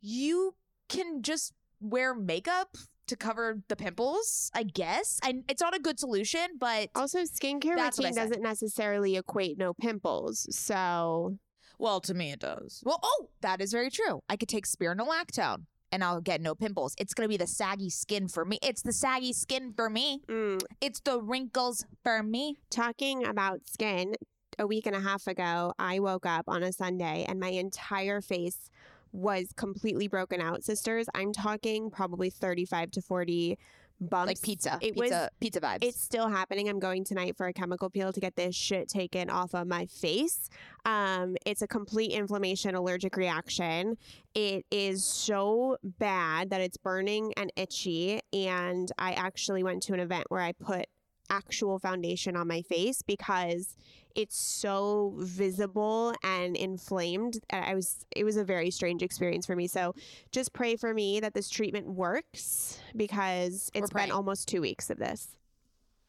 you 0.00 0.54
can 0.88 1.22
just 1.22 1.52
wear 1.80 2.14
makeup 2.14 2.76
to 3.06 3.16
cover 3.16 3.60
the 3.68 3.76
pimples, 3.76 4.50
I 4.54 4.62
guess. 4.62 5.18
And 5.24 5.42
it's 5.48 5.60
not 5.60 5.74
a 5.74 5.80
good 5.80 5.98
solution, 5.98 6.46
but 6.58 6.90
Also, 6.94 7.20
skincare 7.20 7.76
That's 7.76 7.98
what 7.98 8.06
I 8.06 8.10
routine 8.10 8.22
doesn't 8.24 8.42
necessarily 8.42 9.16
equate 9.16 9.58
no 9.58 9.74
pimples. 9.74 10.46
So, 10.56 11.38
Well, 11.78 12.00
to 12.02 12.14
me, 12.14 12.30
it 12.30 12.40
does. 12.40 12.82
Well, 12.84 13.00
oh, 13.02 13.30
that 13.40 13.60
is 13.60 13.72
very 13.72 13.90
true. 13.90 14.20
I 14.28 14.36
could 14.36 14.48
take 14.48 14.66
spironolactone 14.66 15.64
and 15.92 16.04
I'll 16.04 16.20
get 16.20 16.40
no 16.40 16.54
pimples. 16.54 16.94
It's 16.98 17.14
going 17.14 17.24
to 17.24 17.28
be 17.28 17.36
the 17.36 17.46
saggy 17.46 17.90
skin 17.90 18.28
for 18.28 18.44
me. 18.44 18.58
It's 18.62 18.82
the 18.82 18.92
saggy 18.92 19.32
skin 19.32 19.72
for 19.74 19.90
me. 19.90 20.20
mm, 20.28 20.60
It's 20.80 21.00
the 21.00 21.20
wrinkles 21.20 21.84
for 22.02 22.22
me. 22.22 22.56
talking 22.70 23.24
about 23.26 23.66
skin, 23.66 24.14
a 24.58 24.66
week 24.66 24.86
and 24.86 24.94
a 24.94 25.00
half 25.00 25.26
ago, 25.26 25.72
I 25.78 26.00
woke 26.00 26.26
up 26.26 26.44
on 26.48 26.62
a 26.62 26.72
Sunday 26.72 27.24
and 27.28 27.40
my 27.40 27.48
entire 27.48 28.20
face 28.20 28.68
was 29.12 29.52
completely 29.56 30.06
broken 30.06 30.40
out, 30.40 30.62
sisters. 30.64 31.06
I'm 31.14 31.32
talking 31.32 31.90
probably 31.90 32.30
35 32.30 32.90
to 32.92 33.02
40 33.02 33.58
bumps. 34.00 34.26
Like 34.26 34.42
pizza. 34.42 34.78
It 34.80 34.94
pizza, 34.94 35.00
was 35.00 35.28
pizza 35.40 35.60
vibes. 35.60 35.78
It's 35.82 36.00
still 36.00 36.28
happening. 36.28 36.68
I'm 36.68 36.78
going 36.78 37.04
tonight 37.04 37.36
for 37.36 37.46
a 37.46 37.52
chemical 37.52 37.90
peel 37.90 38.12
to 38.12 38.20
get 38.20 38.36
this 38.36 38.54
shit 38.54 38.88
taken 38.88 39.30
off 39.30 39.54
of 39.54 39.66
my 39.66 39.86
face. 39.86 40.48
Um, 40.84 41.36
it's 41.44 41.62
a 41.62 41.66
complete 41.66 42.12
inflammation 42.12 42.74
allergic 42.74 43.16
reaction. 43.16 43.96
It 44.34 44.64
is 44.70 45.04
so 45.04 45.76
bad 45.82 46.50
that 46.50 46.60
it's 46.60 46.76
burning 46.76 47.32
and 47.36 47.52
itchy. 47.56 48.20
And 48.32 48.90
I 48.98 49.12
actually 49.12 49.62
went 49.62 49.82
to 49.84 49.94
an 49.94 50.00
event 50.00 50.24
where 50.28 50.40
I 50.40 50.52
put 50.52 50.86
actual 51.30 51.78
foundation 51.78 52.36
on 52.36 52.46
my 52.46 52.62
face 52.62 53.02
because 53.02 53.76
it's 54.16 54.36
so 54.36 55.14
visible 55.18 56.12
and 56.24 56.56
inflamed 56.56 57.38
and 57.50 57.64
i 57.64 57.74
was 57.74 58.04
it 58.16 58.24
was 58.24 58.36
a 58.36 58.42
very 58.42 58.70
strange 58.70 59.02
experience 59.02 59.46
for 59.46 59.54
me 59.54 59.68
so 59.68 59.94
just 60.32 60.52
pray 60.52 60.74
for 60.74 60.92
me 60.92 61.20
that 61.20 61.32
this 61.32 61.48
treatment 61.48 61.86
works 61.86 62.80
because 62.96 63.70
it's 63.72 63.90
been 63.90 64.10
almost 64.10 64.48
two 64.48 64.60
weeks 64.60 64.90
of 64.90 64.98
this 64.98 65.36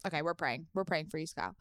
okay, 0.06 0.22
we're 0.22 0.34
praying. 0.34 0.68
We're 0.74 0.84
praying 0.84 1.08
for 1.08 1.18
you, 1.18 1.26
Scout. 1.28 1.56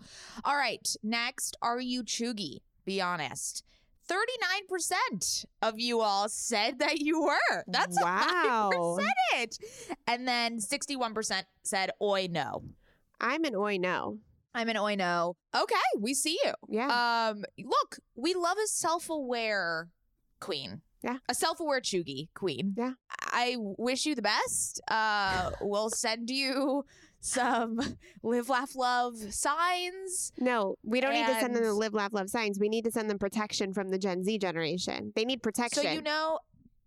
All 0.44 0.56
right. 0.56 0.86
Next, 1.02 1.56
are 1.62 1.80
you 1.80 2.02
cheugy? 2.02 2.58
Be 2.84 3.00
honest. 3.00 3.64
39% 4.08 5.44
of 5.62 5.78
you 5.78 6.00
all 6.00 6.28
said 6.28 6.80
that 6.80 6.98
you 6.98 7.22
were. 7.22 7.64
That's 7.68 7.96
a 8.02 8.06
high 8.06 8.46
wow 8.46 8.96
percentage. 8.96 9.58
And 10.08 10.26
then 10.26 10.58
61% 10.58 11.44
said, 11.62 11.90
oi, 12.02 12.28
no. 12.30 12.64
I'm 13.20 13.44
an 13.44 13.54
oi 13.54 13.76
no 13.78 14.18
I'm 14.54 14.68
an 14.68 14.76
oi 14.76 14.96
no. 14.96 15.36
Okay, 15.54 15.74
we 15.98 16.12
see 16.14 16.36
you. 16.44 16.52
yeah 16.68 17.30
Um, 17.30 17.44
look, 17.62 17.98
we 18.16 18.34
love 18.34 18.56
a 18.58 18.66
self-aware 18.66 19.88
queen. 20.40 20.80
Yeah. 21.02 21.18
A 21.28 21.34
self-aware 21.34 21.80
cheugy 21.80 22.28
queen. 22.34 22.74
Yeah. 22.76 22.92
I 23.32 23.56
wish 23.58 24.06
you 24.06 24.14
the 24.16 24.22
best. 24.22 24.80
Uh, 24.90 25.50
we'll 25.60 25.88
send 25.90 26.30
you 26.30 26.84
some 27.20 27.78
live, 28.24 28.48
laugh, 28.48 28.74
love 28.74 29.14
signs. 29.32 30.32
no 30.38 30.76
we 30.82 31.00
don't 31.00 31.12
need 31.12 31.26
to 31.26 31.34
send 31.38 31.54
them 31.54 31.62
the 31.62 31.72
live 31.74 31.92
laugh 31.94 32.12
love 32.12 32.28
signs 32.30 32.58
we 32.58 32.68
need 32.68 32.84
to 32.86 32.90
send 32.90 33.08
them 33.10 33.18
protection 33.18 33.72
from 33.74 33.90
the 33.90 33.98
gen 33.98 34.24
z 34.24 34.38
generation 34.38 35.12
they 35.14 35.24
need 35.26 35.42
protection 35.42 35.82
So 35.82 35.90
you 35.90 36.00
know, 36.02 36.38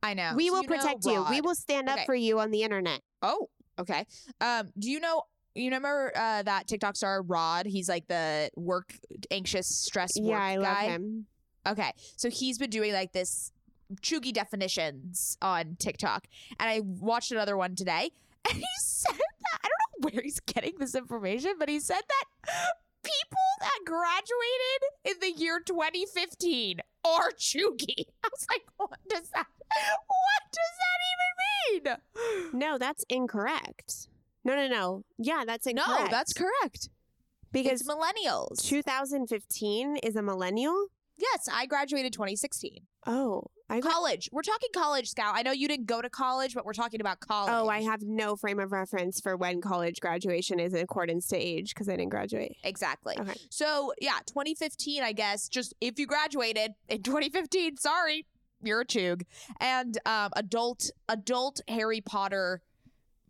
I 0.01 0.13
know. 0.15 0.33
we 0.35 0.47
So 0.47 0.53
will 0.55 0.63
you 0.63 0.69
know 0.69 0.75
protect 0.75 1.05
you. 1.05 1.23
We 1.29 1.39
will 1.41 1.55
stand 1.55 1.87
up 1.87 1.95
Okay. 1.99 2.05
for 2.05 2.15
you 2.15 2.39
on 2.39 2.51
the 2.51 2.63
internet. 2.63 2.99
Oh, 3.21 3.47
okay. 3.79 4.05
Um, 4.41 4.69
do 4.77 4.89
you 4.91 4.99
know? 4.99 5.21
You 5.55 5.65
remember 5.65 6.11
uh, 6.15 6.43
that 6.43 6.67
TikTok 6.67 6.95
star 6.95 7.21
Rod? 7.21 7.65
He's 7.65 7.87
like 7.87 8.07
the 8.07 8.49
work 8.55 8.93
anxious, 9.29 9.67
stress 9.67 10.19
work 10.19 10.31
yeah, 10.31 10.43
I 10.43 10.55
love 10.55 10.77
him. 10.77 11.25
Okay, 11.67 11.91
so 12.15 12.29
he's 12.29 12.57
been 12.57 12.69
doing 12.69 12.91
like 12.91 13.13
this 13.13 13.51
cheugy 14.01 14.33
definitions 14.33 15.37
on 15.41 15.75
TikTok, 15.79 16.27
and 16.59 16.69
I 16.69 16.81
watched 16.81 17.31
another 17.31 17.55
one 17.55 17.75
today, 17.75 18.11
and 18.49 18.57
he 18.57 18.65
said 18.79 19.15
that 19.15 19.59
I 19.63 19.67
don't 19.67 20.01
know 20.01 20.09
where 20.09 20.23
he's 20.23 20.39
getting 20.39 20.73
this 20.79 20.95
information, 20.95 21.53
but 21.59 21.69
he 21.69 21.79
said 21.79 22.01
that 22.01 22.25
people 23.03 23.37
that 23.59 23.79
graduated 23.85 24.81
in 25.05 25.13
the 25.21 25.39
year 25.39 25.59
2015 25.59 26.79
are 27.05 27.31
cheugy. 27.37 28.05
I 28.23 28.29
was 28.31 28.47
like, 28.49 28.63
what 28.77 28.99
does 29.07 29.29
that? 29.29 29.47
What 30.07 30.43
does 30.51 31.83
that 31.83 31.85
even 31.85 31.99
mean? 32.51 32.59
No, 32.59 32.77
that's 32.77 33.05
incorrect. 33.09 34.07
No, 34.43 34.55
no, 34.55 34.67
no. 34.67 35.03
Yeah, 35.17 35.43
that's 35.45 35.67
incorrect. 35.67 36.03
No, 36.03 36.07
that's 36.09 36.33
correct. 36.33 36.89
because 37.51 37.81
It's 37.81 37.89
millennials. 37.89 38.61
2015 38.67 39.97
is 39.97 40.15
a 40.15 40.21
millennial. 40.21 40.87
yes, 41.17 41.47
I 41.51 41.65
graduated 41.65 42.13
2016. 42.13 42.79
Oh, 43.05 43.43
I 43.69 43.79
got. 43.79 43.91
College. 43.91 44.29
We're 44.31 44.41
talking 44.43 44.69
college, 44.73 45.09
Scout. 45.09 45.33
I 45.35 45.41
know 45.41 45.51
you 45.51 45.67
didn't 45.67 45.87
go 45.87 46.01
to 46.01 46.09
college, 46.09 46.53
but 46.53 46.65
we're 46.65 46.73
talking 46.73 47.01
about 47.01 47.19
college. 47.19 47.51
Oh, 47.53 47.67
I 47.69 47.81
have 47.83 48.01
no 48.01 48.35
frame 48.35 48.59
of 48.59 48.71
reference 48.71 49.19
for 49.19 49.35
when 49.37 49.61
college 49.61 49.99
graduation 49.99 50.59
is 50.59 50.73
in 50.73 50.79
accordance 50.81 51.27
to 51.27 51.37
age 51.37 51.73
because 51.73 51.87
I 51.89 51.95
didn't 51.97 52.11
graduate. 52.11 52.55
Exactly. 52.63 53.15
Okay. 53.19 53.33
So, 53.49 53.93
yeah, 53.99 54.19
2015, 54.27 55.03
I 55.03 55.11
guess, 55.13 55.47
just 55.49 55.73
if 55.81 55.97
you 55.99 56.05
graduated 56.07 56.71
in 56.89 57.03
2015, 57.03 57.77
sorry, 57.77 58.25
you're 58.61 58.81
a 58.81 58.85
chug. 58.85 59.23
And 59.59 59.97
um, 60.05 60.29
adult 60.35 60.89
adult 61.09 61.59
Harry 61.67 62.01
Potter 62.01 62.61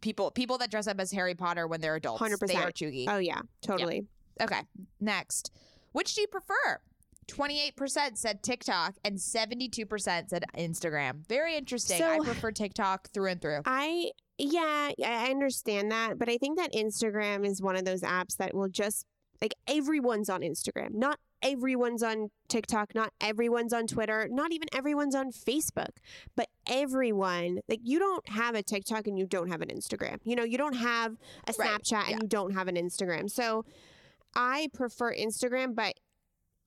people 0.04 0.30
people 0.30 0.60
that 0.60 0.70
dress 0.70 0.86
up 0.86 0.99
as 0.99 1.12
Harry 1.12 1.34
Potter 1.34 1.66
when 1.66 1.82
they're 1.82 1.95
adults, 1.95 2.22
100%. 2.22 2.47
they 2.47 2.56
are 2.56 2.72
cheugy. 2.72 3.06
Oh 3.08 3.18
yeah, 3.18 3.39
totally. 3.62 4.06
Okay, 4.39 4.62
next. 4.99 5.51
Which 5.93 6.14
do 6.14 6.22
you 6.22 6.28
prefer? 6.28 6.80
28% 7.28 8.18
said 8.18 8.43
TikTok 8.43 8.95
and 9.06 9.18
72% 9.18 10.30
said 10.30 10.43
Instagram. 10.58 11.26
Very 11.28 11.56
interesting. 11.56 11.97
So- 11.97 12.10
I 12.10 12.20
prefer 12.20 12.51
TikTok 12.51 13.10
through 13.12 13.32
and 13.32 13.41
through. 13.41 13.62
I 13.66 14.12
yeah, 14.38 14.91
I 15.06 15.30
understand 15.30 15.91
that, 15.91 16.20
but 16.20 16.28
I 16.28 16.38
think 16.38 16.58
that 16.58 16.74
Instagram 16.74 17.45
is 17.45 17.62
one 17.62 17.76
of 17.76 17.86
those 17.86 18.01
apps 18.01 18.36
that 18.38 18.54
will 18.54 18.68
just 18.68 19.06
like 19.41 19.54
everyone's 19.68 20.30
on 20.30 20.41
Instagram. 20.41 20.95
Not 20.95 21.20
everyone's 21.44 22.02
on 22.02 22.30
TikTok, 22.48 22.96
not 22.96 23.12
everyone's 23.22 23.74
on 23.74 23.86
Twitter, 23.86 24.28
not 24.32 24.52
even 24.52 24.68
everyone's 24.74 25.14
on 25.14 25.32
Facebook, 25.32 25.98
but 26.36 26.48
everyone. 26.68 27.60
Like 27.68 27.82
you 27.84 28.00
don't 28.00 28.28
have 28.30 28.56
a 28.56 28.64
TikTok 28.64 29.06
and 29.08 29.20
you 29.20 29.28
don't 29.28 29.50
have 29.50 29.62
an 29.62 29.70
Instagram. 29.70 30.18
You 30.24 30.36
know, 30.36 30.44
you 30.44 30.58
don't 30.58 30.76
have 30.76 31.18
a 31.48 31.54
Right, 31.60 31.70
Snapchat 31.70 32.02
and 32.04 32.10
yeah. 32.10 32.18
you 32.22 32.28
don't 32.28 32.54
have 32.54 32.68
an 32.68 32.76
Instagram. 32.76 33.30
So 33.30 33.66
I 34.36 34.70
prefer 34.74 35.14
Instagram, 35.14 35.76
but 35.76 35.94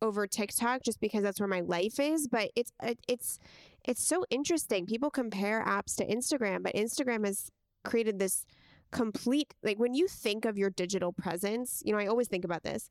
over 0.02 0.26
TikTok 0.26 0.82
just 0.82 1.00
because 1.00 1.22
that's 1.22 1.40
where 1.40 1.48
my 1.48 1.60
life 1.60 1.98
is. 1.98 2.28
But 2.28 2.50
it's 2.54 2.72
uh, 2.80 2.94
it's 3.08 3.38
it's 3.84 4.06
so 4.06 4.24
interesting. 4.30 4.86
People 4.86 5.10
compare 5.10 5.64
apps 5.64 5.96
to 5.96 6.06
Instagram, 6.06 6.62
but 6.62 6.74
Instagram 6.74 7.24
has 7.24 7.50
created 7.84 8.18
this 8.18 8.44
complete 8.92 9.54
like 9.62 9.78
when 9.78 9.94
you 9.94 10.06
think 10.06 10.44
of 10.44 10.58
your 10.58 10.70
digital 10.70 11.12
presence. 11.12 11.82
You 11.84 11.92
know, 11.92 11.98
I 11.98 12.06
always 12.06 12.28
think 12.28 12.44
about 12.44 12.62
this. 12.62 12.88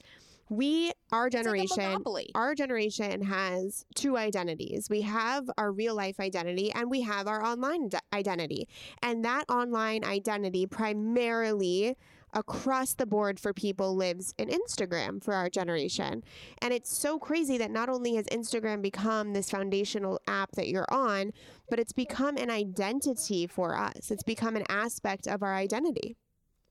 We 0.49 0.91
our 1.11 1.27
It's 1.27 1.35
like 1.35 1.43
generation. 1.45 1.91
our 2.35 2.53
generation 2.55 3.21
has 3.23 3.85
two 3.95 4.17
identities. 4.17 4.87
We 4.89 5.01
have 5.01 5.49
our 5.57 5.71
real 5.71 5.95
life 5.95 6.19
identity 6.19 6.71
and 6.71 6.89
we 6.89 7.01
have 7.01 7.27
our 7.27 7.43
online 7.43 7.89
d- 7.89 7.97
identity. 8.13 8.67
And 9.01 9.23
that 9.25 9.45
online 9.49 10.03
identity 10.03 10.67
primarily 10.67 11.95
across 12.33 12.93
the 12.93 13.05
board 13.05 13.39
for 13.39 13.53
people 13.53 13.95
lives 13.95 14.33
in 14.37 14.49
Instagram 14.49 15.23
for 15.23 15.33
our 15.33 15.49
generation. 15.49 16.21
And 16.61 16.73
it's 16.73 16.95
so 16.95 17.17
crazy 17.17 17.57
that 17.57 17.71
not 17.71 17.87
only 17.87 18.15
has 18.15 18.25
Instagram 18.25 18.81
become 18.81 19.33
this 19.33 19.49
foundational 19.49 20.19
app 20.27 20.51
that 20.51 20.67
you're 20.67 20.91
on, 20.91 21.31
but 21.69 21.79
it's 21.79 21.93
become 21.93 22.35
an 22.37 22.49
identity 22.49 23.47
for 23.47 23.75
us. 23.77 24.11
It's 24.11 24.23
become 24.23 24.55
an 24.57 24.65
aspect 24.67 25.27
of 25.27 25.41
our 25.43 25.55
identity. 25.55 26.17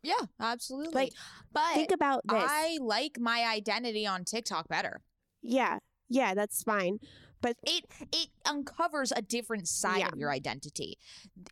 Yeah, 0.04 0.26
absolutely. 0.38 0.92
Like, 0.94 1.12
but 1.52 1.74
Think 1.74 1.90
about 1.92 2.22
this. 2.28 2.42
I 2.46 2.78
like 2.80 3.18
my 3.18 3.44
identity 3.44 4.06
on 4.06 4.24
TikTok 4.24 4.68
better. 4.68 5.00
yeah. 5.42 5.78
Yeah, 6.10 6.34
that's 6.34 6.62
fine. 6.62 6.98
But 7.40 7.56
It 7.64 7.84
it 8.12 8.28
uncovers 8.44 9.10
a 9.16 9.22
different 9.22 9.66
side 9.68 10.00
Yeah. 10.00 10.08
of 10.12 10.18
your 10.18 10.30
identity. 10.30 10.98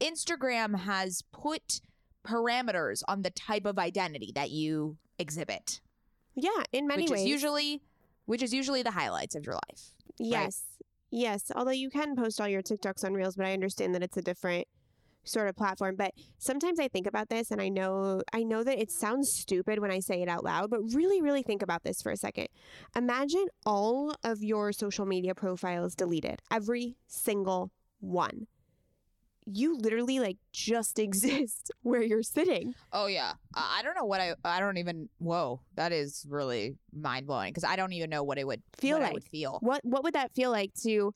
Instagram 0.00 0.80
has 0.80 1.22
put 1.32 1.80
parameters 2.24 3.02
on 3.08 3.22
the 3.22 3.30
type 3.30 3.64
of 3.66 3.78
identity 3.78 4.30
that 4.34 4.50
you 4.50 4.98
exhibit, 5.18 5.80
yeah, 6.34 6.62
in 6.72 6.86
many 6.86 7.04
which 7.04 7.10
ways. 7.12 7.20
is 7.22 7.26
usually 7.26 7.82
which 8.26 8.42
is 8.42 8.52
usually 8.54 8.82
the 8.82 8.90
highlights 8.92 9.34
of 9.34 9.44
your 9.44 9.54
life. 9.54 9.94
Yes. 10.18 10.64
Yes. 11.10 11.50
Although 11.56 11.72
you 11.72 11.90
can 11.90 12.14
post 12.14 12.40
all 12.40 12.48
your 12.48 12.62
TikToks 12.62 13.04
on 13.04 13.14
Reels, 13.14 13.36
but 13.36 13.46
I 13.46 13.52
understand 13.52 13.94
that 13.94 14.02
it's 14.02 14.16
a 14.16 14.22
different 14.22 14.68
sort 15.24 15.48
of 15.48 15.56
platform. 15.56 15.96
But 15.96 16.12
sometimes 16.38 16.78
I 16.80 16.88
think 16.88 17.06
about 17.06 17.28
this 17.28 17.50
and 17.50 17.60
I 17.60 17.68
know 17.68 18.22
I 18.32 18.42
know 18.42 18.62
that 18.64 18.80
it 18.80 18.90
sounds 18.90 19.32
stupid 19.32 19.78
when 19.78 19.90
I 19.90 20.00
say 20.00 20.22
it 20.22 20.28
out 20.28 20.44
loud, 20.44 20.70
but 20.70 20.80
really, 20.94 21.20
really 21.20 21.42
think 21.42 21.62
about 21.62 21.82
this 21.84 22.02
for 22.02 22.12
a 22.12 22.16
second. 22.16 22.48
Imagine 22.96 23.46
all 23.64 24.14
of 24.24 24.42
your 24.42 24.72
social 24.72 25.06
media 25.06 25.34
profiles 25.34 25.94
deleted. 25.94 26.40
Every 26.50 26.96
single 27.06 27.70
one. 28.00 28.46
You 29.44 29.76
literally 29.76 30.20
like 30.20 30.36
just 30.52 30.98
exist 31.00 31.72
where 31.82 32.02
you're 32.02 32.22
sitting. 32.22 32.74
Oh 32.92 33.06
yeah, 33.06 33.32
I 33.54 33.80
don't 33.82 33.96
know 33.96 34.04
what 34.04 34.20
I 34.20 34.34
I 34.44 34.60
don't 34.60 34.76
even. 34.76 35.08
Whoa, 35.18 35.60
that 35.74 35.90
is 35.90 36.24
really 36.28 36.76
mind 36.92 37.26
blowing 37.26 37.50
because 37.50 37.64
I 37.64 37.74
don't 37.74 37.92
even 37.92 38.08
know 38.08 38.22
what 38.22 38.38
it 38.38 38.46
would 38.46 38.62
Feel 38.76 39.00
like. 39.00 39.12
would 39.14 39.24
feel. 39.24 39.58
What 39.60 39.84
what 39.84 40.04
would 40.04 40.14
that 40.14 40.32
feel 40.32 40.52
like 40.52 40.72
to 40.84 41.12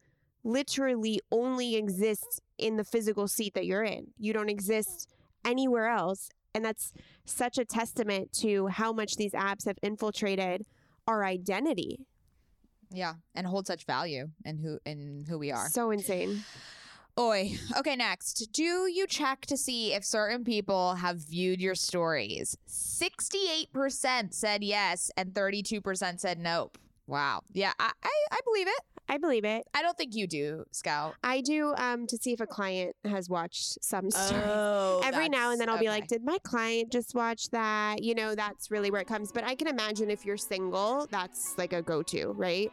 literally 0.46 1.20
only 1.30 1.76
exists 1.76 2.40
in 2.58 2.76
the 2.76 2.84
physical 2.84 3.28
seat 3.28 3.54
that 3.54 3.66
you're 3.66 3.82
in? 3.84 4.08
You 4.18 4.32
don't 4.32 4.48
exist 4.48 5.08
anywhere 5.44 5.88
else. 5.88 6.28
And 6.54 6.64
that's 6.64 6.92
such 7.26 7.58
a 7.58 7.64
testament 7.64 8.32
to 8.40 8.68
how 8.68 8.92
much 8.92 9.16
these 9.16 9.32
apps 9.32 9.66
have 9.66 9.78
infiltrated 9.82 10.64
our 11.06 11.24
identity. 11.24 12.06
Yeah, 12.90 13.14
and 13.34 13.46
hold 13.46 13.66
such 13.66 13.84
value 13.84 14.28
in 14.44 14.58
who 14.58 14.78
in 14.86 15.26
who 15.28 15.38
we 15.38 15.52
are. 15.52 15.68
So 15.68 15.90
insane. 15.90 16.44
Oi. 17.18 17.52
Okay, 17.76 17.96
next. 17.96 18.52
Do 18.52 18.62
you 18.62 19.06
check 19.06 19.46
to 19.46 19.56
see 19.56 19.94
if 19.94 20.04
certain 20.04 20.44
people 20.44 20.96
have 20.96 21.16
viewed 21.16 21.60
your 21.60 21.74
stories? 21.74 22.56
68% 22.68 24.34
said 24.34 24.62
yes, 24.62 25.10
and 25.16 25.32
32% 25.32 26.20
said 26.20 26.38
nope. 26.38 26.78
Wow. 27.06 27.42
Yeah, 27.52 27.72
I, 27.78 27.92
I, 28.02 28.10
I 28.32 28.40
believe 28.44 28.66
it. 28.68 28.80
I 29.08 29.18
believe 29.18 29.44
it. 29.44 29.64
I 29.72 29.82
don't 29.82 29.96
think 29.96 30.16
you 30.16 30.26
do, 30.26 30.64
Scout. 30.72 31.14
I 31.22 31.40
do 31.40 31.74
um 31.76 32.06
to 32.08 32.16
see 32.16 32.32
if 32.32 32.40
a 32.40 32.46
client 32.46 32.96
has 33.04 33.28
watched 33.30 33.84
some 33.84 34.10
story. 34.10 34.42
Oh, 34.44 35.00
Every 35.04 35.28
now 35.28 35.52
and 35.52 35.60
then 35.60 35.68
I'll 35.68 35.78
be 35.78 35.88
okay. 35.88 36.00
like, 36.00 36.08
did 36.08 36.24
my 36.24 36.38
client 36.42 36.90
just 36.90 37.14
watch 37.14 37.48
that? 37.50 38.02
You 38.02 38.14
know, 38.16 38.34
that's 38.34 38.70
really 38.70 38.90
where 38.90 39.00
it 39.00 39.06
comes. 39.06 39.30
But 39.30 39.44
I 39.44 39.54
can 39.54 39.68
imagine 39.68 40.10
if 40.10 40.24
you're 40.26 40.36
single, 40.36 41.06
that's 41.10 41.56
like 41.56 41.72
a 41.72 41.82
go 41.82 42.02
to, 42.04 42.32
right? 42.32 42.72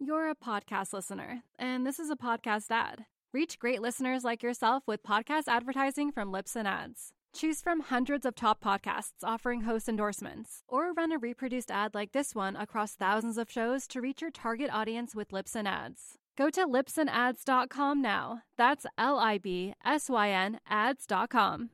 You're 0.00 0.30
a 0.30 0.34
podcast 0.34 0.92
listener, 0.92 1.42
and 1.58 1.84
this 1.86 1.98
is 1.98 2.08
a 2.08 2.16
podcast 2.16 2.70
ad. 2.70 3.04
Reach 3.34 3.58
great 3.58 3.82
listeners 3.82 4.24
like 4.24 4.42
yourself 4.42 4.84
with 4.86 5.02
podcast 5.02 5.44
advertising 5.48 6.12
from 6.12 6.32
Libsyn 6.32 6.64
Ads. 6.64 7.12
Choose 7.38 7.62
from 7.62 7.78
hundreds 7.78 8.26
of 8.26 8.34
top 8.34 8.60
podcasts 8.60 9.22
offering 9.22 9.60
host 9.60 9.88
endorsements, 9.88 10.64
or 10.66 10.92
run 10.92 11.12
a 11.12 11.18
reproduced 11.18 11.70
ad 11.70 11.94
like 11.94 12.10
this 12.10 12.34
one 12.34 12.56
across 12.56 12.94
thousands 12.94 13.38
of 13.38 13.48
shows 13.48 13.86
to 13.86 14.00
reach 14.00 14.20
your 14.20 14.32
target 14.32 14.68
audience 14.72 15.14
with 15.14 15.30
Libsyn 15.30 15.64
Ads. 15.64 16.18
Go 16.36 16.50
to 16.50 16.66
libsynads.com 16.66 18.02
now. 18.02 18.42
That's 18.56 18.86
L 18.98 19.20
I 19.20 19.38
B 19.38 19.72
S 19.84 20.10
Y 20.10 20.30
N 20.30 20.58
ads.com. 20.68 21.70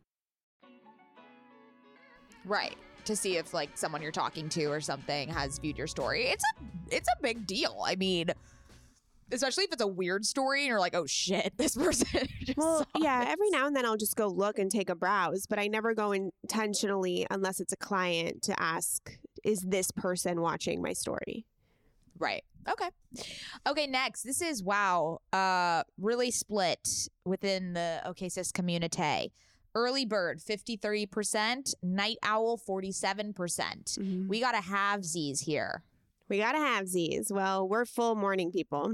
right 2.44 2.76
to 3.06 3.16
see 3.16 3.38
if 3.38 3.54
like 3.54 3.70
someone 3.74 4.02
you're 4.02 4.12
talking 4.12 4.50
to 4.50 4.66
or 4.66 4.82
something 4.82 5.30
has 5.30 5.58
viewed 5.58 5.78
your 5.78 5.86
story. 5.86 6.24
It's 6.24 6.44
a 6.44 6.94
it's 6.94 7.08
a 7.08 7.22
big 7.22 7.46
deal. 7.46 7.82
I 7.86 7.96
mean, 7.96 8.26
especially 9.32 9.64
if 9.64 9.72
it's 9.72 9.82
a 9.82 9.86
weird 9.86 10.24
story 10.24 10.60
and 10.60 10.68
you're 10.68 10.80
like, 10.80 10.94
"Oh 10.94 11.06
shit, 11.06 11.52
this 11.58 11.74
person." 11.76 12.28
just 12.40 12.56
Well, 12.58 12.86
yeah, 12.98 13.20
this. 13.24 13.32
every 13.32 13.50
now 13.50 13.66
and 13.66 13.74
then 13.76 13.84
I'll 13.84 13.96
just 13.96 14.16
go 14.16 14.28
look 14.28 14.58
and 14.58 14.70
take 14.70 14.90
a 14.90 14.94
browse, 14.94 15.46
but 15.46 15.58
I 15.58 15.66
never 15.66 15.94
go 15.94 16.12
intentionally 16.12 17.26
unless 17.30 17.60
it's 17.60 17.72
a 17.72 17.76
client 17.76 18.42
to 18.42 18.60
ask, 18.60 19.18
is 19.42 19.60
this 19.60 19.90
person 19.90 20.40
watching 20.40 20.80
my 20.82 20.92
story? 20.92 21.44
Right. 22.18 22.44
Okay. 22.68 22.88
Okay, 23.66 23.86
next. 23.86 24.22
This 24.22 24.40
is 24.40 24.62
wow. 24.62 25.18
Uh 25.32 25.82
really 25.98 26.30
split 26.30 26.88
within 27.24 27.72
the 27.74 28.00
OK 28.04 28.28
Sis 28.28 28.52
community. 28.52 29.32
Early 29.76 30.04
bird 30.04 30.38
53%, 30.38 31.74
night 31.82 32.16
owl 32.22 32.56
47%. 32.56 33.34
percent 33.34 33.96
Mm-hmm. 33.98 34.28
We 34.28 34.38
got 34.40 34.52
to 34.52 34.60
have 34.60 35.04
Z's 35.04 35.40
here. 35.40 35.82
We 36.28 36.38
got 36.38 36.52
to 36.52 36.58
have 36.58 36.86
Z's. 36.86 37.32
Well, 37.34 37.68
we're 37.68 37.84
full 37.84 38.14
morning 38.14 38.52
people. 38.52 38.92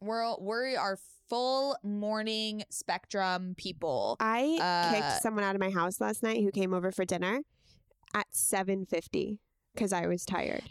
We're 0.00 0.34
we 0.40 0.76
are 0.76 0.98
full 1.28 1.76
morning 1.82 2.64
spectrum 2.70 3.54
people. 3.56 4.16
I 4.18 4.58
Uh, 4.60 4.94
kicked 4.94 5.22
someone 5.22 5.44
out 5.44 5.54
of 5.54 5.60
my 5.60 5.70
house 5.70 6.00
last 6.00 6.22
night 6.22 6.42
who 6.42 6.50
came 6.50 6.72
over 6.74 6.90
for 6.90 7.04
dinner 7.04 7.40
at 8.14 8.26
7:50 8.32 9.38
because 9.74 9.92
I 9.92 10.06
was 10.06 10.24
tired. 10.24 10.62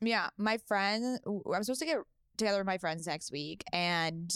Yeah, 0.00 0.30
my 0.36 0.58
friend. 0.58 1.20
I'm 1.26 1.62
supposed 1.62 1.80
to 1.80 1.86
get 1.86 1.98
together 2.36 2.58
with 2.58 2.66
my 2.66 2.78
friends 2.78 3.06
next 3.06 3.30
week, 3.32 3.62
and 3.72 4.34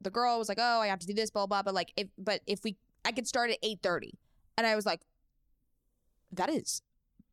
the 0.00 0.10
girl 0.10 0.38
was 0.38 0.48
like, 0.48 0.58
"Oh, 0.60 0.80
I 0.80 0.86
have 0.88 0.98
to 1.00 1.06
do 1.06 1.14
this, 1.14 1.30
blah 1.30 1.46
blah." 1.46 1.62
But 1.62 1.74
like, 1.74 1.92
if 1.96 2.08
but 2.16 2.40
if 2.46 2.62
we, 2.62 2.76
I 3.04 3.12
could 3.12 3.26
start 3.26 3.50
at 3.50 3.58
eight 3.62 3.80
thirty, 3.82 4.18
and 4.56 4.66
I 4.66 4.76
was 4.76 4.86
like, 4.86 5.00
"That 6.32 6.50
is 6.50 6.82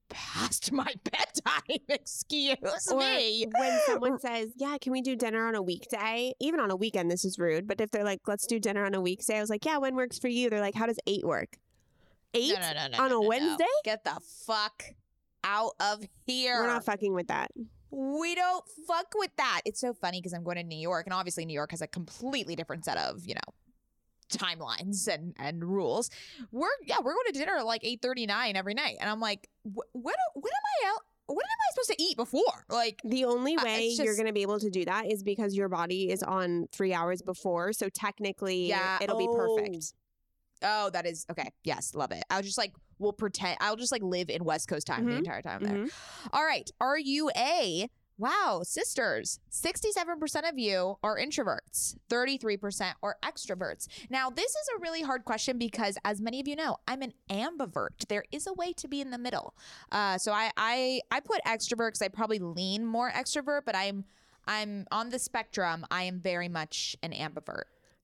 past 0.09 0.71
my 0.71 0.93
bedtime." 1.03 1.79
Excuse 1.89 2.57
Or 2.91 2.99
me. 2.99 3.45
when 3.57 3.79
someone 3.85 4.19
says, 4.19 4.49
"Yeah, 4.55 4.77
can 4.79 4.91
we 4.91 5.01
do 5.01 5.15
dinner 5.15 5.47
on 5.47 5.55
a 5.55 5.61
weekday?" 5.61 6.33
Even 6.39 6.59
on 6.59 6.71
a 6.71 6.75
weekend, 6.75 7.09
this 7.11 7.25
is 7.25 7.37
rude. 7.39 7.67
But 7.67 7.81
if 7.81 7.91
they're 7.91 8.03
like, 8.03 8.21
"Let's 8.27 8.45
do 8.47 8.59
dinner 8.59 8.85
on 8.85 8.93
a 8.95 9.01
weekday," 9.01 9.37
I 9.37 9.41
was 9.41 9.49
like, 9.49 9.65
"Yeah, 9.65 9.77
when 9.77 9.95
works 9.95 10.19
for 10.19 10.27
you?" 10.27 10.49
They're 10.49 10.61
like, 10.61 10.75
"How 10.75 10.85
does 10.85 10.99
eight 11.07 11.25
work?" 11.25 11.57
Eight 12.33 12.53
No, 12.59 12.73
no, 12.73 12.87
no, 12.87 13.03
on 13.03 13.11
a. 13.11 13.21
Wednesday? 13.21 13.65
Get 13.83 14.03
the 14.03 14.19
fuck 14.47 14.83
out 15.43 15.73
of 15.79 16.03
here. 16.25 16.61
We're 16.61 16.67
not 16.67 16.85
fucking 16.85 17.13
with 17.13 17.27
that. 17.27 17.51
we 17.91 18.33
don't 18.33 18.63
fuck 18.87 19.07
with 19.15 19.29
that. 19.37 19.61
It's 19.65 19.79
so 19.79 19.93
funny 19.93 20.19
because 20.19 20.33
I'm 20.33 20.43
going 20.43 20.57
to 20.57 20.63
New 20.63 20.79
York, 20.79 21.05
and 21.05 21.13
obviously 21.13 21.45
New 21.45 21.53
York 21.53 21.69
has 21.71 21.81
a 21.81 21.87
completely 21.87 22.55
different 22.55 22.85
set 22.85 22.97
of 22.97 23.25
you 23.27 23.35
know 23.35 23.53
timelines 24.37 25.07
and 25.07 25.33
and 25.37 25.63
rules. 25.63 26.09
We're 26.51 26.67
yeah, 26.85 26.97
we're 27.03 27.13
going 27.13 27.25
to 27.27 27.39
dinner 27.39 27.57
at 27.57 27.65
like 27.65 27.81
eight 27.83 28.01
thirty 28.01 28.25
nine 28.25 28.55
every 28.55 28.73
night, 28.73 28.97
and 28.99 29.09
I'm 29.09 29.19
like, 29.19 29.47
what 29.63 29.87
when 29.93 30.13
am 30.15 30.85
I 30.85 30.89
out? 30.93 31.01
When 31.27 31.37
am 31.37 31.43
I 31.45 31.73
supposed 31.73 31.97
to 31.97 32.03
eat 32.03 32.17
before? 32.17 32.65
Like, 32.69 32.99
The 33.05 33.23
only 33.23 33.55
Uh, 33.55 33.63
way 33.63 33.87
you're 33.97 34.15
going 34.15 34.27
to 34.27 34.33
be 34.33 34.41
able 34.41 34.59
to 34.59 34.69
do 34.69 34.83
that 34.83 35.05
is 35.09 35.23
because 35.23 35.55
your 35.55 35.69
body 35.69 36.11
is 36.11 36.21
on 36.21 36.67
three 36.73 36.93
hours 36.93 37.21
before. 37.21 37.71
So 37.71 37.87
technically, 37.87 38.67
Yeah. 38.67 38.97
it'll 39.01 39.17
be 39.17 39.27
Oh. 39.29 39.55
perfect. 39.57 39.93
oh, 40.63 40.89
that 40.89 41.05
is 41.05 41.25
okay. 41.31 41.49
Yes, 41.63 41.95
love 41.95 42.11
it. 42.11 42.23
I'll 42.29 42.41
just 42.41 42.57
like 42.57 42.73
we'll 42.99 43.13
pretend. 43.13 43.57
I'll 43.61 43.75
just 43.77 43.91
like 43.93 44.03
live 44.03 44.29
in 44.29 44.43
West 44.43 44.67
Coast 44.67 44.85
time 44.87 45.05
the 45.05 45.13
Mhm. 45.13 45.17
entire 45.19 45.41
time 45.41 45.63
there. 45.63 45.75
Mhm. 45.85 45.91
All 46.33 46.43
right. 46.43 46.69
Are 46.81 46.97
you 46.97 47.31
a 47.37 47.89
wow, 48.17 48.61
sisters? 48.63 49.39
67% 49.51 50.49
of 50.49 50.57
you 50.57 50.97
are 51.03 51.17
introverts, 51.17 51.95
33% 52.09 52.93
are 53.01 53.17
extroverts. 53.23 53.87
Now, 54.09 54.29
this 54.29 54.51
is 54.51 54.69
a 54.75 54.81
really 54.81 55.01
hard 55.01 55.25
question 55.25 55.57
because, 55.57 55.97
as 56.05 56.21
many 56.21 56.39
of 56.39 56.47
you 56.47 56.55
know, 56.55 56.77
I'm 56.87 57.01
an 57.01 57.13
ambivert. 57.29 58.07
There 58.07 58.23
is 58.31 58.47
a 58.47 58.53
way 58.53 58.73
to 58.73 58.87
be 58.87 59.01
in 59.01 59.11
the 59.11 59.17
middle. 59.17 59.55
Uh, 59.91 60.17
so 60.17 60.31
I, 60.31 60.51
I, 60.57 61.01
I 61.11 61.19
put 61.19 61.41
extrovert 61.45 61.89
because 61.89 62.01
I 62.01 62.07
probably 62.07 62.39
lean 62.39 62.85
more 62.85 63.11
extrovert, 63.11 63.61
but 63.65 63.75
I'm, 63.75 64.05
I'm 64.47 64.85
on 64.91 65.09
the 65.09 65.19
spectrum. 65.19 65.85
I 65.89 66.03
am 66.03 66.19
very 66.19 66.49
much 66.49 66.95
an 67.01 67.11
ambivert. 67.11 67.63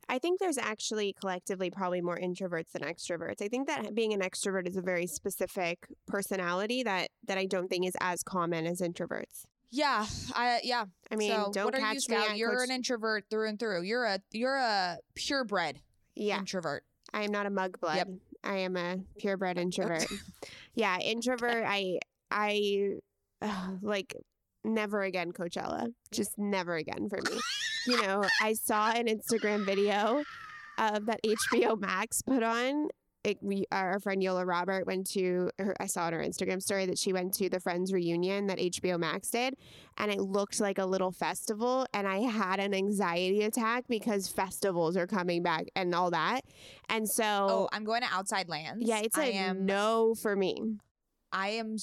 I 0.10 0.18
think 0.18 0.40
there's 0.40 0.58
actually 0.58 1.14
collectively 1.14 1.70
probably 1.70 2.02
more 2.02 2.18
introverts 2.18 2.72
than 2.72 2.82
extroverts. 2.82 3.44
I 3.44 3.48
think 3.48 3.68
that 3.68 3.94
being 3.94 4.12
an 4.12 4.22
extrovert 4.22 4.68
is 4.68 4.76
a 4.76 4.82
very 4.82 5.06
specific 5.06 5.86
personality 6.08 6.82
that 6.82 7.10
that 7.28 7.38
I 7.38 7.46
don't 7.46 7.68
think 7.68 7.86
is 7.86 7.96
as 8.02 8.24
common 8.24 8.66
as 8.66 8.82
introverts. 8.82 9.46
Yeah, 9.72 10.06
I 10.36 10.62
yeah. 10.64 10.86
I 11.12 11.16
mean, 11.16 11.32
so 11.32 11.52
don't 11.54 11.66
what 11.66 11.76
are 11.76 11.80
catch 11.80 12.08
you, 12.10 12.16
me 12.16 12.22
Scout? 12.24 12.38
You're 12.38 12.56
Coach- 12.58 12.70
an 12.70 12.76
introvert 12.76 13.26
through 13.30 13.50
and 13.50 13.60
through. 13.60 13.84
You're 13.84 14.06
a 14.06 14.20
you're 14.32 14.56
a 14.58 14.98
purebred 15.16 15.80
Yeah, 16.16 16.40
introvert. 16.40 16.84
I 17.14 17.24
am 17.24 17.32
not 17.32 17.46
a 17.46 17.50
mudblood. 17.52 17.96
Yep. 17.96 18.08
I 18.44 18.56
am 18.58 18.78
a 18.78 18.98
purebred 19.20 19.58
introvert. 19.60 20.06
yeah, 20.74 20.98
introvert. 21.00 21.64
I 21.68 22.00
I 22.32 22.96
uh, 23.42 23.72
like 23.82 24.16
never 24.64 25.04
again 25.04 25.32
Coachella. 25.32 25.94
Just 26.12 26.38
never 26.38 26.76
again 26.76 27.08
for 27.10 27.20
me. 27.32 27.40
you 27.88 28.02
know, 28.02 28.24
I 28.42 28.54
saw 28.54 28.92
an 28.92 29.08
Instagram 29.08 29.66
video 29.66 30.24
of 30.78 31.06
that 31.08 31.20
HBO 31.24 31.80
Max 31.80 32.22
put 32.22 32.42
on. 32.44 32.88
It, 33.26 33.38
we, 33.42 33.66
our 33.72 34.00
friend 34.00 34.24
Yola 34.24 34.46
Robert 34.46 34.88
went 34.88 35.06
to 35.12 35.50
her, 35.60 35.76
I 35.80 35.88
saw 35.88 36.06
on 36.06 36.14
her 36.14 36.20
Instagram 36.20 36.62
story 36.62 36.86
that 36.86 36.98
she 36.98 37.12
went 37.12 37.34
to 37.34 37.50
the 37.50 37.60
Friends 37.60 37.92
reunion 37.92 38.48
that 38.48 38.60
HBO 38.60 38.98
Max 38.98 39.30
did, 39.30 39.56
and 39.98 40.10
it 40.10 40.22
looked 40.22 40.62
like 40.62 40.78
a 40.78 40.86
little 40.86 41.12
festival. 41.12 41.86
And 41.94 42.08
I 42.08 42.20
had 42.20 42.62
an 42.62 42.74
anxiety 42.74 43.44
attack 43.44 43.84
because 43.90 44.30
festivals 44.30 44.96
are 44.96 45.06
coming 45.06 45.44
back 45.44 45.66
and 45.76 45.94
all 45.94 46.12
that. 46.12 46.42
And 46.88 47.10
so, 47.10 47.24
Oh, 47.26 47.70
I'm 47.74 47.84
going 47.84 48.04
to 48.04 48.08
Outside 48.10 48.48
Lands. 48.48 48.88
yeah, 48.88 49.00
it's 49.00 49.18
I 49.18 49.26
a 49.26 49.32
am. 49.34 49.66
no 49.66 50.16
for 50.16 50.36
me. 50.38 50.78
I 51.32 51.50
am. 51.50 51.76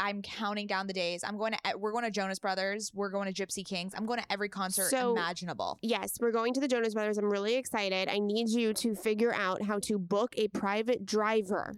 I'm 0.00 0.22
counting 0.22 0.66
down 0.66 0.86
the 0.86 0.92
days. 0.92 1.22
I'm 1.24 1.38
going 1.38 1.52
to. 1.52 1.78
We're 1.78 1.92
going 1.92 2.04
to 2.04 2.10
Jonas 2.10 2.38
Brothers. 2.38 2.90
We're 2.94 3.10
going 3.10 3.32
to 3.32 3.46
Gypsy 3.46 3.64
Kings. 3.64 3.92
I'm 3.96 4.06
going 4.06 4.18
to 4.20 4.32
every 4.32 4.48
concert 4.48 4.90
So- 4.90 5.12
imaginable. 5.12 5.78
Yes, 5.82 6.18
we're 6.20 6.32
going 6.32 6.52
to 6.54 6.60
the 6.60 6.68
Jonas 6.68 6.94
Brothers. 6.94 7.18
I'm 7.18 7.30
really 7.30 7.54
excited. 7.54 8.08
I 8.08 8.18
need 8.18 8.48
you 8.48 8.74
to 8.74 8.94
figure 8.94 9.32
out 9.32 9.62
how 9.62 9.78
to 9.80 9.98
book 9.98 10.34
a 10.36 10.48
private 10.48 11.06
driver 11.06 11.76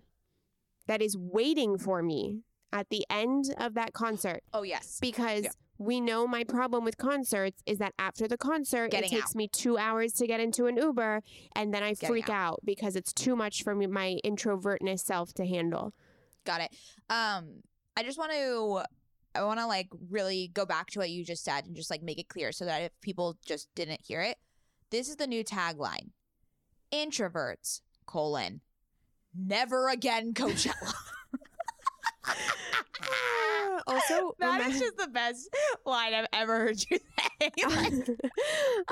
that 0.87 1.03
is 1.03 1.17
waiting 1.17 1.79
for 1.79 2.03
me 2.03 2.41
at 2.73 2.89
the 2.91 3.05
end 3.11 3.55
of 3.59 3.75
that 3.75 3.93
concert 3.93 4.43
Oh 4.55 4.63
yes. 4.63 4.99
because 5.01 5.43
Yeah. 5.45 5.51
we 5.79 6.01
know 6.01 6.27
my 6.27 6.45
problem 6.45 6.85
with 6.85 6.97
concerts 6.99 7.63
is 7.67 7.79
that 7.79 7.93
after 7.99 8.27
the 8.29 8.37
concert 8.37 8.91
Getting 8.93 9.13
it 9.13 9.17
takes 9.17 9.35
me 9.35 9.49
2 9.49 9.77
hours 9.77 10.13
to 10.15 10.27
get 10.27 10.39
into 10.41 10.67
an 10.67 10.77
Uber 10.77 11.23
and 11.57 11.75
then 11.75 11.83
I 11.83 11.91
Getting 11.95 12.09
freak 12.09 12.31
out. 12.31 12.61
because 12.65 12.95
it's 12.97 13.13
too 13.13 13.35
much 13.37 13.63
for 13.65 13.75
me, 13.75 13.87
my 13.89 14.19
introvertness 14.25 15.01
self 15.01 15.33
to 15.35 15.45
handle. 15.47 15.93
Got 16.45 16.63
it. 16.63 16.71
Um, 17.09 17.63
I 17.97 18.03
just 18.03 18.19
want 18.19 18.33
to. 18.33 18.83
I 19.33 19.45
want 19.45 19.61
to 19.61 19.67
like 19.67 19.89
really 20.11 20.51
go 20.53 20.67
back 20.67 20.91
to 20.91 20.99
what 20.99 21.11
you 21.11 21.25
just 21.25 21.45
said 21.45 21.65
and 21.65 21.77
just 21.77 21.91
like 21.91 22.03
make 22.03 22.19
it 22.19 22.29
clear 22.29 22.51
so 22.51 22.65
that 22.65 22.83
if 22.83 22.91
people 23.01 23.37
just 23.47 23.69
didn't 23.77 24.01
hear 24.05 24.23
it, 24.23 24.37
this 24.91 25.09
is 25.09 25.17
the 25.17 25.27
new 25.27 25.45
tagline: 25.45 26.11
introverts 26.93 27.81
colon 28.07 28.61
never 29.35 29.89
again 29.89 30.35
Coachella. 30.35 30.93
also, 33.87 34.35
That 34.41 34.61
remem- 34.61 34.71
is 34.71 34.81
just 34.81 34.97
the 34.97 35.09
best 35.09 35.49
line 35.85 36.15
I've 36.15 36.27
ever 36.33 36.59
heard 36.59 36.79
you 36.91 36.99
say. 37.41 37.51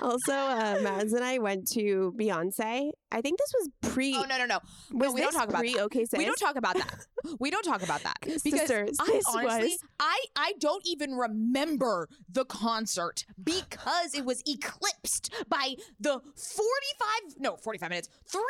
also, 0.00 0.32
uh, 0.32 0.78
Mads 0.82 1.12
and 1.12 1.24
I 1.24 1.38
went 1.38 1.68
to 1.72 2.14
Beyonce. 2.18 2.90
I 3.10 3.20
think 3.20 3.38
this 3.38 3.52
was 3.58 3.92
pre. 3.94 4.14
oh 4.14 4.24
no 4.28 4.38
no 4.38 4.46
no! 4.46 4.58
was 4.92 5.14
we 5.14 5.20
don't 5.20 5.32
talk 5.32 5.48
about 5.48 5.60
pre 5.60 5.74
that. 5.74 5.82
OK 5.82 6.06
We 6.16 6.24
don't 6.24 6.38
talk 6.38 6.56
about 6.56 6.76
that. 6.76 7.06
We 7.40 7.50
don't 7.50 7.64
talk 7.64 7.82
about 7.82 8.02
that 8.04 8.16
because 8.22 8.42
Sisters, 8.42 8.96
I 9.00 9.20
honestly, 9.28 9.44
was- 9.70 9.78
I 9.98 10.18
I 10.36 10.52
don't 10.60 10.86
even 10.86 11.14
remember 11.16 12.08
the 12.30 12.44
concert 12.44 13.24
because 13.42 14.14
it 14.14 14.24
was 14.24 14.40
eclipsed 14.46 15.32
by 15.48 15.74
the 15.98 16.20
forty-five 16.36 17.34
no 17.38 17.56
forty-five 17.56 17.90
minutes, 17.90 18.08
three 18.26 18.40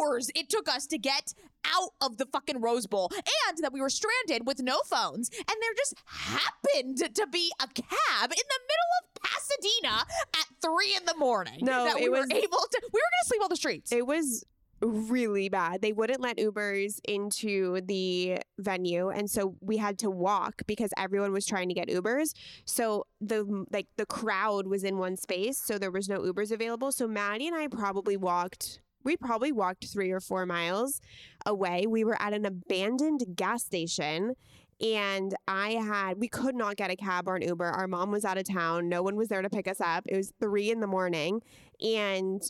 hours 0.00 0.30
it 0.34 0.48
took 0.48 0.68
us 0.68 0.86
to 0.86 0.98
get 0.98 1.34
out 1.76 1.90
of 2.00 2.16
the 2.16 2.24
fucking 2.26 2.60
Rose 2.60 2.86
Bowl, 2.86 3.10
and 3.14 3.58
that 3.58 3.72
we 3.72 3.80
were 3.80 3.90
stranded 3.90 4.46
with 4.46 4.62
no 4.62 4.78
phones, 4.86 5.28
and 5.36 5.56
there 5.60 5.74
just 5.76 5.94
happened 6.06 6.96
to 7.14 7.26
be 7.26 7.50
a 7.60 7.66
cab 7.66 8.30
in 8.30 8.46
the 8.48 8.60
middle 8.70 8.92
of 9.02 9.07
Pasadena 9.22 10.04
at 10.34 10.46
three 10.62 10.94
in 10.96 11.04
the 11.06 11.16
morning. 11.16 11.58
No, 11.62 11.84
that 11.84 11.96
we 11.96 12.04
it 12.04 12.10
were 12.10 12.18
was- 12.20 12.30
able 12.30 12.58
to. 12.58 12.80
We 12.92 13.00
were 13.00 13.10
gonna 13.12 13.26
sleep 13.26 13.42
on 13.42 13.48
the 13.50 13.56
streets. 13.56 13.92
It 13.92 14.06
was 14.06 14.44
really 14.80 15.48
bad. 15.48 15.82
They 15.82 15.92
wouldn't 15.92 16.20
let 16.20 16.36
Ubers 16.38 17.00
into 17.08 17.80
the 17.80 18.38
venue 18.60 19.08
and 19.08 19.28
so 19.28 19.56
we 19.60 19.76
had 19.76 19.98
to 19.98 20.08
walk 20.10 20.62
because 20.68 20.90
everyone 20.96 21.32
was 21.32 21.44
trying 21.46 21.66
to 21.68 21.74
get 21.74 21.88
Ubers. 21.88 22.32
So 22.64 23.04
the 23.20 23.64
like 23.72 23.88
the 23.96 24.06
crowd 24.06 24.68
was 24.68 24.84
in 24.84 24.98
one 24.98 25.16
space, 25.16 25.58
so 25.58 25.78
there 25.78 25.90
was 25.90 26.08
no 26.08 26.20
Ubers 26.20 26.52
available. 26.52 26.92
So 26.92 27.08
Mady 27.08 27.46
and 27.48 27.56
I 27.56 27.66
probably 27.66 28.16
walked 28.16 28.80
we 29.04 29.16
probably 29.16 29.52
walked 29.52 29.86
3 29.86 30.10
or 30.10 30.20
4 30.20 30.44
miles 30.44 31.00
away. 31.46 31.86
We 31.88 32.04
were 32.04 32.20
at 32.20 32.32
an 32.34 32.44
abandoned 32.44 33.24
gas 33.36 33.64
station 33.64 34.34
and 34.80 35.34
I 35.46 35.70
had 35.72 36.18
we 36.18 36.28
could 36.28 36.54
not 36.54 36.76
get 36.76 36.90
a 36.90 36.96
cab 36.96 37.28
or 37.28 37.36
an 37.36 37.42
Uber. 37.42 37.64
Our 37.66 37.86
mom 37.88 38.10
was 38.10 38.24
out 38.24 38.38
of 38.38 38.44
town. 38.48 38.88
No 38.88 39.02
one 39.02 39.16
was 39.16 39.28
there 39.28 39.42
to 39.42 39.50
pick 39.50 39.66
us 39.68 39.80
up. 39.80 40.04
It 40.06 40.16
was 40.16 40.32
3 40.40 40.70
in 40.70 40.80
the 40.80 40.86
morning 40.86 41.40
and 41.80 42.40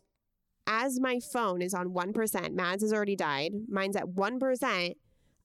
as 0.67 1.01
my 1.01 1.19
phone 1.33 1.63
is 1.63 1.73
on 1.73 1.89
1%, 1.95 2.53
Mads 2.53 2.83
has 2.83 2.93
already 2.93 3.17
died. 3.17 3.53
Mine's 3.69 3.97
at 3.97 4.05
1%. 4.07 4.93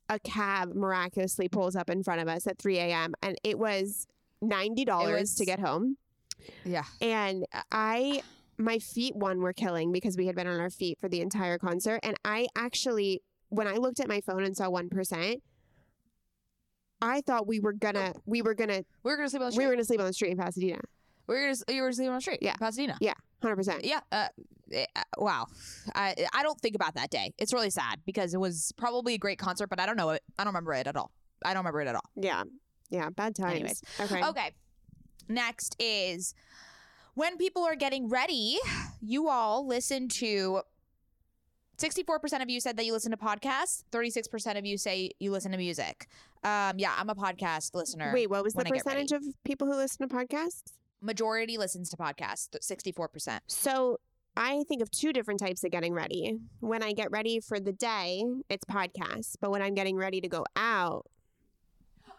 A 0.10 0.20
cab 0.20 0.76
miraculously 0.76 1.48
pulls 1.48 1.78
up 1.78 1.90
in 1.90 2.04
front 2.04 2.20
of 2.20 2.28
us 2.28 2.46
at 2.46 2.60
3 2.60 2.78
a.m. 2.78 3.14
And 3.24 3.38
it 3.42 3.58
was 3.58 4.06
$90 4.44 5.10
It 5.10 5.20
was- 5.22 5.36
to 5.36 5.46
get 5.46 5.62
home. 5.62 5.96
yeah. 6.66 6.84
And 7.00 7.46
I, 7.72 8.22
my 8.58 8.80
feet, 8.80 9.16
one, 9.16 9.40
were 9.40 9.54
killing 9.54 9.94
because 9.94 10.18
we 10.18 10.26
had 10.28 10.36
been 10.36 10.46
on 10.48 10.60
our 10.60 10.70
feet 10.70 11.00
for 11.00 11.08
the 11.08 11.22
entire 11.22 11.58
concert. 11.58 12.02
And 12.04 12.18
I 12.26 12.48
actually, 12.58 13.22
when 13.48 13.66
I 13.66 13.76
looked 13.76 14.02
at 14.02 14.10
my 14.10 14.20
phone 14.20 14.44
and 14.44 14.58
saw 14.58 14.70
1%, 14.70 15.38
I 17.04 17.22
thought 17.22 17.45
we 17.47 17.60
were 17.60 17.74
gonna, 17.74 18.14
we 18.26 18.41
were 18.41 18.54
gonna, 18.54 18.84
We 19.04 19.12
were 19.12 19.18
gonna 19.18 19.30
sleep 19.30 19.41
on 19.41 19.47
the 19.47 19.51
street. 19.51 19.64
we 19.66 19.68
were 19.68 19.74
gonna 19.74 19.84
sleep 19.86 19.99
on 19.99 20.06
the 20.08 20.14
street 20.14 20.32
in 20.32 20.38
Pasadena. 20.38 20.80
We 21.28 21.36
were 21.36 21.41
gonna, 21.41 21.56
you 21.76 21.82
were 21.82 21.91
sleeping 21.91 22.10
on 22.10 22.16
the 22.16 22.22
street. 22.22 22.39
Yeah. 22.41 22.56
Pasadena. 22.56 22.97
Yeah, 23.01 23.14
100%. 23.43 23.82
Yeah. 23.84 23.99
Uh, 24.12 24.28
eh, 24.72 24.86
uh, 24.95 25.01
wow. 25.18 25.45
I 25.93 26.16
I 26.34 26.43
don't 26.43 26.60
think 26.62 26.76
about 26.76 26.95
that 26.95 27.10
day. 27.10 27.34
It's 27.38 27.54
really 27.54 27.70
sad 27.70 27.99
because 28.06 28.34
it 28.34 28.39
was 28.39 28.72
probably 28.78 29.16
a 29.16 29.18
great 29.18 29.38
concert, 29.38 29.68
but 29.68 29.80
I 29.80 29.86
don't 29.86 29.97
know 29.97 30.12
it. 30.12 30.24
I 30.39 30.43
don't 30.43 30.54
remember 30.54 30.74
it 30.74 30.88
at 30.88 30.95
all. 30.95 31.12
I 31.43 31.54
don't 31.54 31.62
remember 31.62 31.82
it 31.82 31.88
at 31.88 31.95
all. 31.95 32.10
Yeah. 32.16 32.43
Yeah. 32.89 33.10
Bad 33.10 33.36
times. 33.36 33.56
Anyways. 33.56 33.84
Okay. 33.99 34.24
Okay. 34.24 34.51
Next 35.28 35.76
is 35.80 36.34
when 37.16 37.38
people 37.38 37.64
are 37.64 37.76
getting 37.76 38.08
ready, 38.10 38.58
you 39.01 39.30
all 39.30 39.68
listen 39.68 40.08
to 40.08 40.62
64% 41.84 42.42
of 42.42 42.50
you 42.50 42.60
said 42.60 42.78
that 42.78 42.86
you 42.86 42.94
listen 42.94 43.12
to 43.12 43.18
podcasts. 43.18 43.84
36% 43.92 44.58
of 44.58 44.66
you 44.66 44.78
say 44.78 45.12
you 45.20 45.32
listen 45.32 45.52
to 45.52 45.58
music. 45.58 46.08
Um, 46.44 46.78
yeah, 46.78 46.94
I'm 46.98 47.10
a 47.10 47.16
podcast 47.16 47.76
listener. 47.76 48.12
Wait, 48.14 48.30
what 48.30 48.44
was 48.44 48.54
the 48.54 48.58
when 48.58 48.68
I 48.68 48.70
get 48.70 48.86
ready. 48.86 49.02
percentage 49.04 49.12
of 49.12 49.44
people 49.44 49.68
who 49.68 49.76
listen 49.76 50.08
to 50.08 50.16
podcasts? 50.16 50.74
Majority 51.02 51.58
listens 51.58 51.90
to 51.90 51.98
podcasts, 51.98 52.50
64%. 52.58 53.40
So 53.48 54.00
I 54.38 54.64
think 54.68 54.82
of 54.82 54.90
two 54.90 55.12
different 55.12 55.40
types 55.40 55.64
of 55.64 55.72
getting 55.72 55.94
ready. 55.94 56.38
When 56.62 56.82
I 56.82 56.94
get 56.94 57.12
ready 57.12 57.40
for 57.40 57.60
the 57.60 57.74
day, 57.74 58.24
it's 58.50 58.64
podcasts. 58.66 59.36
But 59.40 59.52
when 59.52 59.62
I'm 59.62 59.76
getting 59.76 59.98
ready 59.98 60.22
to 60.22 60.30
go 60.30 60.46
out, 60.56 61.06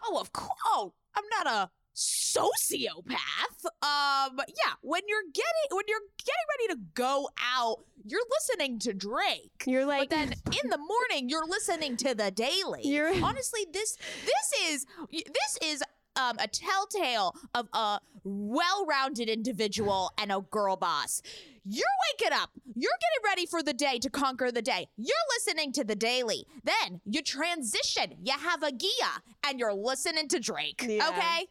Oh, 0.07 0.19
of 0.19 0.31
course. 0.31 0.51
Oh, 0.67 0.93
I'm 1.15 1.23
not 1.31 1.47
a 1.47 1.69
sociopath. 1.95 3.65
Um, 3.81 4.37
yeah, 4.47 4.73
when 4.81 5.01
you're 5.07 5.23
getting 5.33 5.67
when 5.71 5.85
you're 5.87 5.99
getting 6.17 6.69
ready 6.69 6.79
to 6.79 6.85
go 6.93 7.29
out, 7.55 7.77
you're 8.05 8.21
listening 8.31 8.79
to 8.79 8.93
Drake. 8.93 9.63
you're 9.65 9.85
like, 9.85 10.09
but 10.09 10.15
then 10.17 10.33
in 10.63 10.69
the 10.69 10.77
morning, 10.77 11.29
you're 11.29 11.45
listening 11.47 11.97
to 11.97 12.13
the 12.15 12.31
Daily. 12.31 12.81
You're- 12.83 13.21
Honestly, 13.23 13.65
this 13.71 13.97
this 14.25 14.53
is 14.71 14.85
this 15.11 15.57
is 15.63 15.83
um, 16.15 16.37
a 16.39 16.47
telltale 16.47 17.35
of 17.53 17.67
a 17.73 17.99
well-rounded 18.23 19.29
individual 19.29 20.11
and 20.17 20.31
a 20.31 20.41
girl 20.49 20.75
boss. 20.77 21.21
You're 21.67 21.85
waking 22.13 22.37
up. 22.37 22.51
You're 22.75 22.91
getting 22.91 23.23
ready 23.29 23.45
for 23.47 23.63
the 23.63 23.73
day 23.73 23.97
to 23.99 24.09
conquer 24.09 24.51
the 24.51 24.61
day. 24.61 24.87
You're 24.97 25.15
listening 25.37 25.71
to 25.73 25.83
the 25.83 25.95
Daily. 25.95 26.45
Then 26.63 27.01
you 27.05 27.21
transition. 27.23 28.15
You 28.23 28.33
have 28.33 28.61
a 28.61 28.71
Gia, 28.71 29.21
and 29.47 29.59
you're 29.59 29.73
listening 29.73 30.27
to 30.29 30.39
Drake. 30.39 30.85
Yeah. 30.87 31.09
Okay. 31.09 31.47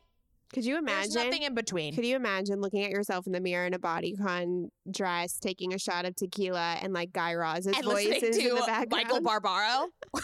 Could 0.53 0.65
you 0.65 0.79
imagine? 0.79 1.13
There's 1.13 1.25
nothing 1.25 1.43
in 1.43 1.55
between. 1.55 1.95
Could 1.95 2.07
you 2.07 2.17
imagine 2.17 2.61
looking 2.61 2.85
at 2.85 2.91
yourself 2.91 3.27
in 3.27 3.33
the 3.33 3.41
mirror 3.41 3.67
in 3.67 3.75
a 3.75 3.79
bodycon 3.79 4.69
dress, 4.91 5.39
taking 5.39 5.75
a 5.75 5.79
shot 5.79 6.05
of 6.05 6.15
tequila, 6.15 6.79
and 6.81 6.93
like 6.93 7.13
Guy 7.13 7.33
Raz's 7.33 7.75
and 7.75 7.85
voice 7.85 8.07
is 8.07 8.37
in 8.37 8.55
the 8.55 8.63
background? 8.67 8.91
Michael 8.91 9.21
Barbaro. 9.21 9.89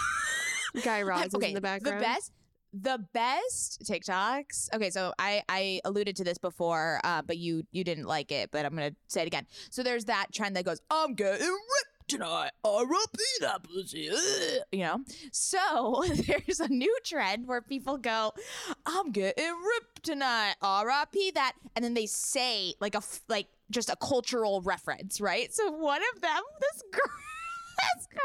Guy 0.84 1.02
Raz 1.02 1.26
is 1.26 1.34
okay, 1.34 1.48
in 1.48 1.54
the 1.54 1.60
background. 1.60 2.00
The 2.00 2.04
best, 2.04 2.32
the 2.72 2.98
best 3.12 3.82
TikToks. 3.84 4.68
Okay, 4.74 4.90
so 4.90 5.12
I 5.18 5.42
I 5.48 5.80
alluded 5.84 6.16
to 6.16 6.24
this 6.24 6.38
before, 6.38 7.00
uh, 7.04 7.22
but 7.22 7.38
you 7.38 7.64
you 7.72 7.84
didn't 7.84 8.06
like 8.06 8.30
it, 8.30 8.50
but 8.50 8.64
I'm 8.64 8.74
gonna 8.74 8.94
say 9.08 9.22
it 9.22 9.26
again. 9.26 9.46
So 9.70 9.82
there's 9.82 10.04
that 10.06 10.26
trend 10.32 10.56
that 10.56 10.64
goes, 10.64 10.80
"I'm 10.90 11.14
getting 11.14 11.46
ripped 11.46 11.89
tonight, 12.10 12.50
R.I.P. 12.64 13.18
that 13.40 13.62
pussy," 13.62 14.10
ugh," 14.10 14.62
you 14.72 14.80
know. 14.80 15.00
So 15.32 16.04
there's 16.26 16.60
a 16.60 16.68
new 16.68 16.94
trend 17.04 17.46
where 17.46 17.62
people 17.62 17.96
go, 17.96 18.32
"I'm 18.84 19.12
getting 19.12 19.46
ripped 19.46 20.02
tonight, 20.02 20.56
R.I.P. 20.60 21.30
that," 21.32 21.52
and 21.76 21.84
then 21.84 21.94
they 21.94 22.06
say 22.06 22.74
like 22.80 22.94
a, 22.94 23.02
like 23.28 23.46
just 23.70 23.88
a 23.88 23.96
cultural 23.96 24.60
reference, 24.60 25.20
right? 25.20 25.54
So 25.54 25.70
one 25.70 26.02
of 26.14 26.20
them, 26.20 26.42
this 26.60 26.82
girl. 26.92 27.02
This 27.96 28.08
girl 28.08 28.20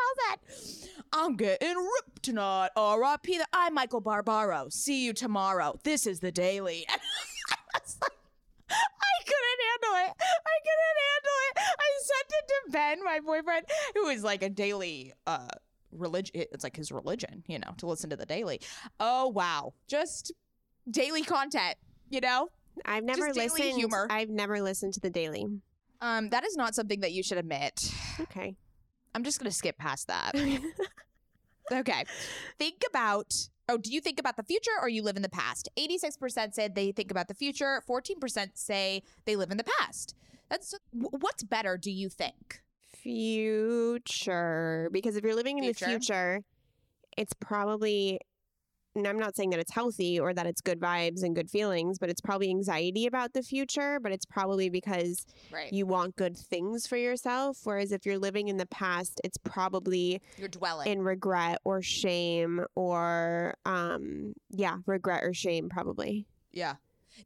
said, 0.83 0.89
I'm 1.13 1.38
getting 1.38 1.77
ripped 1.77 2.23
tonight. 2.23 2.71
R.I.P. 2.75 3.38
that 3.38 3.47
I'm 3.53 3.73
Michael 3.73 4.01
Barbaro. 4.01 4.67
See 4.69 5.05
you 5.05 5.13
tomorrow. 5.13 5.79
This 5.83 6.05
is 6.05 6.19
the 6.19 6.29
daily. 6.29 6.86
And 6.91 6.99
I 7.53 7.79
was 7.79 7.97
like, 8.01 8.11
I 8.70 9.16
couldn't 9.26 9.61
handle 9.70 10.09
it. 10.09 10.13
I 10.22 10.57
couldn't 10.66 10.99
handle 11.11 11.38
it. 11.47 11.57
I 11.80 11.89
sent 12.01 12.30
it 12.30 12.47
to 12.47 12.72
Ben, 12.72 13.03
my 13.03 13.20
boyfriend, 13.20 13.66
who 13.95 14.07
is 14.07 14.24
like 14.24 14.43
a 14.43 14.49
daily 14.49 15.13
uh 15.28 15.47
religion. 15.91 16.32
It's 16.36 16.63
like 16.63 16.76
his 16.76 16.91
religion, 16.91 17.43
you 17.47 17.59
know, 17.59 17.74
to 17.78 17.88
listen 17.88 18.09
to 18.09 18.16
the 18.16 18.26
daily. 18.26 18.61
Oh 18.99 19.30
wow, 19.30 19.74
just 19.88 20.32
daily 20.89 21.24
content, 21.24 21.76
you 22.09 22.22
know. 22.22 22.49
I've 22.84 23.03
never 23.03 23.28
Just 23.28 23.39
daily 23.39 23.49
listened. 23.51 23.78
humor. 23.80 24.07
I've 24.09 24.30
never 24.30 24.61
listened 24.61 24.93
to 24.95 24.99
the 24.99 25.09
Daily. 25.09 25.45
Um, 26.01 26.30
that 26.32 26.43
is 26.43 26.57
not 26.57 26.76
something 26.76 26.99
that 26.99 27.13
you 27.13 27.24
should 27.24 27.38
admit. 27.38 27.89
Okay. 28.20 28.55
I'm 29.13 29.24
just 29.24 29.39
going 29.39 29.49
to 29.49 29.55
skip 29.55 29.78
past 29.78 30.07
that. 30.07 30.36
okay. 31.72 32.03
Think 32.59 32.84
about 32.89 33.34
oh, 33.70 33.78
do 33.78 33.91
you 33.91 34.01
think 34.01 34.20
about 34.20 34.38
the 34.38 34.43
future 34.43 34.72
or 34.82 34.89
you 34.89 35.03
live 35.03 35.16
in 35.16 35.22
the 35.22 35.30
past? 35.30 35.70
86% 35.78 36.53
said 36.53 36.76
they 36.76 36.91
think 36.91 37.11
about 37.11 37.28
the 37.28 37.34
future, 37.34 37.82
14% 37.88 38.49
say 38.53 39.03
they 39.26 39.36
live 39.36 39.51
in 39.51 39.57
the 39.57 39.66
past. 39.80 40.16
That's 40.49 40.76
what's 40.91 41.43
better, 41.43 41.78
do 41.78 41.91
you 41.91 42.09
think? 42.09 42.61
Future. 42.93 44.89
Because 44.91 45.16
if 45.16 45.24
you're 45.24 45.36
living 45.36 45.57
in 45.57 45.63
Future. 45.63 45.86
the 45.86 45.91
future, 45.91 46.43
it's 47.18 47.34
probably, 47.34 48.20
and 48.95 49.05
I'm 49.07 49.19
not 49.19 49.35
saying 49.35 49.49
that 49.51 49.59
it's 49.59 49.71
healthy 49.73 50.19
or 50.19 50.33
that 50.33 50.45
it's 50.47 50.61
good 50.61 50.79
vibes 50.79 51.23
and 51.23 51.35
good 51.35 51.49
feelings, 51.49 51.99
but 51.99 52.09
it's 52.09 52.21
probably 52.21 52.49
anxiety 52.49 53.05
about 53.05 53.33
the 53.33 53.43
future. 53.43 53.99
But 54.01 54.11
it's 54.11 54.25
probably 54.25 54.69
because 54.69 55.25
Right. 55.51 55.71
you 55.71 55.85
want 55.85 56.15
good 56.15 56.37
things 56.37 56.87
for 56.87 56.97
yourself. 56.97 57.57
Whereas 57.63 57.91
if 57.91 58.05
you're 58.05 58.17
living 58.19 58.47
in 58.47 58.57
the 58.57 58.65
past, 58.65 59.19
it's 59.23 59.37
probably 59.37 60.21
You're 60.37 60.47
dwelling. 60.47 60.89
in 60.91 61.01
regret 61.01 61.59
or 61.65 61.81
shame 61.81 62.61
or, 62.75 63.55
um, 63.65 64.33
yeah, 64.49 64.77
regret 64.85 65.23
or 65.23 65.33
shame, 65.33 65.69
probably. 65.69 66.27
yeah. 66.51 66.75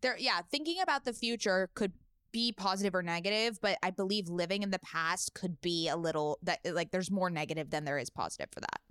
There 0.02 0.16
yeah, 0.20 0.42
thinking 0.52 0.80
about 0.82 1.04
the 1.04 1.14
future 1.14 1.70
could 1.74 1.94
be 2.32 2.52
positive 2.52 2.94
or 2.94 3.02
negative, 3.02 3.60
but 3.60 3.76
I 3.82 3.90
believe 3.90 4.30
living 4.30 4.62
in 4.62 4.70
the 4.70 4.78
past 4.78 5.34
could 5.34 5.60
be 5.62 5.88
a 5.88 5.96
little 5.96 6.38
that 6.44 6.60
like 6.64 6.92
there's 6.92 7.10
more 7.10 7.32
negative 7.32 7.72
than 7.72 7.86
there 7.86 7.98
is 7.98 8.12
positive 8.12 8.50
for 8.52 8.60
that. 8.60 8.82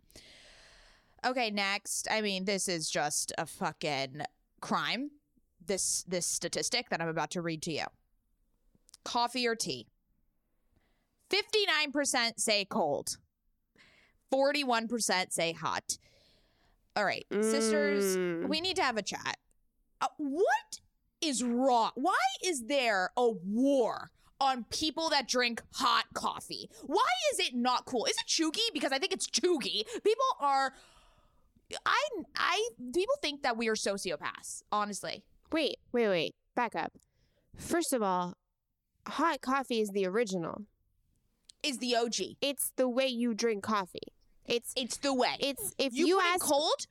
Okay, 1.26 1.50
next. 1.50 2.06
I 2.10 2.20
mean, 2.20 2.44
this 2.44 2.68
is 2.68 2.88
just 2.90 3.32
a 3.38 3.46
fucking 3.46 4.22
crime. 4.60 5.10
This 5.66 6.04
this 6.04 6.26
statistic 6.26 6.88
that 6.90 7.00
I'm 7.02 7.08
about 7.08 7.30
to 7.32 7.42
read 7.42 7.62
to 7.62 7.72
you. 7.72 7.84
Coffee 9.04 9.46
or 9.46 9.54
tea? 9.54 9.86
59% 11.30 12.38
say 12.40 12.64
cold. 12.64 13.18
41% 14.32 15.32
say 15.32 15.52
hot. 15.52 15.98
All 16.96 17.04
right, 17.04 17.26
sisters, 17.30 18.16
Mm. 18.16 18.48
we 18.48 18.60
need 18.60 18.76
to 18.76 18.82
have 18.82 18.96
a 18.96 19.02
chat. 19.02 19.36
Uh, 20.00 20.08
what 20.16 20.80
is 21.20 21.42
wrong? 21.42 21.90
Why 21.94 22.16
is 22.44 22.64
there 22.66 23.10
a 23.16 23.28
war 23.28 24.10
on 24.40 24.64
people 24.70 25.08
that 25.10 25.28
drink 25.28 25.62
hot 25.74 26.06
coffee? 26.14 26.70
Why 26.86 27.06
is 27.32 27.38
it 27.40 27.54
not 27.54 27.84
cool? 27.84 28.06
Is 28.06 28.16
it 28.18 28.26
cheugy? 28.26 28.72
Because 28.72 28.92
I 28.92 28.98
think 28.98 29.12
it's 29.12 29.26
cheugy. 29.28 29.84
People 30.02 30.24
are. 30.40 30.74
I 31.86 32.08
I 32.36 32.68
people 32.94 33.14
think 33.20 33.42
that 33.42 33.56
we 33.56 33.68
are 33.68 33.74
sociopaths. 33.74 34.62
Honestly, 34.72 35.24
Wait, 35.52 35.76
wait, 35.92 36.08
wait. 36.08 36.34
Back 36.54 36.74
up. 36.74 36.92
First 37.56 37.92
of 37.92 38.02
all, 38.02 38.34
hot 39.06 39.40
coffee 39.40 39.80
is 39.80 39.90
the 39.90 40.06
original. 40.06 40.64
is 41.62 41.78
the 41.78 41.96
OG. 41.96 42.36
It's 42.40 42.72
the 42.76 42.88
way 42.88 43.06
you 43.06 43.34
drink 43.34 43.62
coffee. 43.64 44.12
It's 44.46 44.72
It's 44.76 44.96
the 44.98 45.12
way. 45.14 45.36
it's 45.40 45.74
if 45.78 45.94
you, 45.94 46.06
you, 46.06 46.20
ask 46.20 46.40
cold. 46.40 46.86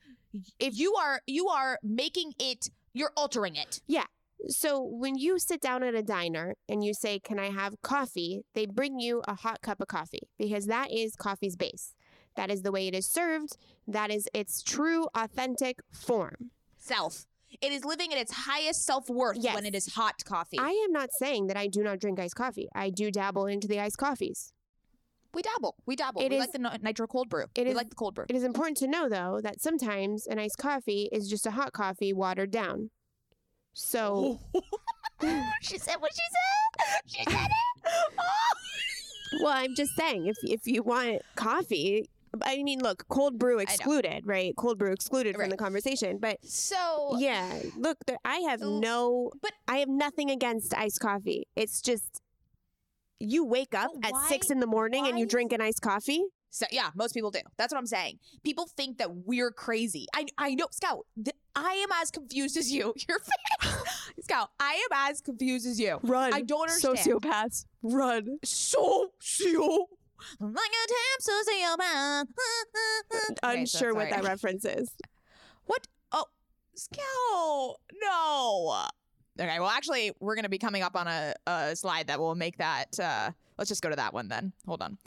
If 0.58 0.78
you 0.78 0.94
are 0.94 1.20
you 1.26 1.48
are 1.48 1.78
making 1.82 2.34
it, 2.38 2.68
you're 2.92 3.12
altering 3.16 3.56
it. 3.56 3.80
Yeah. 3.86 4.04
So 4.48 4.80
when 4.80 5.16
you 5.16 5.38
sit 5.40 5.60
down 5.60 5.82
at 5.82 5.94
a 5.96 6.02
diner 6.02 6.54
and 6.68 6.84
you 6.84 6.94
say, 6.94 7.18
"Can 7.18 7.38
I 7.40 7.50
have 7.50 7.74
coffee?" 7.82 8.42
they 8.54 8.66
bring 8.66 9.00
you 9.00 9.22
a 9.26 9.34
hot 9.34 9.60
cup 9.62 9.80
of 9.80 9.88
coffee 9.88 10.28
because 10.38 10.66
that 10.66 10.92
is 10.92 11.16
coffee's 11.16 11.56
base. 11.56 11.94
That 12.36 12.50
is 12.50 12.62
the 12.62 12.70
way 12.70 12.86
it 12.86 12.94
is 12.94 13.10
served. 13.10 13.56
That 13.88 14.10
is 14.10 14.28
its 14.34 14.62
true 14.62 15.08
authentic 15.14 15.80
form. 15.92 16.50
Self. 16.76 17.24
It 17.62 17.72
is 17.72 17.84
living 17.84 18.12
at 18.12 18.18
its 18.18 18.32
highest 18.32 18.84
self 18.84 19.08
worth 19.08 19.38
Yes. 19.40 19.54
when 19.54 19.64
it 19.64 19.74
is 19.74 19.94
hot 19.94 20.22
coffee. 20.24 20.58
I 20.58 20.70
am 20.86 20.92
not 20.92 21.08
saying 21.18 21.46
that 21.46 21.56
I 21.56 21.66
do 21.66 21.82
not 21.82 21.98
drink 21.98 22.20
iced 22.20 22.36
coffee. 22.36 22.68
I 22.74 22.90
do 22.90 23.10
dabble 23.10 23.46
into 23.46 23.66
the 23.66 23.80
iced 23.80 23.96
coffees. 23.98 24.52
we 25.34 25.42
dabble. 25.42 25.76
We 25.86 25.94
dabble. 25.96 26.20
It 26.22 26.30
we 26.30 26.36
is- 26.36 26.40
like 26.40 26.52
the 26.52 26.78
nitro 26.82 27.06
cold 27.06 27.28
brew. 27.28 27.44
it 27.54 27.64
we 27.64 27.70
is- 27.70 27.76
like 27.76 27.88
the 27.90 27.96
cold 27.96 28.14
brew. 28.14 28.24
It 28.28 28.36
is 28.36 28.42
important 28.44 28.76
to 28.78 28.86
know 28.86 29.08
though 29.08 29.40
that 29.42 29.60
sometimes 29.60 30.26
an 30.26 30.38
iced 30.38 30.58
coffee 30.58 31.08
is 31.12 31.28
just 31.28 31.46
a 31.46 31.50
hot 31.52 31.72
coffee 31.72 32.12
watered 32.12 32.50
down. 32.50 32.90
So 33.74 34.40
she 35.62 35.78
said 35.78 35.96
what 36.00 36.12
she 36.12 36.22
said. 36.36 37.00
She 37.06 37.22
said 37.24 37.48
it. 37.48 38.14
Well, 39.42 39.52
I'm 39.52 39.74
just 39.74 39.94
saying, 39.94 40.26
if 40.26 40.36
if 40.42 40.66
you 40.66 40.82
want 40.82 41.20
coffee, 41.36 42.08
I 42.42 42.62
mean, 42.62 42.80
look, 42.80 43.06
cold 43.08 43.38
brew 43.38 43.58
excluded, 43.58 44.22
right? 44.26 44.54
Cold 44.56 44.78
brew 44.78 44.92
excluded 44.92 45.36
from 45.36 45.50
the 45.50 45.56
conversation. 45.56 46.18
But 46.18 46.38
So 46.44 47.16
yeah, 47.18 47.60
look, 47.76 47.98
there, 48.06 48.18
I 48.24 48.36
have 48.48 48.60
no, 48.60 49.30
but- 49.42 49.52
I 49.66 49.78
have 49.78 49.88
nothing 49.88 50.30
against 50.30 50.74
iced 50.74 51.00
coffee. 51.00 51.46
It's 51.56 51.80
just 51.80 52.20
you 53.20 53.44
wake 53.44 53.74
up 53.74 53.90
at 54.02 54.12
why- 54.12 54.28
six 54.28 54.50
in 54.50 54.60
the 54.60 54.66
morning 54.66 55.06
and 55.06 55.18
you 55.18 55.26
drink 55.26 55.52
an 55.52 55.60
iced 55.60 55.82
coffee. 55.82 56.24
So 56.50 56.64
yeah, 56.70 56.88
most 56.94 57.12
people 57.12 57.30
do. 57.30 57.40
That's 57.58 57.72
what 57.74 57.78
I'm 57.78 57.86
saying. 57.86 58.18
People 58.42 58.66
think 58.74 58.96
that 58.98 59.10
we're 59.26 59.50
crazy. 59.50 60.06
I 60.14 60.26
I 60.38 60.54
know, 60.54 60.68
Scout. 60.70 61.04
Th- 61.22 61.36
I 61.54 61.72
am 61.74 61.88
as 62.00 62.10
confused 62.10 62.56
as 62.56 62.72
you. 62.72 62.94
Your 63.08 63.18
face, 63.18 63.74
Scout. 64.22 64.48
I 64.58 64.74
am 64.74 65.10
as 65.10 65.20
confused 65.20 65.66
as 65.66 65.78
you. 65.78 65.98
Run, 66.02 66.32
I 66.32 66.40
don't 66.40 66.70
understand. 66.70 66.98
Sociopaths, 66.98 67.66
run. 67.82 68.38
Socio. 68.44 69.86
I'm 70.40 70.52
like 70.52 70.70
a 70.70 70.88
damn 70.88 71.20
sociopath. 71.34 72.22
Uh, 72.22 72.24
uh, 72.74 73.16
uh, 73.44 73.50
okay, 73.50 73.64
so 73.64 73.80
Unsure 73.80 73.94
what 73.94 74.10
that 74.10 74.24
reference 74.32 74.64
is. 74.64 74.90
What? 75.66 75.86
Oh, 76.12 76.26
Scout. 76.74 77.76
No. 78.02 78.86
Okay, 79.40 79.60
well, 79.60 79.68
actually, 79.68 80.12
we're 80.20 80.34
going 80.34 80.44
to 80.44 80.48
be 80.48 80.58
coming 80.58 80.82
up 80.82 80.96
on 80.96 81.06
a, 81.06 81.34
a 81.46 81.76
slide 81.76 82.08
that 82.08 82.18
will 82.18 82.34
make 82.34 82.58
that. 82.58 82.98
Uh, 82.98 83.30
let's 83.56 83.68
just 83.68 83.82
go 83.82 83.88
to 83.88 83.96
that 83.96 84.12
one 84.12 84.28
then. 84.28 84.52
Hold 84.66 84.82
on. 84.82 84.98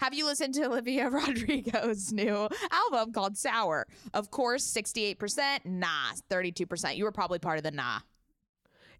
Have 0.00 0.14
you 0.14 0.26
listened 0.26 0.54
to 0.54 0.64
Olivia 0.66 1.08
Rodrigo's 1.08 2.12
new 2.12 2.48
album 2.70 3.12
called 3.12 3.36
Sour? 3.36 3.86
Of 4.14 4.30
course, 4.30 4.64
68%. 4.72 5.64
Nah, 5.64 6.12
32%. 6.30 6.96
You 6.96 7.04
were 7.04 7.12
probably 7.12 7.40
part 7.40 7.58
of 7.58 7.64
the 7.64 7.72
nah. 7.72 8.00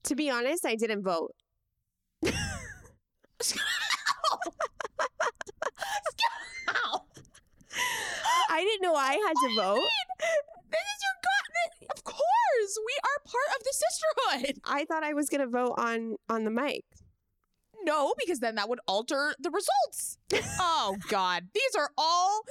To 0.05 0.17
be 0.17 0.31
honest, 0.31 0.65
I 0.67 0.75
didn't 0.75 1.03
vote. 1.03 1.35
Ow. 6.71 7.03
I 8.51 8.65
didn't 8.65 8.83
know 8.83 8.95
I 8.95 9.13
had 9.13 9.35
to 9.49 9.55
vote. 9.57 9.89
This 10.71 10.81
is 10.81 11.03
your 11.03 11.17
god. 11.23 11.97
Of 11.97 12.05
course, 12.05 12.79
we 12.87 12.95
are 13.05 13.21
part 13.25 13.59
of 13.59 13.65
the 13.65 13.73
sisterhood. 13.73 14.61
I 14.65 14.85
thought 14.85 15.03
I 15.03 15.15
was 15.15 15.29
going 15.29 15.41
to 15.41 15.47
vote 15.49 15.75
on 15.79 16.17
on 16.29 16.45
the 16.45 16.51
mic. 16.51 16.85
No, 17.83 18.13
because 18.19 18.41
then 18.41 18.57
that 18.57 18.69
would 18.69 18.81
alter 18.87 19.35
the 19.41 19.51
results. 19.51 20.19
oh 20.61 20.97
God, 21.09 21.49
these 21.55 21.75
are 21.79 21.91
all. 21.97 22.43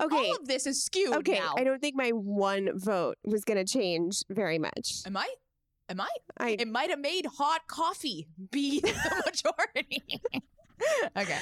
Okay. 0.00 0.16
all 0.16 0.36
of 0.36 0.46
this 0.48 0.66
is 0.66 0.82
skewed 0.82 1.14
Okay, 1.14 1.38
now. 1.38 1.54
I 1.56 1.62
don't 1.64 1.80
think 1.80 1.94
my 1.96 2.10
one 2.10 2.70
vote 2.74 3.16
was 3.24 3.44
going 3.44 3.64
to 3.64 3.70
change 3.70 4.22
very 4.28 4.58
much. 4.58 5.02
Am 5.06 5.16
I? 5.16 5.28
Am 5.88 6.00
I? 6.00 6.08
I 6.38 6.56
It 6.58 6.68
might 6.68 6.90
have 6.90 6.98
made 6.98 7.26
hot 7.38 7.68
coffee 7.68 8.26
be 8.50 8.80
the 8.80 9.22
majority. 9.26 10.02
okay. 11.16 11.38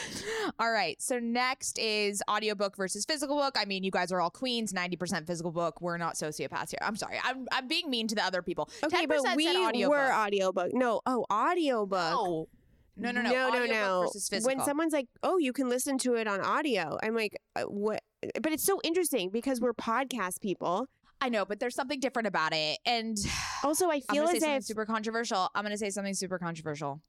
All 0.59 0.71
right. 0.71 1.01
So 1.01 1.19
next 1.19 1.79
is 1.79 2.23
audiobook 2.31 2.77
versus 2.77 3.05
physical 3.05 3.37
book. 3.37 3.57
I 3.59 3.65
mean, 3.65 3.85
you 3.85 3.91
guys 3.91 4.13
are 4.13 4.21
all 4.21 4.31
queens, 4.31 4.73
90% 4.73 5.27
physical 5.27 5.53
book. 5.53 5.81
We're 5.81 5.99
not 5.99 6.15
sociopaths 6.15 6.71
here. 6.71 6.79
I'm 6.83 6.97
sorry. 6.97 7.19
I'm, 7.23 7.47
I'm 7.53 7.69
being 7.69 7.91
mean 7.91 8.09
to 8.09 8.15
the 8.15 8.25
other 8.25 8.43
people. 8.43 8.69
Okay, 8.85 9.07
10% 9.07 9.09
but 9.09 9.37
we 9.37 9.49
audiobook. 9.49 9.97
were 9.97 10.13
audiobook. 10.13 10.75
No, 10.75 11.01
oh, 11.07 11.25
audiobook. 11.31 11.99
No. 11.99 12.49
No, 12.95 13.11
no, 13.11 13.23
no. 13.23 13.31
no, 13.31 13.51
no, 13.51 13.65
no. 13.65 14.11
When 14.43 14.61
someone's 14.61 14.93
like, 14.93 15.09
"Oh, 15.23 15.39
you 15.39 15.55
can 15.55 15.71
listen 15.71 15.97
to 15.99 16.15
it 16.17 16.29
on 16.29 16.43
audio," 16.43 16.99
I'm 17.03 17.15
like, 17.15 17.35
uh, 17.57 17.63
"What?" 17.63 18.03
But 18.43 18.53
it's 18.53 18.65
so 18.65 18.81
interesting 18.85 19.31
because 19.31 19.63
we're 19.63 19.73
podcast 19.73 20.43
people. 20.43 20.89
I 21.23 21.29
know, 21.29 21.45
but 21.45 21.59
there's 21.59 21.75
something 21.75 22.01
different 22.01 22.29
about 22.29 22.53
it. 22.53 22.79
And 22.85 23.17
Also, 23.65 23.89
I 23.89 24.03
I'm 24.09 24.15
feel 24.15 24.27
say 24.27 24.37
as 24.37 24.43
something 24.43 24.57
if 24.57 24.65
super 24.65 24.85
controversial. 24.85 25.49
I'm 25.55 25.63
going 25.63 25.73
to 25.73 25.79
say 25.79 25.91
something 25.91 26.15
super 26.15 26.39
controversial. 26.39 27.01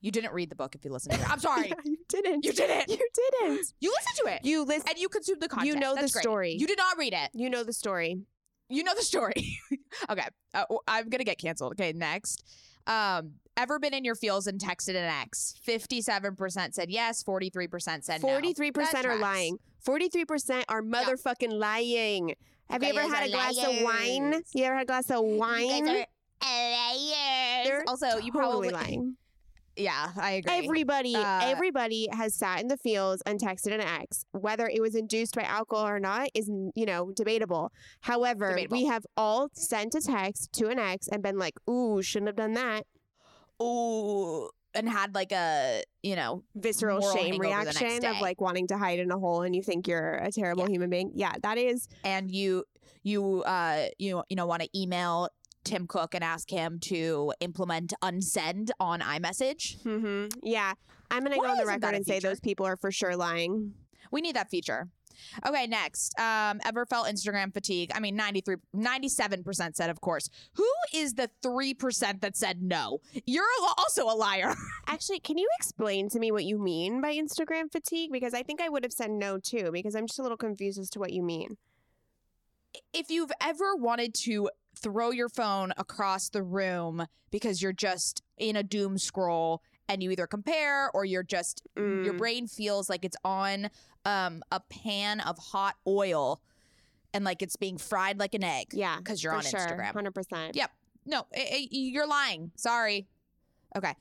You 0.00 0.10
didn't 0.12 0.32
read 0.32 0.48
the 0.50 0.54
book 0.56 0.74
if 0.74 0.84
you 0.84 0.92
listened 0.92 1.14
to 1.14 1.20
it. 1.20 1.30
I'm 1.30 1.40
sorry. 1.50 1.72
you 1.84 1.96
didn't. 2.08 2.44
You 2.44 2.52
didn't. 2.52 2.88
You 2.88 2.96
didn't. 3.14 3.72
You 3.80 3.90
listened 3.92 4.26
to 4.26 4.32
it. 4.34 4.44
You 4.44 4.64
listen. 4.64 4.88
and 4.90 4.98
you 4.98 5.08
consumed 5.08 5.40
the 5.42 5.48
content. 5.48 5.66
You 5.68 5.76
know 5.80 5.94
the 5.94 6.02
That's 6.02 6.12
great. 6.12 6.22
story. 6.22 6.52
You 6.52 6.66
did 6.66 6.78
not 6.78 6.96
read 6.98 7.12
it. 7.14 7.30
You 7.34 7.50
know 7.50 7.64
the 7.64 7.72
story. 7.72 8.20
You 8.68 8.84
know 8.84 8.94
the 8.94 9.02
story. 9.02 9.58
okay. 10.10 10.28
Uh, 10.54 10.64
I'm 10.86 11.08
going 11.08 11.18
to 11.18 11.24
get 11.24 11.38
canceled. 11.38 11.72
Okay. 11.72 11.92
Next. 11.92 12.44
Um, 12.86 13.32
ever 13.56 13.78
been 13.78 13.92
in 13.92 14.04
your 14.04 14.14
feels 14.14 14.46
and 14.46 14.60
texted 14.60 14.90
an 14.90 15.04
ex? 15.04 15.54
57% 15.66 16.74
said 16.74 16.90
yes. 16.90 17.22
43% 17.24 18.04
said 18.04 18.22
no. 18.22 18.28
Forty-three 18.28 18.70
That 18.70 18.74
percent 18.74 19.04
are 19.06 19.16
tracks. 19.16 19.20
lying. 19.22 19.58
Forty-three 19.80 20.24
percent 20.26 20.64
are 20.68 20.80
motherfucking 20.82 21.52
lying. 21.52 22.34
Have 22.70 22.82
you 22.82 22.92
You 22.92 22.98
ever 22.98 23.14
had 23.14 23.26
a 23.26 23.30
glass 23.30 23.56
of 23.58 23.82
wine? 23.82 24.42
You 24.54 24.64
ever 24.64 24.74
had 24.76 24.82
a 24.82 24.86
glass 24.86 25.10
of 25.10 25.24
wine? 25.24 25.66
You 25.66 25.84
guys 25.86 26.06
are 26.42 26.68
liars. 26.68 27.66
They're 27.66 27.84
also, 27.88 28.06
you 28.06 28.12
totally 28.14 28.30
probably 28.32 28.70
lying. 28.70 29.16
Yeah, 29.78 30.10
I 30.16 30.32
agree. 30.32 30.52
Everybody, 30.52 31.14
Uh, 31.14 31.40
everybody 31.44 32.08
has 32.12 32.34
sat 32.34 32.60
in 32.60 32.68
the 32.68 32.76
fields 32.76 33.22
and 33.24 33.40
texted 33.40 33.72
an 33.72 33.80
ex. 33.80 34.24
Whether 34.32 34.66
it 34.68 34.80
was 34.80 34.94
induced 34.94 35.34
by 35.34 35.42
alcohol 35.42 35.86
or 35.88 36.00
not 36.00 36.28
is, 36.34 36.48
you 36.74 36.84
know, 36.86 37.12
debatable. 37.12 37.70
However, 38.00 38.50
Debatable. 38.50 38.76
we 38.76 38.86
have 38.86 39.06
all 39.16 39.48
sent 39.52 39.94
a 39.94 40.00
text 40.00 40.52
to 40.54 40.68
an 40.68 40.78
ex 40.78 41.08
and 41.08 41.22
been 41.22 41.38
like, 41.38 41.54
"Ooh, 41.70 42.02
shouldn't 42.02 42.28
have 42.28 42.36
done 42.36 42.54
that." 42.54 42.86
Ooh, 43.62 44.50
and 44.74 44.88
had 44.88 45.14
like 45.14 45.32
a 45.32 45.82
you 46.02 46.14
know 46.14 46.44
Visceral 46.54 47.00
shame 47.12 47.32
hangover 47.32 47.44
the 47.44 47.64
next 47.64 47.80
reaction 47.80 48.04
of 48.04 48.20
like 48.20 48.40
wanting 48.40 48.66
to 48.68 48.78
hide 48.78 48.98
in 48.98 49.10
a 49.10 49.18
hole 49.18 49.42
and 49.42 49.54
you 49.56 49.62
think 49.62 49.88
you're 49.88 50.14
a 50.14 50.30
terrible 50.30 50.66
human 50.66 50.90
being. 50.90 51.12
Yeah, 51.14 51.32
that 51.42 51.58
is. 51.58 51.88
and 52.04 52.30
you 52.30 52.64
you 53.02 53.42
uh 53.44 53.86
you 53.98 54.22
you 54.28 54.36
know 54.36 54.46
want 54.46 54.62
to 54.62 54.68
email 54.78 55.28
Tim 55.68 55.86
Cook 55.86 56.14
and 56.14 56.24
ask 56.24 56.50
him 56.50 56.78
to 56.80 57.32
implement 57.40 57.92
unsend 58.02 58.70
on 58.80 59.00
iMessage. 59.00 59.82
Mm-hmm. 59.82 60.38
Yeah, 60.42 60.72
I'm 61.10 61.22
gonna 61.22 61.36
go 61.36 61.46
on 61.46 61.58
the 61.58 61.66
record 61.66 61.94
and 61.94 62.06
say 62.06 62.18
those 62.18 62.40
people 62.40 62.66
are 62.66 62.76
for 62.76 62.90
sure 62.90 63.14
lying. 63.16 63.74
We 64.10 64.20
need 64.22 64.36
that 64.36 64.48
feature. 64.50 64.88
Okay, 65.46 65.66
next. 65.66 66.18
Um, 66.18 66.60
ever 66.64 66.86
felt 66.86 67.08
Instagram 67.08 67.52
fatigue? 67.52 67.90
I 67.92 67.98
mean, 67.98 68.14
93, 68.14 68.54
97% 68.74 69.74
said, 69.74 69.90
of 69.90 70.00
course. 70.00 70.30
Who 70.54 70.70
is 70.94 71.14
the 71.14 71.28
3% 71.44 72.20
that 72.20 72.36
said 72.36 72.62
no? 72.62 73.00
You're 73.26 73.44
also 73.76 74.04
a 74.04 74.14
liar. 74.14 74.54
Actually, 74.86 75.18
can 75.18 75.36
you 75.36 75.48
explain 75.58 76.08
to 76.10 76.20
me 76.20 76.30
what 76.30 76.44
you 76.44 76.56
mean 76.56 77.00
by 77.00 77.12
Instagram 77.14 77.70
fatigue? 77.70 78.12
Because 78.12 78.32
I 78.32 78.44
think 78.44 78.60
I 78.60 78.68
would 78.68 78.84
have 78.84 78.92
said 78.92 79.10
no 79.10 79.38
too. 79.38 79.70
Because 79.72 79.96
I'm 79.96 80.06
just 80.06 80.20
a 80.20 80.22
little 80.22 80.36
confused 80.38 80.78
as 80.78 80.88
to 80.90 81.00
what 81.00 81.12
you 81.12 81.22
mean. 81.22 81.56
if 82.92 83.10
you've 83.10 83.32
ever 83.40 83.74
wanted 83.76 84.14
to 84.14 84.48
throw 84.82 85.10
your 85.10 85.28
phone 85.28 85.72
across 85.76 86.28
the 86.28 86.42
room 86.42 87.06
because 87.30 87.60
you're 87.62 87.72
just 87.72 88.22
in 88.36 88.56
a 88.56 88.62
doom 88.62 88.98
scroll 88.98 89.62
and 89.88 90.02
you 90.02 90.10
either 90.10 90.26
compare 90.26 90.90
or 90.92 91.04
you're 91.04 91.22
just 91.22 91.62
your 91.76 92.14
Mm. 92.14 92.18
brain 92.18 92.46
feels 92.46 92.88
like 92.88 93.04
it's 93.04 93.16
on 93.24 93.70
um, 94.04 94.42
a 94.52 94.60
pan 94.60 95.20
of 95.20 95.38
hot 95.38 95.76
oil 95.86 96.40
and 97.14 97.24
like 97.24 97.42
it's 97.42 97.56
being 97.56 97.78
fried 97.78 98.18
like 98.18 98.34
an 98.34 98.44
egg 98.44 98.68
Yeah, 98.72 98.98
because 98.98 99.22
you're 99.22 99.32
on 99.34 99.42
sure, 99.42 99.58
Instagram. 99.60 99.92
hundred 99.92 100.14
percent. 100.14 100.54
Yep. 100.56 100.70
No, 101.06 101.26
i- 101.34 101.48
i- 101.52 101.68
you're 101.70 102.06
lying. 102.06 102.52
Sorry. 102.56 103.08
Okay. 103.76 103.94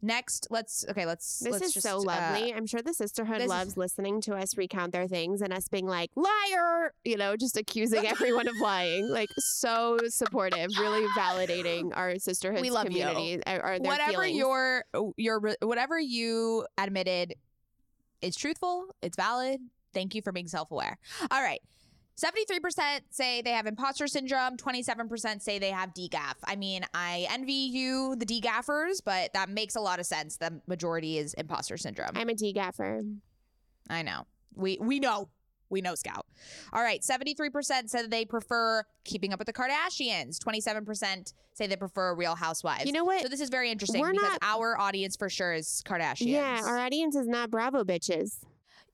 Next, 0.00 0.46
let's 0.50 0.84
okay, 0.88 1.06
let's 1.06 1.40
This 1.40 1.52
let's 1.52 1.66
is 1.66 1.74
just, 1.74 1.86
so 1.86 1.98
uh, 1.98 2.02
lovely. 2.02 2.54
I'm 2.54 2.66
sure 2.66 2.80
the 2.82 2.94
sisterhood 2.94 3.36
this 3.36 3.44
is- 3.44 3.48
loves 3.48 3.76
listening 3.76 4.20
to 4.22 4.34
us 4.34 4.56
recount 4.56 4.92
their 4.92 5.08
things 5.08 5.42
and 5.42 5.52
us 5.52 5.66
being 5.68 5.86
like, 5.86 6.10
liar, 6.14 6.94
you 7.04 7.16
know, 7.16 7.36
just 7.36 7.56
accusing 7.56 8.06
everyone 8.14 8.46
of 8.46 8.54
lying. 8.60 9.08
Like, 9.08 9.28
so 9.38 9.98
supportive, 10.08 10.70
really 10.78 11.06
validating 11.16 11.90
our 11.96 12.16
sisterhood 12.18 12.60
We 12.60 12.70
love 12.70 12.90
you. 12.92 13.04
community. 13.04 13.42
Or, 13.46 13.74
or 13.74 13.78
whatever 13.80 14.12
feelings. 14.22 14.36
your 14.38 14.84
your 15.16 15.54
whatever 15.62 15.98
you 15.98 16.64
admitted 16.78 17.34
is 18.20 18.34
truthful 18.36 18.86
it's 19.02 19.16
valid 19.16 19.60
thank 19.94 20.14
you 20.14 20.20
for 20.22 20.32
being 20.32 20.48
self-aware 20.48 20.98
all 21.30 21.40
right 21.42 21.60
73% 22.18 23.00
say 23.10 23.42
they 23.42 23.50
have 23.52 23.66
imposter 23.66 24.06
syndrome. 24.06 24.56
27% 24.56 25.40
say 25.40 25.58
they 25.58 25.70
have 25.70 25.94
degaff 25.94 26.34
i 26.44 26.56
mean 26.56 26.84
i 26.94 27.26
envy 27.30 27.52
you 27.52 28.16
the 28.16 28.26
degaffers 28.26 29.00
but 29.04 29.32
that 29.34 29.48
makes 29.48 29.76
a 29.76 29.80
lot 29.80 30.00
of 30.00 30.06
sense. 30.06 30.36
The 30.36 30.60
majority 30.66 31.18
is 31.18 31.34
imposter 31.34 31.76
syndrome. 31.76 32.10
I'm 32.14 32.28
a 32.28 32.34
D-gaffer. 32.34 33.02
i 33.90 34.02
know. 34.02 34.26
We 34.54 34.78
we 34.80 34.98
know. 35.00 35.28
We 35.70 35.82
know 35.82 35.94
scout. 35.94 36.24
All 36.72 36.80
right. 36.82 37.02
73% 37.02 37.90
said 37.90 38.10
they 38.10 38.24
prefer 38.24 38.84
keeping 39.04 39.32
up 39.34 39.38
with 39.38 39.46
the 39.46 39.52
kardashians. 39.52 40.38
27% 40.38 41.34
say 41.52 41.66
they 41.66 41.76
prefer 41.76 42.14
real 42.14 42.34
housewives. 42.34 42.86
You 42.86 42.92
know 42.92 43.04
what? 43.04 43.20
so 43.22 43.28
this 43.28 43.40
is 43.42 43.50
very 43.50 43.70
interesting 43.70 44.00
We're 44.00 44.12
because 44.12 44.30
not- 44.30 44.38
our 44.42 44.80
audience 44.80 45.14
for 45.16 45.28
sure 45.28 45.52
is 45.52 45.82
Kardashians. 45.86 46.26
Yeah, 46.28 46.62
our 46.64 46.78
audience 46.78 47.14
is 47.16 47.26
not 47.26 47.50
Bravo 47.50 47.84
bitches. 47.84 48.38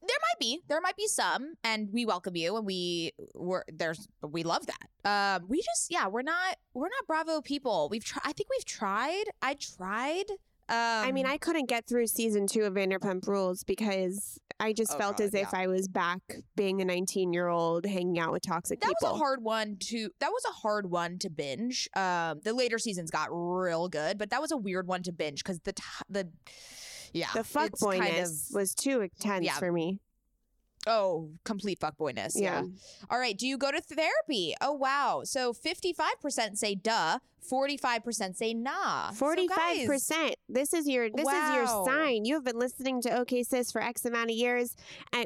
There 0.06 0.16
might 0.20 0.38
be 0.40 0.60
there 0.68 0.80
might 0.80 0.96
be 0.96 1.06
some, 1.06 1.54
and 1.64 1.88
we 1.92 2.04
welcome 2.06 2.36
you, 2.36 2.56
and 2.56 2.66
we 2.66 3.12
we're 3.34 3.62
there's 3.72 4.06
we 4.22 4.42
love 4.42 4.66
that. 4.66 5.38
Um, 5.40 5.46
we 5.48 5.58
just 5.58 5.88
yeah, 5.90 6.06
we're 6.08 6.22
not 6.22 6.56
we're 6.74 6.86
not 6.88 7.06
Bravo 7.06 7.40
people. 7.40 7.88
We've 7.90 8.04
tried. 8.04 8.22
I 8.24 8.32
think 8.32 8.48
we've 8.50 8.64
tried. 8.64 9.24
I 9.42 9.54
tried. 9.54 10.24
Um, 10.66 10.76
I 10.78 11.12
mean, 11.12 11.26
I 11.26 11.36
couldn't 11.36 11.68
get 11.68 11.86
through 11.86 12.06
season 12.06 12.46
two 12.46 12.62
of 12.62 12.72
Vanderpump 12.72 13.26
Rules 13.28 13.64
because 13.64 14.38
I 14.58 14.72
just 14.72 14.94
Oh, 14.94 14.98
felt 14.98 15.18
God, 15.18 15.24
as 15.24 15.34
if 15.34 15.48
yeah. 15.52 15.60
I 15.60 15.66
was 15.66 15.88
back 15.88 16.20
being 16.56 16.80
a 16.80 16.86
19 16.86 17.34
year 17.34 17.48
old 17.48 17.84
hanging 17.84 18.18
out 18.18 18.32
with 18.32 18.44
toxic 18.46 18.80
that 18.80 18.86
people. 18.88 19.12
was 19.12 19.20
a 19.20 19.22
hard 19.22 19.42
one 19.42 19.76
to 19.88 20.08
that 20.20 20.30
was 20.30 20.42
a 20.48 20.52
hard 20.52 20.90
one 20.90 21.18
to 21.18 21.28
binge. 21.28 21.86
Um, 21.94 22.40
the 22.44 22.54
later 22.54 22.78
seasons 22.78 23.10
got 23.10 23.28
real 23.30 23.88
good, 23.90 24.16
but 24.16 24.30
that 24.30 24.40
was 24.40 24.52
a 24.52 24.56
weird 24.56 24.86
one 24.86 25.02
to 25.02 25.12
binge 25.12 25.44
because 25.44 25.58
the 25.60 25.74
t- 25.74 25.82
the 26.08 26.30
yeah 27.14 27.28
the 27.32 27.40
fuckboyness 27.40 28.50
of- 28.50 28.54
was 28.54 28.74
too 28.74 29.00
intense 29.00 29.46
Yeah. 29.46 29.54
for 29.58 29.72
me. 29.72 30.00
Oh, 30.86 31.30
complete 31.44 31.80
fuckboyness. 31.80 32.32
Yeah. 32.34 32.62
Yeah. 32.62 32.62
All 33.10 33.18
right. 33.18 33.36
Do 33.36 33.46
you 33.46 33.56
go 33.56 33.70
to 33.70 33.80
therapy? 33.80 34.54
Oh, 34.60 34.72
wow. 34.72 35.22
So 35.24 35.52
55% 35.52 36.56
say 36.56 36.74
duh, 36.74 37.18
45% 37.50 38.36
say 38.36 38.54
nah. 38.54 39.10
So, 39.10 39.16
Forty-five 39.16 39.56
guys, 39.58 39.86
percent. 39.86 40.36
This 40.48 40.72
is 40.72 40.88
your 40.88 41.10
this 41.10 41.26
is 41.26 41.54
your 41.54 41.66
sign. 41.84 42.24
You 42.24 42.34
have 42.34 42.44
been 42.44 42.58
listening 42.58 43.02
to 43.02 43.18
OK 43.18 43.42
Sis 43.42 43.70
for 43.70 43.82
X 43.82 44.04
amount 44.04 44.30
of 44.30 44.36
years, 44.36 44.74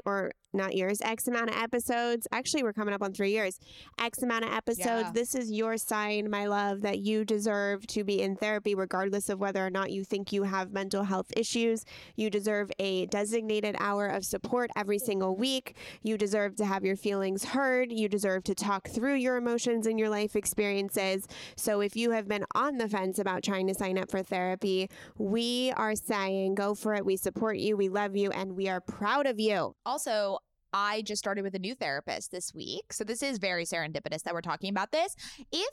or 0.04 0.32
not 0.52 0.74
years, 0.74 1.00
X 1.02 1.28
amount 1.28 1.50
of 1.50 1.56
episodes. 1.56 2.26
Actually, 2.32 2.62
we're 2.64 2.72
coming 2.72 2.94
up 2.94 3.02
on 3.02 3.12
three 3.12 3.30
years. 3.30 3.58
X 4.00 4.22
amount 4.22 4.44
of 4.44 4.52
episodes. 4.52 5.06
Yeah. 5.06 5.12
This 5.12 5.34
is 5.34 5.50
your 5.52 5.76
sign, 5.76 6.28
my 6.30 6.46
love, 6.46 6.80
that 6.82 6.98
you 6.98 7.24
deserve 7.24 7.86
to 7.88 8.02
be 8.02 8.20
in 8.20 8.34
therapy, 8.36 8.74
regardless 8.74 9.28
of 9.28 9.38
whether 9.38 9.64
or 9.64 9.70
not 9.70 9.92
you 9.92 10.04
think 10.04 10.32
you 10.32 10.42
have 10.42 10.72
mental 10.72 11.04
health 11.04 11.30
issues. 11.36 11.84
You 12.16 12.30
deserve 12.30 12.70
a 12.78 13.06
designated 13.06 13.76
hour 13.78 14.08
of 14.08 14.24
support 14.24 14.70
every 14.76 14.98
single 14.98 15.36
week. 15.36 15.47
Week. 15.48 15.74
You 16.02 16.18
deserve 16.18 16.56
to 16.56 16.66
have 16.66 16.84
your 16.84 16.96
feelings 16.96 17.44
heard. 17.44 17.90
You 17.90 18.08
deserve 18.08 18.44
to 18.44 18.54
talk 18.54 18.88
through 18.88 19.14
your 19.14 19.36
emotions 19.36 19.86
and 19.86 19.98
your 19.98 20.10
life 20.10 20.36
experiences. 20.36 21.26
So 21.56 21.80
if 21.80 21.96
you 21.96 22.10
have 22.10 22.28
been 22.28 22.44
on 22.54 22.76
the 22.76 22.88
fence 22.88 23.18
about 23.18 23.42
trying 23.42 23.66
to 23.68 23.74
sign 23.74 23.96
up 23.98 24.10
for 24.10 24.22
therapy, 24.22 24.90
we 25.16 25.72
are 25.76 25.94
saying 25.94 26.54
go 26.54 26.74
for 26.74 26.94
it. 26.94 27.04
We 27.04 27.16
support 27.16 27.56
you, 27.56 27.76
we 27.76 27.88
love 27.88 28.14
you, 28.14 28.30
and 28.30 28.56
we 28.56 28.68
are 28.68 28.80
proud 28.80 29.26
of 29.26 29.40
you. 29.40 29.74
Also, 29.86 30.38
I 30.74 31.00
just 31.02 31.20
started 31.20 31.42
with 31.42 31.54
a 31.54 31.58
new 31.58 31.74
therapist 31.74 32.30
this 32.30 32.54
week. 32.54 32.92
So 32.92 33.04
this 33.04 33.22
is 33.22 33.38
very 33.38 33.64
serendipitous 33.64 34.22
that 34.24 34.34
we're 34.34 34.42
talking 34.42 34.68
about 34.70 34.92
this. 34.92 35.16
If 35.50 35.70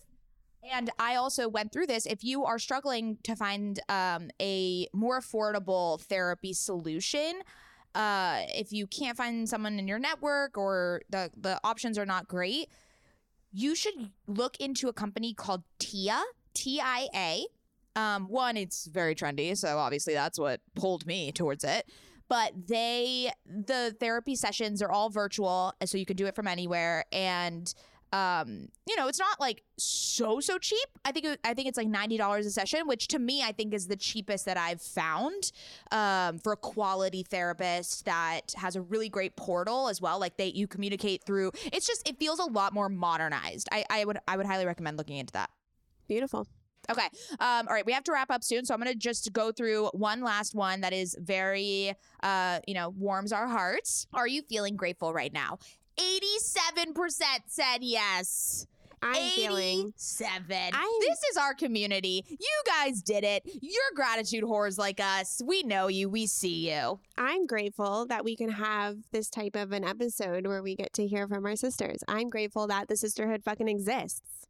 and 0.73 0.89
I 0.97 1.15
also 1.15 1.47
went 1.47 1.71
through 1.71 1.85
this. 1.85 2.07
If 2.07 2.23
you 2.23 2.43
are 2.43 2.57
struggling 2.57 3.19
to 3.23 3.35
find 3.35 3.79
um, 3.87 4.31
a 4.41 4.87
more 4.93 5.19
affordable 5.19 6.01
therapy 6.01 6.53
solution, 6.53 7.41
uh, 7.95 8.41
if 8.49 8.71
you 8.71 8.85
can't 8.85 9.17
find 9.17 9.47
someone 9.47 9.79
in 9.79 9.87
your 9.87 9.99
network 9.99 10.57
or 10.57 11.01
the 11.09 11.31
the 11.35 11.59
options 11.63 11.97
are 11.97 12.05
not 12.05 12.27
great, 12.27 12.69
you 13.51 13.73
should 13.73 14.11
look 14.27 14.57
into 14.59 14.89
a 14.89 14.93
company 14.93 15.33
called 15.33 15.63
TIA, 15.79 16.21
T 16.53 16.81
I 16.83 17.07
A. 17.15 17.45
Um, 17.97 18.27
one, 18.27 18.57
it's 18.57 18.87
very 18.87 19.15
trendy, 19.15 19.55
so 19.55 19.77
obviously 19.77 20.13
that's 20.13 20.37
what 20.37 20.59
pulled 20.75 21.05
me 21.05 21.31
towards 21.31 21.63
it. 21.63 21.89
But 22.27 22.67
they, 22.67 23.31
the 23.45 23.95
therapy 23.99 24.35
sessions 24.35 24.81
are 24.81 24.91
all 24.91 25.09
virtual, 25.09 25.73
so 25.85 25.97
you 25.97 26.05
can 26.05 26.17
do 26.17 26.25
it 26.25 26.35
from 26.35 26.47
anywhere, 26.47 27.05
and 27.13 27.73
um 28.13 28.67
you 28.87 28.95
know 28.95 29.07
it's 29.07 29.19
not 29.19 29.39
like 29.39 29.63
so 29.77 30.39
so 30.39 30.57
cheap 30.57 30.87
i 31.03 31.11
think 31.11 31.25
it, 31.25 31.39
i 31.43 31.53
think 31.53 31.67
it's 31.67 31.77
like 31.77 31.87
$90 31.87 32.39
a 32.39 32.49
session 32.49 32.87
which 32.87 33.07
to 33.09 33.19
me 33.19 33.41
i 33.43 33.51
think 33.51 33.73
is 33.73 33.87
the 33.87 33.95
cheapest 33.95 34.45
that 34.45 34.57
i've 34.57 34.81
found 34.81 35.51
um 35.91 36.39
for 36.39 36.53
a 36.53 36.57
quality 36.57 37.23
therapist 37.23 38.05
that 38.05 38.53
has 38.57 38.75
a 38.75 38.81
really 38.81 39.09
great 39.09 39.35
portal 39.35 39.89
as 39.89 40.01
well 40.01 40.19
like 40.19 40.37
they 40.37 40.47
you 40.47 40.67
communicate 40.67 41.23
through 41.25 41.51
it's 41.73 41.87
just 41.87 42.07
it 42.07 42.17
feels 42.17 42.39
a 42.39 42.45
lot 42.45 42.73
more 42.73 42.89
modernized 42.89 43.67
i 43.71 43.83
i 43.89 44.05
would 44.05 44.17
i 44.27 44.37
would 44.37 44.45
highly 44.45 44.65
recommend 44.65 44.97
looking 44.97 45.17
into 45.17 45.33
that 45.33 45.49
Beautiful. 46.07 46.47
Okay. 46.89 47.07
Um, 47.39 47.67
all 47.67 47.73
right. 47.73 47.85
We 47.85 47.93
have 47.93 48.03
to 48.03 48.11
wrap 48.11 48.29
up 48.29 48.43
soon. 48.43 48.63
So 48.65 48.73
I'm 48.73 48.79
going 48.79 48.93
to 48.93 48.97
just 48.97 49.33
go 49.33 49.51
through 49.51 49.87
one 49.87 50.21
last 50.21 50.53
one 50.53 50.81
that 50.81 50.93
is 50.93 51.15
very, 51.19 51.95
uh, 52.21 52.59
you 52.67 52.75
know, 52.75 52.89
warms 52.89 53.31
our 53.31 53.47
hearts. 53.47 54.05
Are 54.13 54.27
you 54.27 54.43
feeling 54.43 54.75
grateful 54.75 55.11
right 55.11 55.33
now? 55.33 55.57
87% 55.97 57.43
said 57.47 57.77
yes. 57.81 58.67
I'm 59.01 59.29
feeling 59.31 59.79
87. 59.89 60.73
I'm- 60.73 60.87
This 61.01 61.19
is 61.31 61.37
our 61.37 61.53
community. 61.53 62.23
You 62.27 62.61
guys 62.65 63.03
did 63.03 63.23
it. 63.23 63.43
You're 63.61 63.91
gratitude 63.93 64.43
whores 64.43 64.79
like 64.79 64.99
us. 64.99 65.41
We 65.45 65.61
know 65.63 65.87
you. 65.89 66.09
We 66.09 66.25
see 66.25 66.71
you. 66.71 66.99
I'm 67.17 67.45
grateful 67.45 68.07
that 68.07 68.23
we 68.25 68.35
can 68.35 68.49
have 68.49 68.97
this 69.11 69.29
type 69.29 69.55
of 69.55 69.71
an 69.73 69.83
episode 69.83 70.47
where 70.47 70.63
we 70.63 70.75
get 70.75 70.91
to 70.93 71.05
hear 71.07 71.27
from 71.27 71.45
our 71.45 71.55
sisters. 71.55 71.99
I'm 72.07 72.29
grateful 72.29 72.65
that 72.67 72.87
the 72.87 72.97
sisterhood 72.97 73.43
fucking 73.43 73.67
exists. 73.67 74.47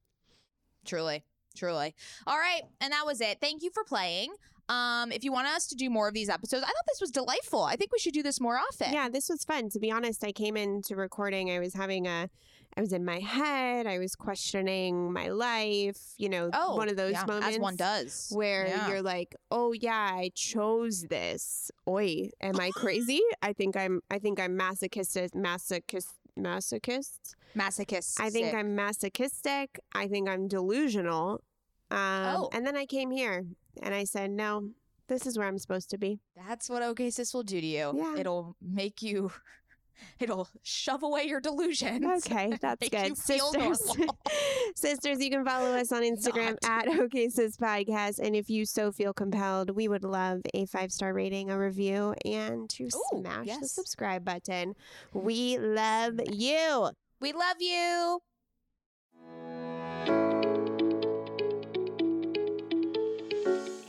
Truly. 0.86 1.24
Truly. 1.58 1.94
All 2.26 2.38
right. 2.38 2.62
And 2.80 2.94
that 2.94 3.06
was 3.06 3.20
it. 3.20 3.40
Thank 3.42 3.62
you 3.62 3.72
for 3.74 3.84
playing. 3.84 4.34
Um, 4.68 5.12
if 5.12 5.24
you 5.24 5.32
want 5.32 5.48
us 5.48 5.68
to 5.68 5.76
do 5.76 5.90
more 5.90 6.08
of 6.08 6.14
these 6.14 6.30
episodes, 6.30 6.64
I 6.64 6.68
thought 6.68 6.86
this 6.88 7.02
was 7.02 7.12
delightful. 7.12 7.64
I 7.64 7.76
think 7.76 7.92
we 7.92 8.00
should 8.00 8.14
do 8.14 8.24
this 8.24 8.42
more 8.42 8.58
often. 8.58 8.92
Yeah, 8.92 9.10
this 9.10 9.30
was 9.30 9.44
fun. 9.44 9.70
To 9.70 9.80
be 9.80 9.92
honest, 9.92 10.24
I 10.24 10.32
came 10.32 10.58
into 10.58 10.96
recording. 10.96 11.52
I 11.52 11.60
was 11.60 11.74
having 11.76 12.08
a, 12.08 12.30
I 12.76 12.82
was 12.82 12.92
in 12.92 13.06
my 13.06 13.20
head. 13.20 13.86
I 13.86 14.00
was 14.00 14.16
questioning 14.16 15.14
my 15.14 15.28
life. 15.30 16.00
You 16.18 16.30
know, 16.30 16.50
Oh, 16.54 16.76
one 16.76 16.90
of 16.90 16.98
those 16.98 17.12
yeah, 17.14 17.26
moments 17.26 17.48
as 17.56 17.60
one 17.60 17.76
does. 17.76 18.30
where 18.34 18.66
Yeah. 18.68 18.90
you're 18.90 19.02
like, 19.04 19.36
oh 19.52 19.72
yeah, 19.74 20.10
I 20.14 20.32
chose 20.34 21.04
this. 21.10 21.70
Oi, 21.88 22.30
am 22.42 22.60
I 22.60 22.72
crazy? 22.74 23.22
I 23.44 23.54
think 23.54 23.78
I'm. 23.78 24.02
I 24.10 24.18
think 24.20 24.40
I'm 24.40 24.58
masochistic. 24.58 25.32
Masochist. 25.34 26.08
Masochist. 26.38 27.36
masochist. 27.56 28.20
I 28.20 28.30
think 28.30 28.54
I'm 28.54 28.76
masochistic. 28.76 29.80
I 29.94 30.08
think 30.08 30.28
I'm 30.28 30.48
delusional. 30.50 31.42
Um, 31.96 32.26
Oh. 32.38 32.50
And 32.52 32.68
then 32.68 32.76
I 32.76 32.86
came 32.86 33.10
here 33.10 33.46
and 33.82 33.96
I 33.96 34.04
said, 34.04 34.30
no, 34.32 34.70
this 35.08 35.26
is 35.26 35.38
where 35.38 35.48
I'm 35.48 35.58
supposed 35.58 35.90
to 35.92 35.98
be. 35.98 36.20
That's 36.36 36.70
what 36.70 36.82
OK 36.84 37.10
Sis 37.10 37.34
will 37.34 37.44
do 37.44 37.62
to 37.62 37.66
you. 37.66 37.94
Yeah. 37.96 38.16
It'll 38.18 38.56
make 38.62 39.02
you. 39.02 39.32
It'll 40.20 40.50
shove 40.62 41.04
away 41.04 41.24
your 41.24 41.40
delusions. 41.40 42.26
Okay, 42.28 42.52
that's 42.62 42.90
good. 42.90 43.18
Sisters, 43.18 43.80
sisters, 44.76 45.24
you 45.24 45.30
can 45.30 45.46
follow 45.46 45.72
us 45.72 45.94
on 45.94 46.02
Instagram 46.02 46.58
at 46.66 46.90
OK 46.90 47.30
Sis 47.30 47.56
Podcast. 47.56 48.20
And 48.20 48.36
if 48.36 48.50
you 48.50 48.66
so 48.66 48.92
feel 48.92 49.14
compelled, 49.14 49.70
we 49.70 49.88
would 49.88 50.04
love 50.04 50.42
a 50.54 50.66
five 50.66 50.92
star 50.92 51.14
rating, 51.14 51.50
a 51.50 51.58
review, 51.58 52.14
and 52.26 52.70
to 52.72 52.86
Ooh, 52.88 53.22
smash 53.22 53.48
the 53.58 53.70
subscribe 53.70 54.26
button. 54.26 54.76
We 55.14 55.58
love 55.60 56.20
you. 56.30 56.90
We 57.22 57.32
love 57.32 57.58
you. 57.62 58.20